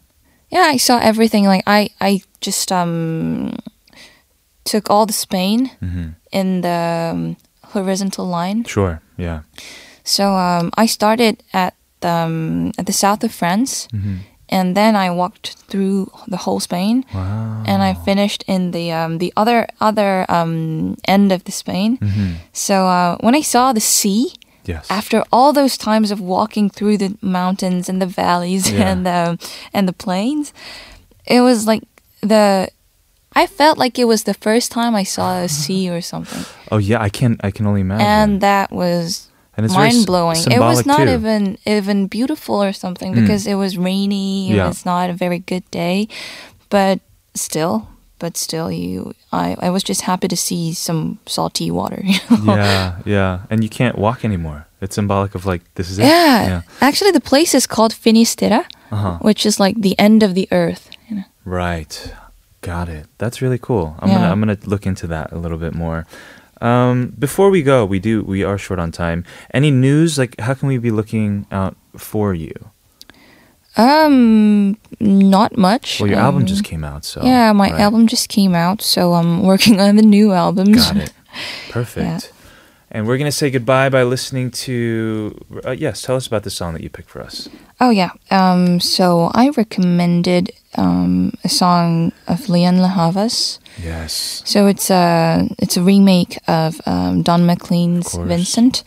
Yeah, 0.50 0.66
I 0.74 0.78
saw 0.78 0.98
everything. 0.98 1.44
Like 1.46 1.62
I 1.66 1.90
I 2.00 2.22
just 2.40 2.70
um 2.72 3.54
took 4.64 4.90
all 4.90 5.06
the 5.06 5.12
Spain 5.12 5.70
hmm 5.80 6.08
in 6.32 6.60
the 6.60 7.10
um, 7.12 7.36
horizontal 7.72 8.26
line. 8.26 8.64
Sure. 8.64 9.00
Yeah. 9.18 9.40
So 10.04 10.34
um, 10.34 10.70
I 10.76 10.86
started 10.86 11.42
at 11.52 11.74
um, 12.02 12.70
at 12.78 12.86
the 12.86 12.92
south 12.92 13.24
of 13.24 13.32
France, 13.32 13.88
hmm 13.92 14.16
and 14.52 14.74
then 14.76 14.96
I 14.96 15.10
walked 15.10 15.54
through 15.68 16.10
the 16.26 16.36
whole 16.36 16.58
Spain, 16.60 17.04
Wow. 17.14 17.62
and 17.66 17.82
I 17.82 17.94
finished 17.94 18.42
in 18.48 18.72
the 18.72 18.90
um, 18.92 19.18
the 19.18 19.32
other 19.36 19.66
other 19.80 20.24
um, 20.28 20.96
end 21.08 21.32
of 21.32 21.42
the 21.44 21.52
Spain. 21.52 21.96
hmm 22.02 22.34
So 22.52 22.74
uh, 22.86 23.16
when 23.20 23.34
I 23.38 23.42
saw 23.42 23.72
the 23.72 23.80
sea, 23.80 24.32
Yes. 24.66 24.86
after 24.90 25.24
all 25.32 25.52
those 25.52 25.76
times 25.78 26.10
of 26.10 26.20
walking 26.20 26.68
through 26.70 26.98
the 26.98 27.16
mountains 27.22 27.88
and 27.88 28.00
the 28.00 28.06
valleys 28.06 28.70
Yeah. 28.72 28.88
and 28.90 29.06
the 29.06 29.38
and 29.72 29.88
the 29.88 29.92
plains, 29.92 30.52
it 31.26 31.40
was 31.40 31.66
like 31.66 31.82
the. 32.22 32.68
I 33.32 33.46
felt 33.46 33.78
like 33.78 33.96
it 33.98 34.06
was 34.06 34.24
the 34.24 34.34
first 34.34 34.72
time 34.72 34.94
I 34.96 35.04
saw 35.04 35.38
a 35.38 35.48
sea 35.48 35.88
or 35.94 36.00
something, 36.02 36.44
oh 36.70 36.78
yeah, 36.78 37.00
I 37.00 37.08
can. 37.08 37.36
I 37.42 37.50
can 37.52 37.66
only 37.66 37.80
imagine. 37.80 38.06
and 38.06 38.40
that 38.40 38.70
was 38.72 39.28
And 39.56 39.64
it's 39.66 39.74
mind 39.74 40.04
blowing. 40.06 40.36
It 40.50 40.58
was 40.58 40.84
not 40.84 41.06
too. 41.06 41.14
even 41.14 41.56
even 41.64 42.06
beautiful 42.08 42.62
or 42.62 42.72
something 42.72 43.12
Mm. 43.14 43.20
because 43.22 43.46
it 43.46 43.54
was 43.54 43.78
rainy. 43.78 44.50
It 44.50 44.56
Yeah. 44.56 44.66
was 44.68 44.84
not 44.84 45.10
a 45.10 45.12
very 45.14 45.38
good 45.38 45.62
day, 45.70 46.08
but 46.70 46.98
still, 47.34 47.86
but 48.20 48.36
still, 48.36 48.70
you, 48.70 49.12
I, 49.32 49.56
I 49.58 49.70
was 49.70 49.82
just 49.82 50.02
happy 50.02 50.28
to 50.28 50.36
see 50.36 50.72
some 50.74 51.18
salty 51.26 51.70
water. 51.70 52.02
you 52.30 52.44
know? 52.44 52.54
yeah, 52.54 52.98
yeah, 53.04 53.40
and 53.50 53.64
you 53.64 53.68
can't 53.70 53.98
walk 53.98 54.24
anymore. 54.24 54.66
It's 54.80 54.94
symbolic 54.94 55.34
of 55.34 55.44
like 55.46 55.62
this 55.74 55.90
is 55.90 55.98
it. 55.98 56.04
Yeah. 56.04 56.62
Actually, 56.80 57.10
the 57.10 57.20
place 57.20 57.54
is 57.54 57.66
called 57.66 57.92
Finisterre, 57.92 58.64
Uh 58.92 58.96
huh. 58.96 59.18
which 59.20 59.44
is 59.44 59.58
like 59.60 59.76
the 59.80 59.98
end 59.98 60.22
of 60.22 60.34
the 60.34 60.46
earth. 60.52 60.88
You 61.08 61.16
know? 61.16 61.24
Right. 61.44 62.14
Got 62.62 62.88
it. 62.88 63.06
That's 63.18 63.42
really 63.42 63.58
cool. 63.58 63.96
I'm 64.00 64.08
Yeah. 64.08 64.14
gonna 64.18 64.30
I'm 64.32 64.40
gonna 64.40 64.58
look 64.64 64.86
into 64.86 65.06
that 65.08 65.32
a 65.32 65.38
little 65.38 65.58
bit 65.58 65.74
more. 65.74 66.06
Um, 66.62 67.14
before 67.18 67.48
we 67.50 67.62
go, 67.62 67.84
we 67.86 67.98
do 67.98 68.22
we 68.22 68.44
are 68.44 68.58
short 68.58 68.78
on 68.80 68.92
time. 68.92 69.24
Any 69.54 69.70
news? 69.70 70.18
Like, 70.18 70.38
how 70.40 70.54
can 70.54 70.68
we 70.68 70.76
be 70.78 70.90
looking 70.90 71.46
out 71.50 71.74
for 71.96 72.34
you? 72.34 72.52
Um, 73.80 74.76
not 75.00 75.56
much. 75.56 76.00
Well, 76.00 76.10
your 76.10 76.18
album 76.18 76.42
Um, 76.42 76.46
just 76.46 76.64
came 76.64 76.84
out, 76.84 77.04
so 77.04 77.22
yeah, 77.22 77.52
my 77.52 77.70
right. 77.70 77.80
album 77.80 78.06
just 78.06 78.28
came 78.28 78.54
out, 78.54 78.82
so 78.82 79.14
I'm 79.14 79.42
working 79.42 79.80
on 79.80 79.96
the 79.96 80.02
new 80.02 80.32
album. 80.32 80.72
Got 80.72 80.96
it. 80.96 81.12
Perfect. 81.70 82.32
And 82.92 83.06
we're 83.06 83.18
gonna 83.18 83.30
say 83.32 83.50
goodbye 83.50 83.88
by 83.88 84.02
listening 84.02 84.50
to. 84.66 85.38
Uh, 85.64 85.70
yes, 85.70 86.02
tell 86.02 86.16
us 86.16 86.26
about 86.26 86.42
the 86.42 86.50
song 86.50 86.72
that 86.74 86.82
you 86.82 86.90
picked 86.90 87.08
for 87.08 87.22
us. 87.22 87.48
Oh 87.80 87.90
yeah. 87.90 88.10
Um, 88.32 88.80
so 88.80 89.30
I 89.32 89.50
recommended 89.50 90.50
um, 90.74 91.32
a 91.44 91.48
song 91.48 92.10
of 92.26 92.48
Lianne 92.48 92.80
La 92.80 92.88
Havas. 92.88 93.60
Yes. 93.80 94.42
So 94.44 94.66
it's 94.66 94.90
a 94.90 95.46
it's 95.58 95.76
a 95.76 95.82
remake 95.82 96.36
of 96.48 96.80
um, 96.84 97.22
Don 97.22 97.46
McLean's 97.46 98.12
Vincent, 98.16 98.82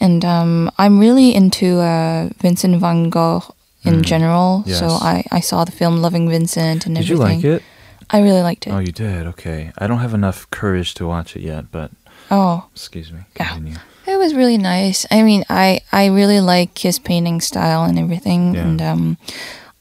and 0.00 0.24
um, 0.24 0.68
I'm 0.76 0.98
really 0.98 1.32
into 1.32 1.78
uh, 1.78 2.30
Vincent 2.42 2.80
Van 2.80 3.08
Gogh 3.08 3.54
in 3.84 3.94
Mm. 4.00 4.02
general. 4.02 4.62
Yes. 4.66 4.78
So 4.78 4.86
I, 4.88 5.24
I 5.30 5.40
saw 5.40 5.64
the 5.64 5.72
film 5.72 5.98
Loving 6.02 6.28
Vincent 6.28 6.86
and 6.86 6.96
everything. 6.98 7.16
Did 7.40 7.44
you 7.44 7.50
like 7.52 7.60
it? 7.60 7.62
I 8.10 8.20
really 8.22 8.42
liked 8.42 8.66
it. 8.66 8.70
Oh, 8.70 8.78
you 8.78 8.92
did. 8.92 9.26
Okay. 9.28 9.72
I 9.78 9.86
don't 9.86 9.98
have 10.00 10.14
enough 10.14 10.48
courage 10.50 10.94
to 10.94 11.06
watch 11.06 11.36
it 11.36 11.42
yet, 11.42 11.70
but 11.72 11.90
oh, 12.30 12.66
excuse 12.72 13.10
me. 13.12 13.20
Yeah. 13.38 13.58
It 14.06 14.18
was 14.18 14.34
really 14.34 14.58
nice. 14.58 15.06
I 15.10 15.22
mean, 15.22 15.44
I 15.48 15.80
I 15.92 16.06
really 16.06 16.40
like 16.40 16.76
his 16.78 16.98
painting 16.98 17.40
style 17.40 17.84
and 17.84 17.98
everything, 17.98 18.54
Yeah. 18.54 18.62
and 18.62 18.82
um, 18.82 19.16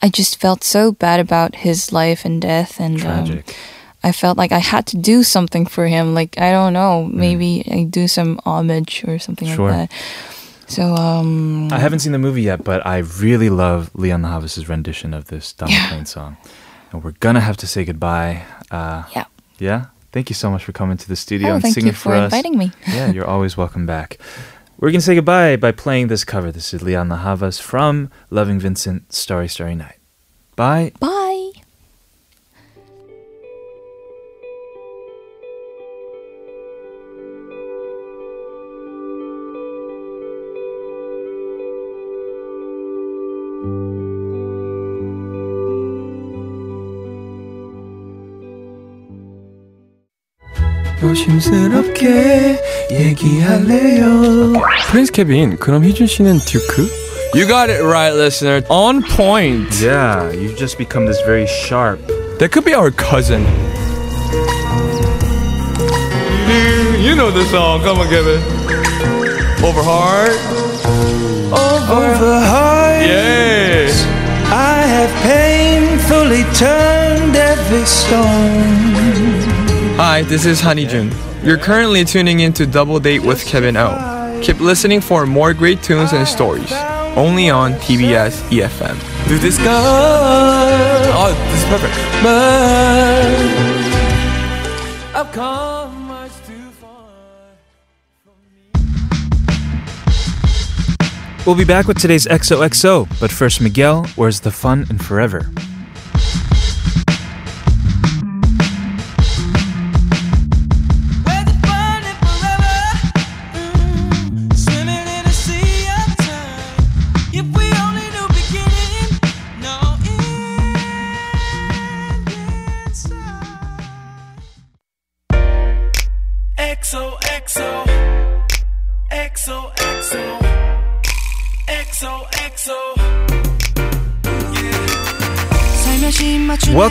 I 0.01 0.07
just 0.09 0.39
felt 0.39 0.63
so 0.63 0.91
bad 0.93 1.19
about 1.19 1.55
his 1.55 1.91
life 1.91 2.23
and 2.23 2.41
death, 2.41 2.79
and 2.79 2.95
um, 3.03 3.25
Tragic. 3.25 3.55
I 4.05 4.11
felt 4.11 4.37
like 4.37 4.51
I 4.51 4.59
had 4.59 4.85
to 4.87 4.97
do 4.97 5.23
something 5.23 5.65
for 5.65 5.87
him. 5.87 6.13
Like 6.15 6.37
I 6.39 6.51
don't 6.51 6.71
know, 6.73 7.03
maybe 7.11 7.63
I 7.71 7.83
do 7.83 8.07
some 8.07 8.39
homage 8.45 9.03
or 9.07 9.19
something 9.19 9.47
Mm. 9.49 9.55
Sure. 9.55 9.71
like 9.71 9.89
that. 9.89 9.97
So 10.75 10.95
um, 10.95 11.71
I 11.71 11.79
haven't 11.79 11.99
seen 11.99 12.11
the 12.11 12.19
movie 12.19 12.41
yet, 12.43 12.63
but 12.63 12.85
I 12.85 12.97
really 12.99 13.49
love 13.49 13.91
Lianne 13.93 14.23
La 14.23 14.29
Havas' 14.29 14.67
rendition 14.67 15.13
of 15.13 15.25
this 15.25 15.53
Don 15.53 15.69
Yeah. 15.69 16.03
Song. 16.03 16.37
And 16.91 17.03
we're 17.03 17.13
gonna 17.19 17.39
have 17.41 17.57
to 17.57 17.67
say 17.67 17.85
goodbye. 17.85 18.43
Uh, 18.71 19.03
Yeah. 19.15 19.25
Yeah. 19.59 19.85
Thank 20.11 20.29
you 20.29 20.35
so 20.35 20.51
much 20.51 20.63
for 20.63 20.73
coming 20.73 20.97
to 20.97 21.07
the 21.07 21.15
studio 21.15 21.49
oh, 21.49 21.53
and 21.55 21.61
thank 21.63 21.73
singing 21.73 21.87
you 21.87 21.93
for 21.93 22.13
us. 22.13 22.25
inviting 22.31 22.57
me. 22.57 22.71
yeah, 22.87 23.11
you're 23.11 23.25
always 23.27 23.57
welcome 23.57 23.85
back. 23.85 24.17
We're 24.79 24.91
gonna 24.91 25.01
say 25.01 25.15
goodbye 25.15 25.55
by 25.55 25.71
playing 25.71 26.07
this 26.09 26.23
cover. 26.23 26.51
This 26.51 26.73
is 26.73 26.81
Lianne 26.81 27.09
La 27.09 27.17
Havas 27.17 27.59
from 27.59 28.09
Loving 28.29 28.59
Vincent, 28.59 29.11
Starry 29.13 29.47
Starry 29.47 29.75
Night. 29.75 29.97
Bye. 30.55 30.91
Bye. 30.99 31.32
조심스럽게 51.22 52.60
얘기할래요 52.90 54.52
프린스 54.90 55.12
케빈, 55.12 55.56
그럼 55.58 55.84
희준 55.84 56.06
씨는 56.06 56.38
듀크? 56.40 56.88
You 57.34 57.46
got 57.46 57.68
it 57.68 57.82
right, 57.82 58.14
listener. 58.14 58.62
On 58.70 59.02
point. 59.02 59.84
Yeah, 59.84 60.32
you've 60.32 60.56
just 60.56 60.78
become 60.78 61.04
this 61.04 61.20
very 61.26 61.46
sharp. 61.46 62.00
That 62.38 62.52
could 62.52 62.64
be 62.64 62.72
our 62.72 62.90
cousin. 62.90 63.44
You 66.98 67.14
know 67.14 67.30
the 67.30 67.44
song. 67.52 67.82
Come 67.82 67.98
on, 68.00 68.08
Kevin. 68.08 68.40
Over 69.62 69.82
hard. 69.84 70.32
Over 71.52 72.40
heart 72.40 73.02
Yeah. 73.04 73.92
I 74.50 74.80
have 74.88 75.12
painfully 75.22 76.44
turned 76.54 77.36
every 77.36 77.84
stone 77.84 79.51
Hi, 79.95 80.23
this 80.23 80.45
is 80.45 80.61
Honeyjun. 80.61 81.11
You're 81.45 81.57
currently 81.57 82.03
tuning 82.05 82.39
into 82.41 82.65
Double 82.65 82.99
Date 82.99 83.21
with 83.21 83.45
Kevin 83.45 83.77
O. 83.77 84.39
Keep 84.43 84.59
listening 84.59 85.01
for 85.01 85.25
more 85.25 85.53
great 85.53 85.81
tunes 85.83 86.13
and 86.13 86.27
stories. 86.27 86.71
Only 87.15 87.49
on 87.49 87.73
TBS 87.73 88.41
EFM. 88.49 88.97
To 89.27 89.39
discover 89.39 89.87
Oh, 91.15 91.31
this 91.51 91.63
is 91.63 91.69
perfect. 91.69 91.93
but 92.23 93.35
I've 95.15 95.31
come 95.31 96.07
much 96.07 96.31
too 96.47 96.71
far 96.81 97.09
We'll 101.45 101.55
be 101.55 101.65
back 101.65 101.87
with 101.87 101.99
today's 101.99 102.25
XOXO, 102.25 103.07
but 103.19 103.31
first, 103.31 103.61
Miguel, 103.61 104.05
where's 104.15 104.39
the 104.41 104.51
fun 104.51 104.85
in 104.89 104.97
forever? 104.97 105.45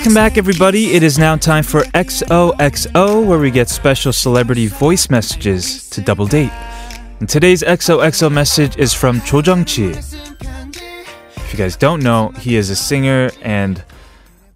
Welcome 0.02 0.14
back, 0.14 0.36
everybody. 0.36 0.94
It 0.94 1.04
is 1.04 1.16
now 1.16 1.36
time 1.36 1.62
for 1.62 1.82
XOXO, 1.94 3.24
where 3.24 3.38
we 3.38 3.52
get 3.52 3.68
special 3.68 4.12
celebrity 4.12 4.66
voice 4.66 5.08
messages 5.08 5.88
to 5.90 6.00
double 6.00 6.26
date. 6.26 6.50
And 7.20 7.28
today's 7.28 7.62
XOXO 7.62 8.32
message 8.32 8.76
is 8.78 8.92
from 8.92 9.20
Cho 9.20 9.40
Jung-chi. 9.42 9.92
If 11.36 11.52
you 11.52 11.56
guys 11.56 11.76
don't 11.76 12.02
know, 12.02 12.30
he 12.30 12.56
is 12.56 12.68
a 12.68 12.74
singer 12.74 13.30
and 13.42 13.84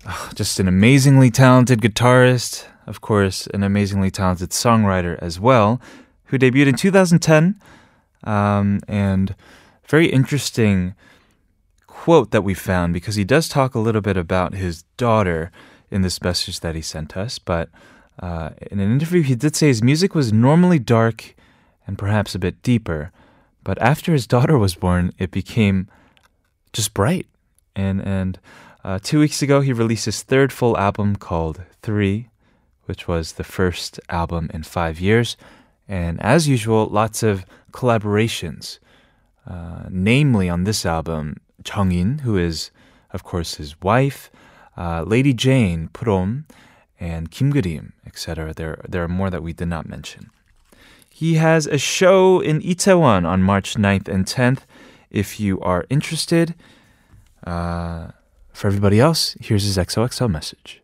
ah, 0.05 0.33
just 0.35 0.59
an 0.59 0.67
amazingly 0.67 1.31
talented 1.31 1.81
guitarist, 1.81 2.67
of 2.89 3.01
course, 3.01 3.47
an 3.55 3.63
amazingly 3.63 4.11
talented 4.11 4.51
songwriter 4.51 5.17
as 5.23 5.39
well. 5.39 5.81
who 6.25 6.39
debuted 6.41 6.67
in 6.67 6.75
2010. 6.75 7.61
Um, 8.25 8.81
and 8.89 9.37
very 9.87 10.09
interesting 10.09 10.97
quote 12.07 12.31
that 12.31 12.45
we 12.45 12.55
found 12.55 12.95
because 12.95 13.17
he 13.17 13.25
does 13.25 13.49
talk 13.49 13.75
a 13.75 13.81
little 13.81 14.01
bit 14.01 14.17
about 14.17 14.55
his 14.55 14.85
daughter 14.97 15.51
in 15.91 16.03
this 16.03 16.23
message 16.23 16.61
that 16.61 16.77
he 16.77 16.81
sent 16.81 17.17
us. 17.17 17.41
But 17.41 17.69
uh, 18.21 18.51
in 18.71 18.79
an 18.79 18.93
interview, 18.93 19.23
he 19.23 19.35
did 19.35 19.57
say 19.57 19.67
his 19.67 19.83
music 19.83 20.15
was 20.15 20.33
normally 20.33 20.79
dark 20.79 21.35
and 21.85 21.99
perhaps 21.99 22.33
a 22.33 22.39
bit 22.39 22.63
deeper. 22.63 23.11
But 23.65 23.83
after 23.83 24.13
his 24.13 24.29
daughter 24.29 24.57
was 24.57 24.77
born, 24.77 25.15
it 25.19 25.33
became 25.33 25.89
just 26.73 26.95
bright. 26.95 27.27
And, 27.75 28.01
and 28.01 28.39
uh, 28.85 29.01
two 29.03 29.19
weeks 29.19 29.43
ago, 29.43 29.61
he 29.61 29.73
released 29.73 30.05
his 30.05 30.23
third 30.23 30.53
full 30.53 30.79
album 30.79 31.17
called 31.17 31.63
Three, 31.83 32.29
which 32.85 33.09
was 33.09 33.33
the 33.33 33.43
first 33.43 33.99
album 34.11 34.49
in 34.55 34.63
five 34.63 35.01
years. 35.01 35.37
And 35.89 36.23
as 36.23 36.47
usual, 36.47 36.87
lots 36.87 37.25
of 37.25 37.45
collaborations. 37.73 38.79
Uh, 39.45 39.87
namely, 39.91 40.49
on 40.49 40.63
this 40.63 40.87
album, 40.87 41.39
Jungin, 41.67 42.21
who 42.21 42.37
is, 42.37 42.71
of 43.13 43.25
course, 43.25 43.57
his 43.57 43.81
wife, 43.83 44.31
uh, 44.77 45.03
Lady 45.07 45.33
Jane, 45.33 45.91
Fromm, 45.93 46.47
and 46.99 47.31
Kim 47.31 47.53
Gurim, 47.53 47.93
etc. 48.07 48.53
There, 48.55 48.81
there 48.89 49.03
are 49.03 49.09
more 49.09 49.31
that 49.31 49.43
we 49.43 49.53
did 49.53 49.69
not 49.69 49.89
mention. 49.89 50.31
He 51.11 51.35
has 51.35 51.67
a 51.67 51.79
show 51.79 52.41
in 52.41 52.61
Itaewon 52.61 53.27
on 53.27 53.43
March 53.43 53.75
9th 53.75 54.09
and 54.09 54.27
10th. 54.27 54.61
If 55.11 55.41
you 55.41 55.61
are 55.61 55.87
interested, 55.89 56.55
uh, 57.47 58.09
for 58.53 58.67
everybody 58.69 59.01
else, 59.01 59.37
here's 59.41 59.65
his 59.65 59.77
XOXO 59.77 60.31
message. 60.31 60.83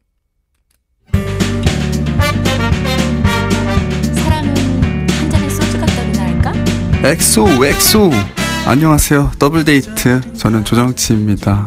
사 7.18 8.41
안녕하세요. 8.65 9.33
더블데이트. 9.41 10.35
저는 10.35 10.65
조정치입니다. 10.65 11.67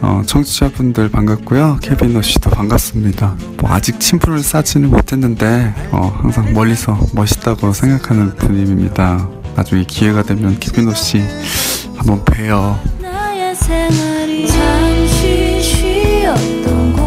어, 0.00 0.22
청취자분들 0.24 1.10
반갑고요. 1.10 1.78
케빈너 1.82 2.22
씨도 2.22 2.48
반갑습니다. 2.48 3.36
뭐 3.58 3.70
아직 3.70 4.00
친분을 4.00 4.40
쌓지는 4.40 4.88
못했는데 4.88 5.74
어, 5.92 6.18
항상 6.22 6.54
멀리서 6.54 6.98
멋있다고 7.14 7.74
생각하는 7.74 8.34
분입니다. 8.36 9.28
나중에 9.54 9.84
기회가 9.84 10.22
되면 10.22 10.58
케빈너 10.58 10.94
씨 10.94 11.22
한번 11.96 12.24
곳 12.24 12.34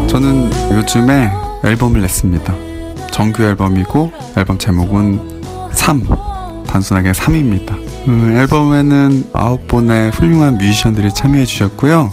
저는 0.08 0.50
요즘에 0.76 1.32
앨범을 1.64 2.00
냈습니다. 2.02 2.54
정규 3.10 3.42
앨범이고 3.42 4.12
앨범 4.36 4.58
제목은 4.58 5.42
3 5.72 6.33
단순하게 6.74 7.12
3입니다. 7.12 7.76
음, 8.08 8.36
앨범에는 8.36 9.30
아홉 9.32 9.68
분의 9.68 10.10
훌륭한 10.10 10.58
뮤지션들이 10.58 11.14
참여해 11.14 11.44
주셨고요. 11.44 12.10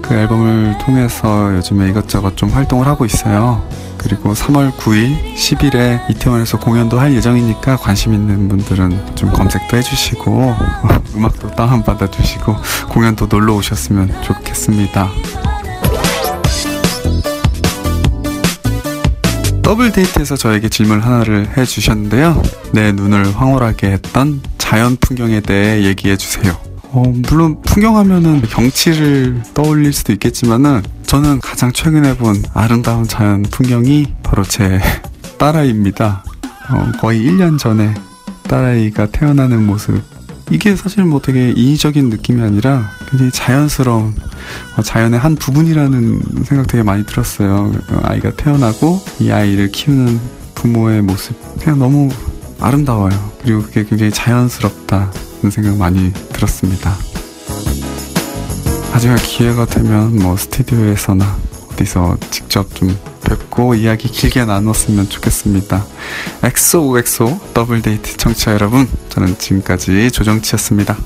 그 0.00 0.14
앨범을 0.14 0.78
통해서 0.78 1.54
요즘에 1.56 1.90
이것저것 1.90 2.34
좀 2.34 2.48
활동을 2.48 2.86
하고 2.86 3.04
있어요. 3.04 3.62
그리고 3.98 4.32
3월 4.32 4.72
9일 4.72 5.34
10일에 5.34 6.08
이태원에서 6.08 6.58
공연도 6.58 6.98
할 6.98 7.14
예정이니까 7.14 7.76
관심 7.76 8.14
있는 8.14 8.48
분들은 8.48 9.16
좀 9.16 9.30
검색도 9.32 9.76
해주시고 9.76 10.54
음악도 11.16 11.50
다운받아 11.50 12.10
주시고 12.10 12.56
공연도 12.88 13.26
놀러 13.26 13.54
오셨으면 13.56 14.22
좋겠습니다 14.22 15.10
더블 19.70 19.92
데이트에서 19.92 20.34
저에게 20.34 20.68
질문 20.68 20.98
하나를 20.98 21.56
해주셨는데요. 21.56 22.42
내 22.72 22.90
눈을 22.90 23.36
황홀하게 23.36 23.92
했던 23.92 24.42
자연 24.58 24.96
풍경에 24.96 25.38
대해 25.38 25.84
얘기해 25.84 26.16
주세요. 26.16 26.58
어, 26.88 27.04
물론 27.28 27.62
풍경하면은 27.62 28.42
경치를 28.42 29.44
떠올릴 29.54 29.92
수도 29.92 30.12
있겠지만은 30.12 30.82
저는 31.06 31.38
가장 31.38 31.70
최근에 31.72 32.16
본 32.16 32.42
아름다운 32.52 33.06
자연 33.06 33.42
풍경이 33.42 34.06
바로 34.24 34.42
제 34.42 34.80
딸아이입니다. 35.38 36.24
어, 36.70 36.92
거의 36.98 37.20
1년 37.20 37.56
전에 37.56 37.94
딸아이가 38.48 39.12
태어나는 39.12 39.64
모습. 39.64 40.02
이게 40.50 40.74
사실 40.74 41.04
뭐 41.04 41.20
되게 41.20 41.50
인위적인 41.50 42.08
느낌이 42.08 42.42
아니라 42.42 42.90
굉장히 43.10 43.32
자연스러운 43.32 44.14
어, 44.76 44.82
자연의 44.82 45.18
한 45.18 45.34
부분이라는 45.34 46.44
생각 46.44 46.66
되게 46.66 46.82
많이 46.82 47.04
들었어요. 47.04 47.72
어, 47.90 48.00
아이가 48.02 48.30
태어나고 48.32 49.00
이 49.18 49.30
아이를 49.30 49.72
키우는 49.72 50.20
부모의 50.54 51.02
모습 51.02 51.36
그냥 51.58 51.78
너무 51.78 52.10
아름다워요. 52.60 53.32
그리고 53.42 53.62
그게 53.62 53.84
굉장히 53.84 54.12
자연스럽다는 54.12 55.50
생각 55.50 55.76
많이 55.76 56.12
들었습니다. 56.32 56.94
나중에 58.92 59.16
기회가 59.16 59.64
되면 59.64 60.16
뭐 60.16 60.36
스튜디오에서나 60.36 61.38
어디서 61.72 62.18
직접 62.30 62.74
좀 62.74 62.96
뵙고 63.24 63.74
이야기 63.74 64.08
길게 64.08 64.44
나눴으면 64.44 65.08
좋겠습니다. 65.08 65.84
엑소 66.42 66.98
엑소 66.98 67.40
더블 67.54 67.80
데이트 67.80 68.16
청취자 68.16 68.52
여러분, 68.52 68.88
저는 69.08 69.38
지금까지 69.38 70.10
조정치였습니다. 70.10 70.98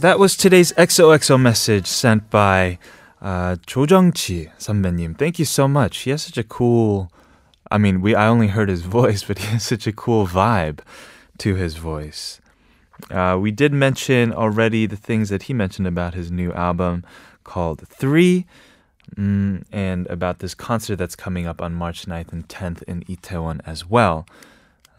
That 0.00 0.18
was 0.18 0.36
today's 0.36 0.72
XOXO 0.72 1.40
message 1.40 1.86
sent 1.86 2.30
by 2.30 2.78
uh, 3.20 3.56
조정치 3.66 4.50
선배님. 4.58 5.16
Thank 5.16 5.38
you 5.38 5.44
so 5.44 5.68
much. 5.68 5.98
He 5.98 6.10
has 6.10 6.22
such 6.22 6.38
a 6.38 6.42
cool. 6.42 7.10
I 7.70 7.78
mean, 7.78 8.00
we 8.00 8.14
I 8.14 8.26
only 8.26 8.48
heard 8.48 8.68
his 8.68 8.82
voice, 8.82 9.22
but 9.22 9.38
he 9.38 9.46
has 9.46 9.62
such 9.62 9.86
a 9.86 9.92
cool 9.92 10.26
vibe 10.26 10.80
to 11.38 11.54
his 11.54 11.76
voice. 11.76 12.40
Uh, 13.10 13.38
we 13.40 13.50
did 13.50 13.72
mention 13.72 14.32
already 14.32 14.86
the 14.86 14.96
things 14.96 15.28
that 15.28 15.44
he 15.44 15.54
mentioned 15.54 15.86
about 15.86 16.14
his 16.14 16.30
new 16.30 16.52
album 16.52 17.04
called 17.44 17.86
Three, 17.88 18.46
mm, 19.16 19.62
and 19.72 20.06
about 20.08 20.40
this 20.40 20.54
concert 20.54 20.96
that's 20.96 21.16
coming 21.16 21.46
up 21.46 21.60
on 21.62 21.74
March 21.74 22.06
9th 22.06 22.32
and 22.32 22.48
10th 22.48 22.82
in 22.84 23.02
Itaewon 23.04 23.60
as 23.64 23.88
well. 23.88 24.26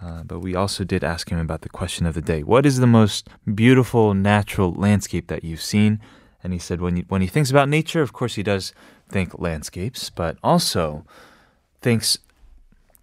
Uh, 0.01 0.23
but 0.23 0.41
we 0.41 0.55
also 0.55 0.85
did 0.85 1.03
ask 1.03 1.29
him 1.31 1.39
about 1.39 1.63
the 1.63 1.69
question 1.69 2.07
of 2.07 2.15
the 2.15 2.21
day. 2.21 2.43
What 2.43 2.65
is 2.65 2.79
the 2.79 2.87
most 2.87 3.29
beautiful 3.53 4.15
natural 4.15 4.73
landscape 4.73 5.27
that 5.27 5.43
you've 5.43 5.63
seen? 5.63 6.01
And 6.43 6.53
he 6.53 6.59
said 6.59 6.81
when 6.81 6.97
he, 6.97 7.03
when 7.09 7.21
he 7.21 7.27
thinks 7.27 7.51
about 7.51 7.69
nature, 7.69 8.01
of 8.01 8.13
course 8.13 8.37
he 8.37 8.45
does 8.45 8.73
think 9.09 9.39
landscapes, 9.39 10.11
but 10.11 10.37
also 10.43 11.05
thinks 11.81 12.19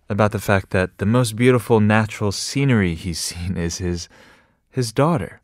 about 0.09 0.31
the 0.31 0.39
fact 0.39 0.69
that 0.69 0.97
the 0.99 1.05
most 1.05 1.35
beautiful 1.35 1.79
natural 1.79 2.31
scenery 2.31 2.95
he's 2.95 3.19
seen 3.31 3.57
is 3.57 3.77
his 3.79 4.07
his 4.69 4.91
daughter. 4.91 5.41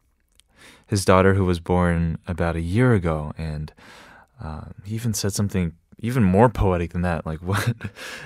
His 0.88 1.06
daughter 1.06 1.36
who 1.36 1.46
was 1.46 1.60
born 1.60 2.18
about 2.28 2.58
a 2.58 2.62
year 2.62 2.94
ago 2.94 3.34
and 3.38 3.74
uh, 4.44 4.66
he 4.84 4.96
even 4.96 5.14
said 5.14 5.34
something 5.34 5.74
even 6.02 6.24
more 6.24 6.50
poetic 6.50 6.92
than 6.92 7.04
that. 7.04 7.26
Like, 7.26 7.40
what 7.42 7.74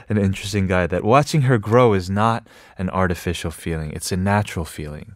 an 0.09 0.17
interesting 0.17 0.67
guy. 0.67 0.87
That 0.87 1.03
watching 1.03 1.41
her 1.41 1.57
grow 1.57 1.93
is 1.93 2.09
not 2.09 2.47
an 2.77 2.89
artificial 2.89 3.51
feeling, 3.51 3.91
it's 3.91 4.11
a 4.11 4.17
natural 4.17 4.65
feeling. 4.65 5.15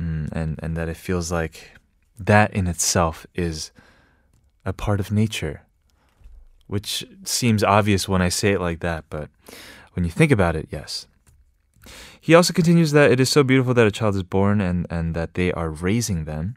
Mm, 0.00 0.28
and, 0.32 0.60
and 0.62 0.76
that 0.76 0.88
it 0.88 0.96
feels 0.96 1.32
like 1.32 1.72
that 2.18 2.52
in 2.52 2.66
itself 2.66 3.26
is 3.34 3.72
a 4.64 4.72
part 4.72 5.00
of 5.00 5.10
nature, 5.10 5.62
which 6.66 7.04
seems 7.24 7.64
obvious 7.64 8.08
when 8.08 8.22
I 8.22 8.28
say 8.28 8.52
it 8.52 8.60
like 8.60 8.80
that, 8.80 9.04
but 9.08 9.30
when 9.94 10.04
you 10.04 10.10
think 10.10 10.30
about 10.30 10.54
it, 10.54 10.68
yes. 10.70 11.06
He 12.20 12.34
also 12.34 12.52
continues 12.52 12.92
that 12.92 13.10
it 13.10 13.18
is 13.18 13.30
so 13.30 13.42
beautiful 13.42 13.74
that 13.74 13.86
a 13.86 13.90
child 13.90 14.14
is 14.14 14.22
born 14.22 14.60
and, 14.60 14.86
and 14.90 15.14
that 15.14 15.34
they 15.34 15.52
are 15.52 15.70
raising 15.70 16.24
them. 16.24 16.56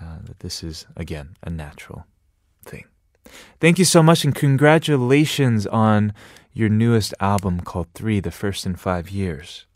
Uh, 0.00 0.18
that 0.24 0.40
this 0.40 0.62
is, 0.62 0.86
again, 0.96 1.36
a 1.42 1.48
natural. 1.48 2.04
Thank 3.60 3.78
you 3.78 3.84
so 3.84 4.02
much 4.02 4.24
and 4.24 4.34
congratulations 4.34 5.66
on 5.66 6.12
your 6.52 6.68
newest 6.68 7.14
album 7.20 7.60
called 7.60 7.88
Three, 7.94 8.20
the 8.20 8.30
first 8.30 8.66
in 8.66 8.76
five 8.76 9.10
years. 9.10 9.66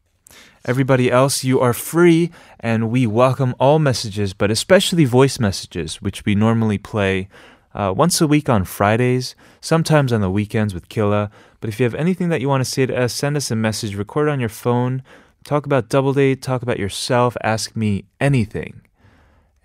Everybody 0.64 1.10
else, 1.10 1.44
you 1.44 1.60
are 1.60 1.72
free 1.72 2.30
and 2.60 2.90
we 2.90 3.06
welcome 3.06 3.54
all 3.58 3.78
messages, 3.78 4.34
but 4.34 4.50
especially 4.50 5.04
voice 5.04 5.38
messages, 5.38 6.02
which 6.02 6.24
we 6.24 6.34
normally 6.34 6.78
play 6.78 7.28
uh, 7.74 7.92
once 7.96 8.20
a 8.20 8.26
week 8.26 8.48
on 8.48 8.64
Fridays, 8.64 9.34
sometimes 9.60 10.12
on 10.12 10.20
the 10.20 10.30
weekends 10.30 10.74
with 10.74 10.88
Killa. 10.88 11.30
But 11.60 11.68
if 11.68 11.80
you 11.80 11.84
have 11.84 11.94
anything 11.94 12.28
that 12.28 12.40
you 12.40 12.48
want 12.48 12.62
to 12.62 12.70
say 12.70 12.86
to 12.86 12.96
us, 12.96 13.12
send 13.12 13.36
us 13.36 13.50
a 13.50 13.56
message, 13.56 13.94
record 13.94 14.28
on 14.28 14.40
your 14.40 14.48
phone, 14.48 15.02
talk 15.44 15.64
about 15.64 15.88
Double 15.88 16.12
Date, 16.12 16.42
talk 16.42 16.62
about 16.62 16.78
yourself, 16.78 17.36
ask 17.42 17.74
me 17.76 18.04
anything. 18.20 18.82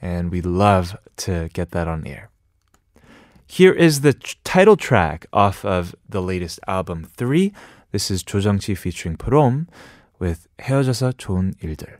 And 0.02 0.32
we 0.32 0.42
love 0.42 0.98
to 1.18 1.50
get 1.54 1.72
that 1.72 1.88
on 1.88 2.06
air. 2.06 2.30
Here 3.48 3.74
is 3.74 4.02
the 4.02 4.14
t- 4.14 4.36
title 4.44 4.76
track 4.78 5.26
off 5.32 5.64
of 5.64 5.96
the 6.10 6.22
latest 6.22 6.60
album 6.68 7.06
3. 7.18 7.54
This 7.92 8.10
is 8.10 8.24
Cho 8.24 8.40
Jung 8.40 8.60
Chi 8.60 8.74
featuring 8.74 9.18
Fromm 9.18 9.68
with 10.20 10.48
헤어져서 10.60 11.14
좋은 11.14 11.54
일들. 11.62 12.00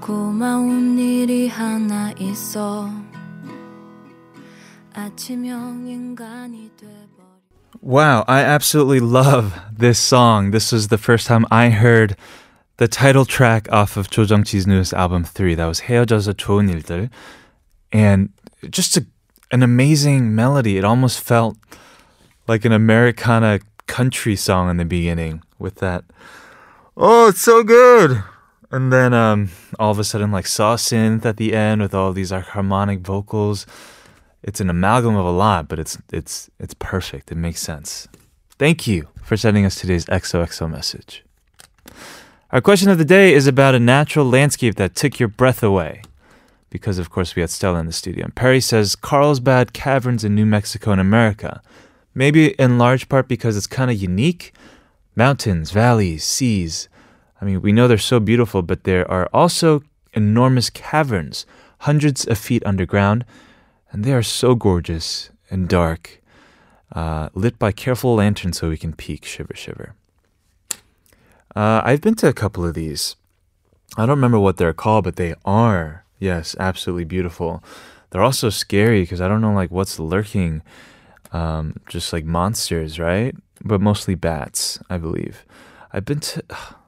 고마운 0.00 0.96
일이 0.96 1.48
하나 1.48 2.12
있어 2.12 2.88
아침형 4.92 5.88
인간이 5.88 6.70
돼 6.76 6.86
Wow, 7.81 8.25
I 8.27 8.41
absolutely 8.41 8.99
love 8.99 9.59
this 9.75 9.97
song. 9.97 10.51
This 10.51 10.71
was 10.71 10.89
the 10.89 10.97
first 10.97 11.25
time 11.25 11.45
I 11.49 11.69
heard 11.69 12.15
the 12.77 12.87
title 12.87 13.25
track 13.25 13.71
off 13.71 13.97
of 13.97 14.09
Jo 14.09 14.23
Jung-chi's 14.23 14.67
newest 14.67 14.93
album 14.93 15.23
3. 15.23 15.55
That 15.55 15.65
was 15.65 15.81
헤어져서 15.81 16.33
좋은 16.33 16.69
일들. 16.69 17.09
And 17.91 18.29
just 18.69 18.97
a, 18.97 19.05
an 19.51 19.63
amazing 19.63 20.35
melody. 20.35 20.77
It 20.77 20.83
almost 20.83 21.21
felt 21.21 21.57
like 22.47 22.65
an 22.65 22.71
Americana 22.71 23.59
country 23.87 24.35
song 24.35 24.69
in 24.69 24.77
the 24.77 24.85
beginning 24.85 25.41
with 25.59 25.75
that. 25.75 26.03
Oh, 26.95 27.29
it's 27.29 27.41
so 27.41 27.63
good. 27.63 28.23
And 28.71 28.91
then 28.91 29.13
um, 29.13 29.49
all 29.79 29.91
of 29.91 29.99
a 29.99 30.03
sudden, 30.03 30.31
like 30.31 30.47
saw 30.47 30.75
synth 30.75 31.25
at 31.25 31.37
the 31.37 31.53
end 31.53 31.81
with 31.81 31.93
all 31.93 32.13
these 32.13 32.31
like, 32.31 32.45
harmonic 32.45 32.99
vocals. 32.99 33.65
It's 34.42 34.60
an 34.60 34.70
amalgam 34.70 35.16
of 35.16 35.26
a 35.26 35.30
lot, 35.30 35.68
but 35.68 35.78
it's 35.78 35.98
it's 36.12 36.50
it's 36.58 36.74
perfect. 36.74 37.32
It 37.32 37.36
makes 37.36 37.60
sense. 37.60 38.08
Thank 38.58 38.86
you 38.86 39.08
for 39.22 39.36
sending 39.36 39.66
us 39.66 39.80
today's 39.80 40.06
XOXO 40.06 40.70
message. 40.70 41.24
Our 42.50 42.60
question 42.60 42.90
of 42.90 42.98
the 42.98 43.04
day 43.04 43.34
is 43.34 43.46
about 43.46 43.74
a 43.74 43.80
natural 43.80 44.24
landscape 44.24 44.76
that 44.76 44.94
took 44.94 45.18
your 45.18 45.28
breath 45.28 45.62
away. 45.62 46.02
Because 46.70 46.98
of 46.98 47.10
course 47.10 47.34
we 47.34 47.40
had 47.40 47.50
Stella 47.50 47.80
in 47.80 47.86
the 47.86 47.92
studio. 47.92 48.24
And 48.24 48.34
Perry 48.34 48.60
says 48.60 48.96
Carlsbad 48.96 49.72
Caverns 49.72 50.24
in 50.24 50.34
New 50.34 50.46
Mexico 50.46 50.92
in 50.92 50.98
America. 50.98 51.60
Maybe 52.14 52.52
in 52.52 52.78
large 52.78 53.08
part 53.08 53.28
because 53.28 53.56
it's 53.56 53.66
kind 53.66 53.90
of 53.90 54.00
unique. 54.00 54.54
Mountains, 55.14 55.70
valleys, 55.70 56.24
seas. 56.24 56.88
I 57.40 57.44
mean, 57.44 57.60
we 57.62 57.72
know 57.72 57.88
they're 57.88 57.98
so 57.98 58.20
beautiful, 58.20 58.62
but 58.62 58.84
there 58.84 59.10
are 59.10 59.28
also 59.32 59.82
enormous 60.12 60.70
caverns, 60.70 61.46
hundreds 61.80 62.26
of 62.26 62.38
feet 62.38 62.64
underground, 62.64 63.24
and 63.91 64.03
they 64.03 64.13
are 64.13 64.23
so 64.23 64.55
gorgeous 64.55 65.29
and 65.49 65.67
dark, 65.67 66.21
uh, 66.93 67.29
lit 67.33 67.59
by 67.59 67.71
careful 67.71 68.15
lanterns 68.15 68.59
so 68.59 68.69
we 68.69 68.77
can 68.77 68.93
peek, 68.93 69.25
shiver, 69.25 69.55
shiver. 69.55 69.95
Uh, 71.55 71.81
I've 71.83 72.01
been 72.01 72.15
to 72.15 72.27
a 72.27 72.33
couple 72.33 72.65
of 72.65 72.73
these. 72.73 73.15
I 73.97 74.05
don't 74.05 74.15
remember 74.15 74.39
what 74.39 74.57
they're 74.57 74.73
called, 74.73 75.03
but 75.03 75.17
they 75.17 75.35
are, 75.43 76.05
yes, 76.19 76.55
absolutely 76.59 77.03
beautiful. 77.03 77.63
They're 78.09 78.23
also 78.23 78.49
scary 78.49 79.01
because 79.01 79.19
I 79.19 79.27
don't 79.27 79.41
know 79.41 79.53
like 79.53 79.71
what's 79.71 79.99
lurking, 79.99 80.61
um, 81.31 81.75
just 81.87 82.13
like 82.13 82.23
monsters, 82.23 82.99
right? 82.99 83.35
But 83.63 83.81
mostly 83.81 84.15
bats, 84.15 84.79
I 84.89 84.97
believe. 84.97 85.45
I've 85.93 86.05
been 86.05 86.19
to. 86.19 86.43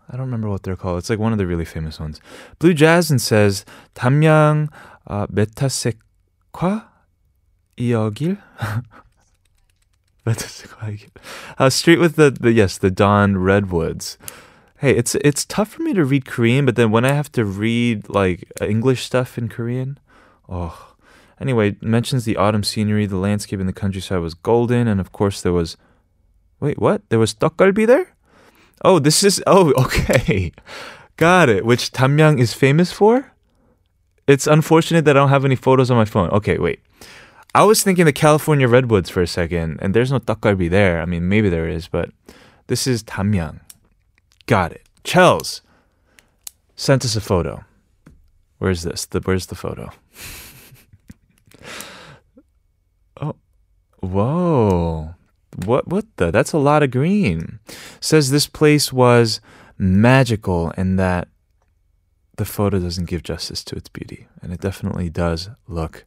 I 0.09 0.17
don't 0.17 0.25
remember 0.25 0.49
what 0.49 0.63
they're 0.63 0.75
called. 0.75 0.99
It's 0.99 1.09
like 1.09 1.19
one 1.19 1.31
of 1.31 1.37
the 1.37 1.47
really 1.47 1.65
famous 1.65 1.99
ones. 1.99 2.19
Blue 2.59 2.73
Jasmine 2.73 3.19
says 3.19 3.65
담양 3.95 4.69
uh, 5.07 5.27
메타세 5.27 5.93
과 6.58 6.90
이어길 7.76 8.36
that's 10.24 10.64
street 11.70 12.00
with 12.00 12.16
the, 12.16 12.30
the 12.32 12.50
yes 12.50 12.76
the 12.76 12.90
dawn 12.90 13.38
Redwoods. 13.38 14.18
Hey, 14.78 14.90
it's 14.96 15.14
it's 15.14 15.44
tough 15.44 15.68
for 15.68 15.82
me 15.82 15.94
to 15.94 16.04
read 16.04 16.26
Korean, 16.26 16.66
but 16.66 16.74
then 16.74 16.90
when 16.90 17.04
I 17.04 17.12
have 17.12 17.30
to 17.32 17.44
read 17.44 18.08
like 18.08 18.50
English 18.60 19.04
stuff 19.04 19.38
in 19.38 19.48
Korean, 19.48 20.00
oh. 20.48 20.96
Anyway, 21.40 21.76
mentions 21.80 22.24
the 22.24 22.36
autumn 22.36 22.64
scenery, 22.64 23.06
the 23.06 23.16
landscape 23.16 23.60
in 23.60 23.68
the 23.68 23.72
countryside 23.72 24.18
was 24.18 24.34
golden, 24.34 24.88
and 24.88 24.98
of 25.00 25.12
course 25.12 25.40
there 25.40 25.52
was. 25.52 25.76
Wait, 26.58 26.80
what? 26.80 27.08
There 27.08 27.20
was 27.20 27.34
떡갈비 27.34 27.86
there? 27.86 28.16
Oh, 28.84 28.98
this 28.98 29.22
is 29.22 29.40
oh 29.46 29.72
okay, 29.84 30.50
got 31.16 31.48
it. 31.48 31.64
Which 31.64 31.92
Damyang 31.92 32.40
is 32.40 32.52
famous 32.52 32.90
for? 32.90 33.30
It's 34.28 34.46
unfortunate 34.46 35.04
that 35.06 35.16
I 35.16 35.20
don't 35.20 35.30
have 35.30 35.46
any 35.46 35.56
photos 35.56 35.90
on 35.90 35.96
my 35.96 36.04
phone. 36.04 36.28
Okay, 36.30 36.58
wait. 36.58 36.80
I 37.54 37.64
was 37.64 37.82
thinking 37.82 38.04
the 38.04 38.12
California 38.12 38.68
redwoods 38.68 39.08
for 39.08 39.22
a 39.22 39.26
second, 39.26 39.78
and 39.80 39.94
there's 39.94 40.12
no 40.12 40.20
takgalbi 40.20 40.68
there. 40.68 41.00
I 41.00 41.06
mean, 41.06 41.30
maybe 41.30 41.48
there 41.48 41.66
is, 41.66 41.88
but 41.88 42.10
this 42.66 42.86
is 42.86 43.02
Damyang. 43.02 43.60
Got 44.44 44.72
it. 44.72 44.82
Chels 45.02 45.62
sent 46.76 47.06
us 47.06 47.16
a 47.16 47.22
photo. 47.22 47.64
Where's 48.58 48.82
this? 48.82 49.06
The 49.06 49.20
where's 49.20 49.46
the 49.46 49.54
photo? 49.54 49.90
oh, 53.22 53.36
whoa! 54.00 55.14
What 55.64 55.88
what 55.88 56.04
the? 56.16 56.30
That's 56.30 56.52
a 56.52 56.58
lot 56.58 56.82
of 56.82 56.90
green. 56.90 57.60
Says 58.00 58.30
this 58.30 58.46
place 58.46 58.92
was 58.92 59.40
magical 59.78 60.70
and 60.76 60.98
that 60.98 61.28
the 62.38 62.44
photo 62.44 62.78
doesn't 62.78 63.08
give 63.08 63.22
justice 63.22 63.62
to 63.64 63.76
its 63.76 63.88
beauty, 63.88 64.26
and 64.40 64.52
it 64.52 64.60
definitely 64.60 65.10
does 65.10 65.50
look 65.66 66.04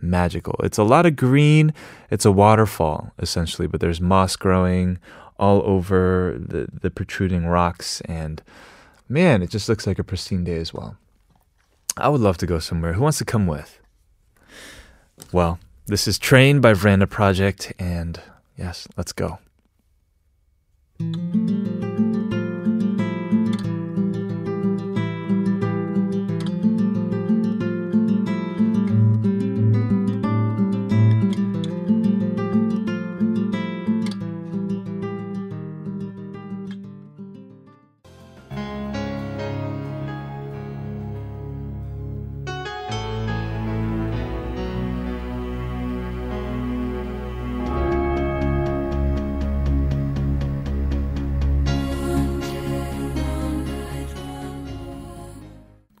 magical. 0.00 0.54
It's 0.62 0.78
a 0.78 0.84
lot 0.84 1.04
of 1.04 1.16
green. 1.16 1.74
It's 2.10 2.24
a 2.24 2.32
waterfall 2.32 3.12
essentially, 3.18 3.66
but 3.68 3.80
there's 3.80 4.00
moss 4.00 4.36
growing 4.36 4.98
all 5.38 5.62
over 5.64 6.36
the 6.38 6.68
the 6.72 6.90
protruding 6.90 7.46
rocks, 7.46 8.00
and 8.02 8.42
man, 9.08 9.42
it 9.42 9.50
just 9.50 9.68
looks 9.68 9.86
like 9.86 9.98
a 9.98 10.04
pristine 10.04 10.44
day 10.44 10.56
as 10.56 10.72
well. 10.72 10.96
I 11.96 12.08
would 12.08 12.20
love 12.20 12.38
to 12.38 12.46
go 12.46 12.58
somewhere. 12.58 12.94
Who 12.94 13.02
wants 13.02 13.18
to 13.18 13.24
come 13.24 13.46
with? 13.46 13.80
Well, 15.32 15.58
this 15.86 16.08
is 16.08 16.18
Train 16.18 16.60
by 16.60 16.72
Veranda 16.74 17.06
Project, 17.06 17.72
and 17.78 18.20
yes, 18.56 18.88
let's 18.96 19.12
go. 19.12 19.38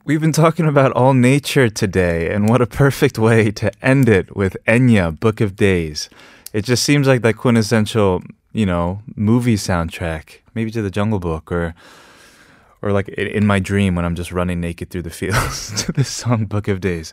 We've 0.06 0.20
been 0.20 0.32
talking 0.32 0.68
about 0.68 0.92
all 0.92 1.14
nature 1.14 1.70
today, 1.70 2.30
and 2.30 2.46
what 2.46 2.60
a 2.60 2.66
perfect 2.66 3.18
way 3.18 3.50
to 3.52 3.72
end 3.82 4.06
it 4.06 4.36
with 4.36 4.54
Enya, 4.68 5.18
Book 5.18 5.40
of 5.40 5.56
Days. 5.56 6.10
It 6.52 6.66
just 6.66 6.84
seems 6.84 7.06
like 7.06 7.22
that 7.22 7.38
quintessential, 7.38 8.22
you 8.52 8.66
know, 8.66 9.00
movie 9.16 9.56
soundtrack, 9.56 10.40
maybe 10.54 10.70
to 10.72 10.82
the 10.82 10.90
Jungle 10.90 11.20
Book 11.20 11.50
or 11.50 11.74
or 12.82 12.92
like 12.92 13.08
in 13.08 13.46
my 13.46 13.58
dream 13.58 13.94
when 13.94 14.04
I'm 14.04 14.14
just 14.14 14.32
running 14.32 14.60
naked 14.60 14.90
through 14.90 15.02
the 15.02 15.10
fields 15.10 15.82
to 15.84 15.92
this 15.92 16.08
song, 16.08 16.46
Book 16.46 16.68
of 16.68 16.80
Days. 16.80 17.12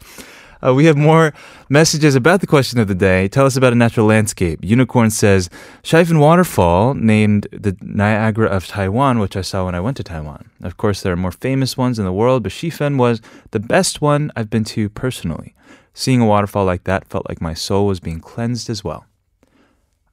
Uh, 0.63 0.73
we 0.73 0.85
have 0.85 0.97
more 0.97 1.33
messages 1.69 2.13
about 2.13 2.39
the 2.39 2.47
question 2.47 2.79
of 2.79 2.87
the 2.87 2.95
day. 2.95 3.27
Tell 3.27 3.47
us 3.47 3.55
about 3.55 3.73
a 3.73 3.75
natural 3.75 4.05
landscape. 4.05 4.59
Unicorn 4.61 5.09
says, 5.09 5.49
Shifen 5.81 6.19
Waterfall, 6.19 6.93
named 6.93 7.47
the 7.51 7.75
Niagara 7.81 8.47
of 8.47 8.67
Taiwan, 8.67 9.17
which 9.17 9.35
I 9.35 9.41
saw 9.41 9.65
when 9.65 9.73
I 9.73 9.79
went 9.79 9.97
to 9.97 10.03
Taiwan. 10.03 10.51
Of 10.61 10.77
course, 10.77 11.01
there 11.01 11.13
are 11.13 11.17
more 11.17 11.31
famous 11.31 11.77
ones 11.77 11.97
in 11.97 12.05
the 12.05 12.13
world, 12.13 12.43
but 12.43 12.51
Shifen 12.51 12.97
was 12.97 13.21
the 13.51 13.59
best 13.59 14.01
one 14.01 14.31
I've 14.35 14.51
been 14.51 14.63
to 14.65 14.89
personally. 14.89 15.55
Seeing 15.93 16.21
a 16.21 16.27
waterfall 16.27 16.65
like 16.65 16.83
that 16.83 17.09
felt 17.09 17.27
like 17.27 17.41
my 17.41 17.55
soul 17.55 17.87
was 17.87 17.99
being 17.99 18.19
cleansed 18.19 18.69
as 18.69 18.83
well. 18.83 19.05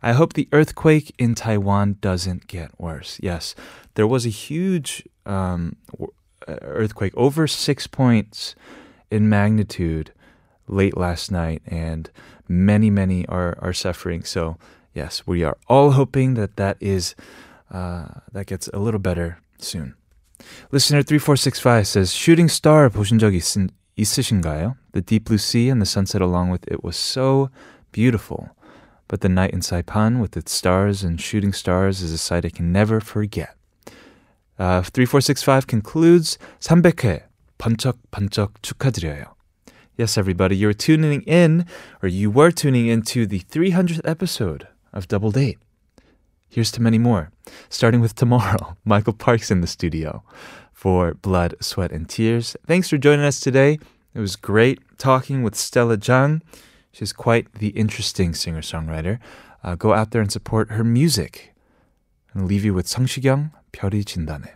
I 0.03 0.13
hope 0.13 0.33
the 0.33 0.49
earthquake 0.53 1.13
in 1.19 1.35
Taiwan 1.35 1.99
doesn't 2.01 2.47
get 2.47 2.71
worse. 2.81 3.19
Yes, 3.23 3.55
there 3.95 4.07
was 4.07 4.25
a 4.25 4.31
huge 4.31 5.05
um, 5.28 5.76
w- 5.92 6.12
uh, 6.48 6.56
earthquake, 6.62 7.14
over 7.16 7.48
six 7.48 7.88
points 7.88 8.56
in 9.10 9.30
magnitude 9.30 10.12
late 10.68 10.98
last 10.98 11.32
night, 11.32 11.62
and 11.66 12.10
many, 12.48 12.90
many 12.90 13.26
are, 13.28 13.58
are 13.62 13.74
suffering. 13.74 14.24
So, 14.24 14.58
yes, 14.94 15.24
we 15.26 15.44
are 15.44 15.58
all 15.68 15.92
hoping 15.92 16.34
that 16.36 16.58
that 16.58 16.78
is 16.80 17.16
uh, 17.72 18.06
that 18.32 18.46
gets 18.46 18.70
a 18.74 18.80
little 18.80 19.00
better 19.00 19.40
soon. 19.58 19.96
Listener 20.72 21.02
3465 21.02 21.88
says, 21.88 22.14
Shooting 22.14 22.48
Star 22.48 22.90
보신 22.90 23.20
적 23.20 23.34
있, 23.34 23.70
있으신가요? 23.98 24.76
The 24.92 25.02
deep 25.02 25.26
blue 25.26 25.38
sea 25.38 25.70
and 25.70 25.82
the 25.82 25.86
sunset 25.86 26.22
along 26.22 26.50
with 26.50 26.68
it 26.68 26.84
was 26.84 26.96
so 26.96 27.50
beautiful. 27.92 28.50
But 29.08 29.22
the 29.22 29.30
night 29.30 29.52
in 29.52 29.62
Saipan 29.62 30.20
with 30.20 30.38
its 30.38 30.52
stars 30.52 31.04
and 31.04 31.20
shooting 31.20 31.54
stars 31.54 32.02
is 32.02 32.12
a 32.12 32.18
sight 32.18 32.46
I 32.46 32.50
can 32.50 32.72
never 32.72 33.00
forget. 33.00 33.56
3465 34.59 35.67
concludes 35.67 36.37
300회 36.61 37.23
번쩍 37.59 37.99
번쩍 38.11 38.61
축하드려요. 38.63 39.35
Yes, 39.97 40.17
everybody, 40.17 40.57
you're 40.57 40.75
tuning 40.75 41.23
in, 41.23 41.65
or 42.03 42.09
you 42.09 42.31
were 42.31 42.53
tuning 42.53 42.87
into 42.87 43.27
the 43.27 43.41
300th 43.41 44.01
episode 44.05 44.69
of 44.93 45.09
Double 45.09 45.33
Date. 45.33 45.59
Here's 46.49 46.71
to 46.73 46.83
many 46.83 46.99
more, 46.99 47.31
starting 47.69 48.01
with 48.01 48.15
tomorrow. 48.15 48.77
Michael 48.85 49.13
Parks 49.13 49.51
in 49.51 49.61
the 49.61 49.67
studio 49.67 50.23
for 50.73 51.15
Blood, 51.15 51.55
Sweat, 51.61 51.93
and 51.93 52.09
Tears. 52.09 52.57
Thanks 52.67 52.89
for 52.89 52.97
joining 52.97 53.25
us 53.25 53.41
today. 53.41 53.79
It 54.15 54.21
was 54.21 54.37
great 54.37 54.81
talking 54.99 55.43
with 55.43 55.55
Stella 55.55 55.97
Jang. 55.97 56.43
She's 56.93 57.13
quite 57.13 57.53
the 57.55 57.69
interesting 57.71 58.35
singer 58.35 58.63
songwriter. 58.63 59.19
Uh, 59.63 59.75
go 59.75 59.93
out 59.93 60.13
there 60.13 60.23
and 60.23 60.33
support 60.33 60.71
her 60.71 60.85
music. 60.85 61.55
And 62.33 62.47
leave 62.47 62.65
you 62.65 62.73
with 62.73 62.87
Sung 62.87 63.07
Shikyung 63.07 63.51
별이 63.73 64.05
진다네. 64.05 64.55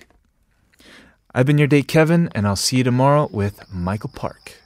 I've 1.35 1.47
been 1.47 1.59
your 1.59 1.67
date, 1.67 1.89
Kevin, 1.89 2.29
and 2.35 2.47
I'll 2.47 2.57
see 2.57 2.79
you 2.79 2.85
tomorrow 2.85 3.29
with 3.33 3.65
Michael 3.73 4.11
Park. 4.15 4.61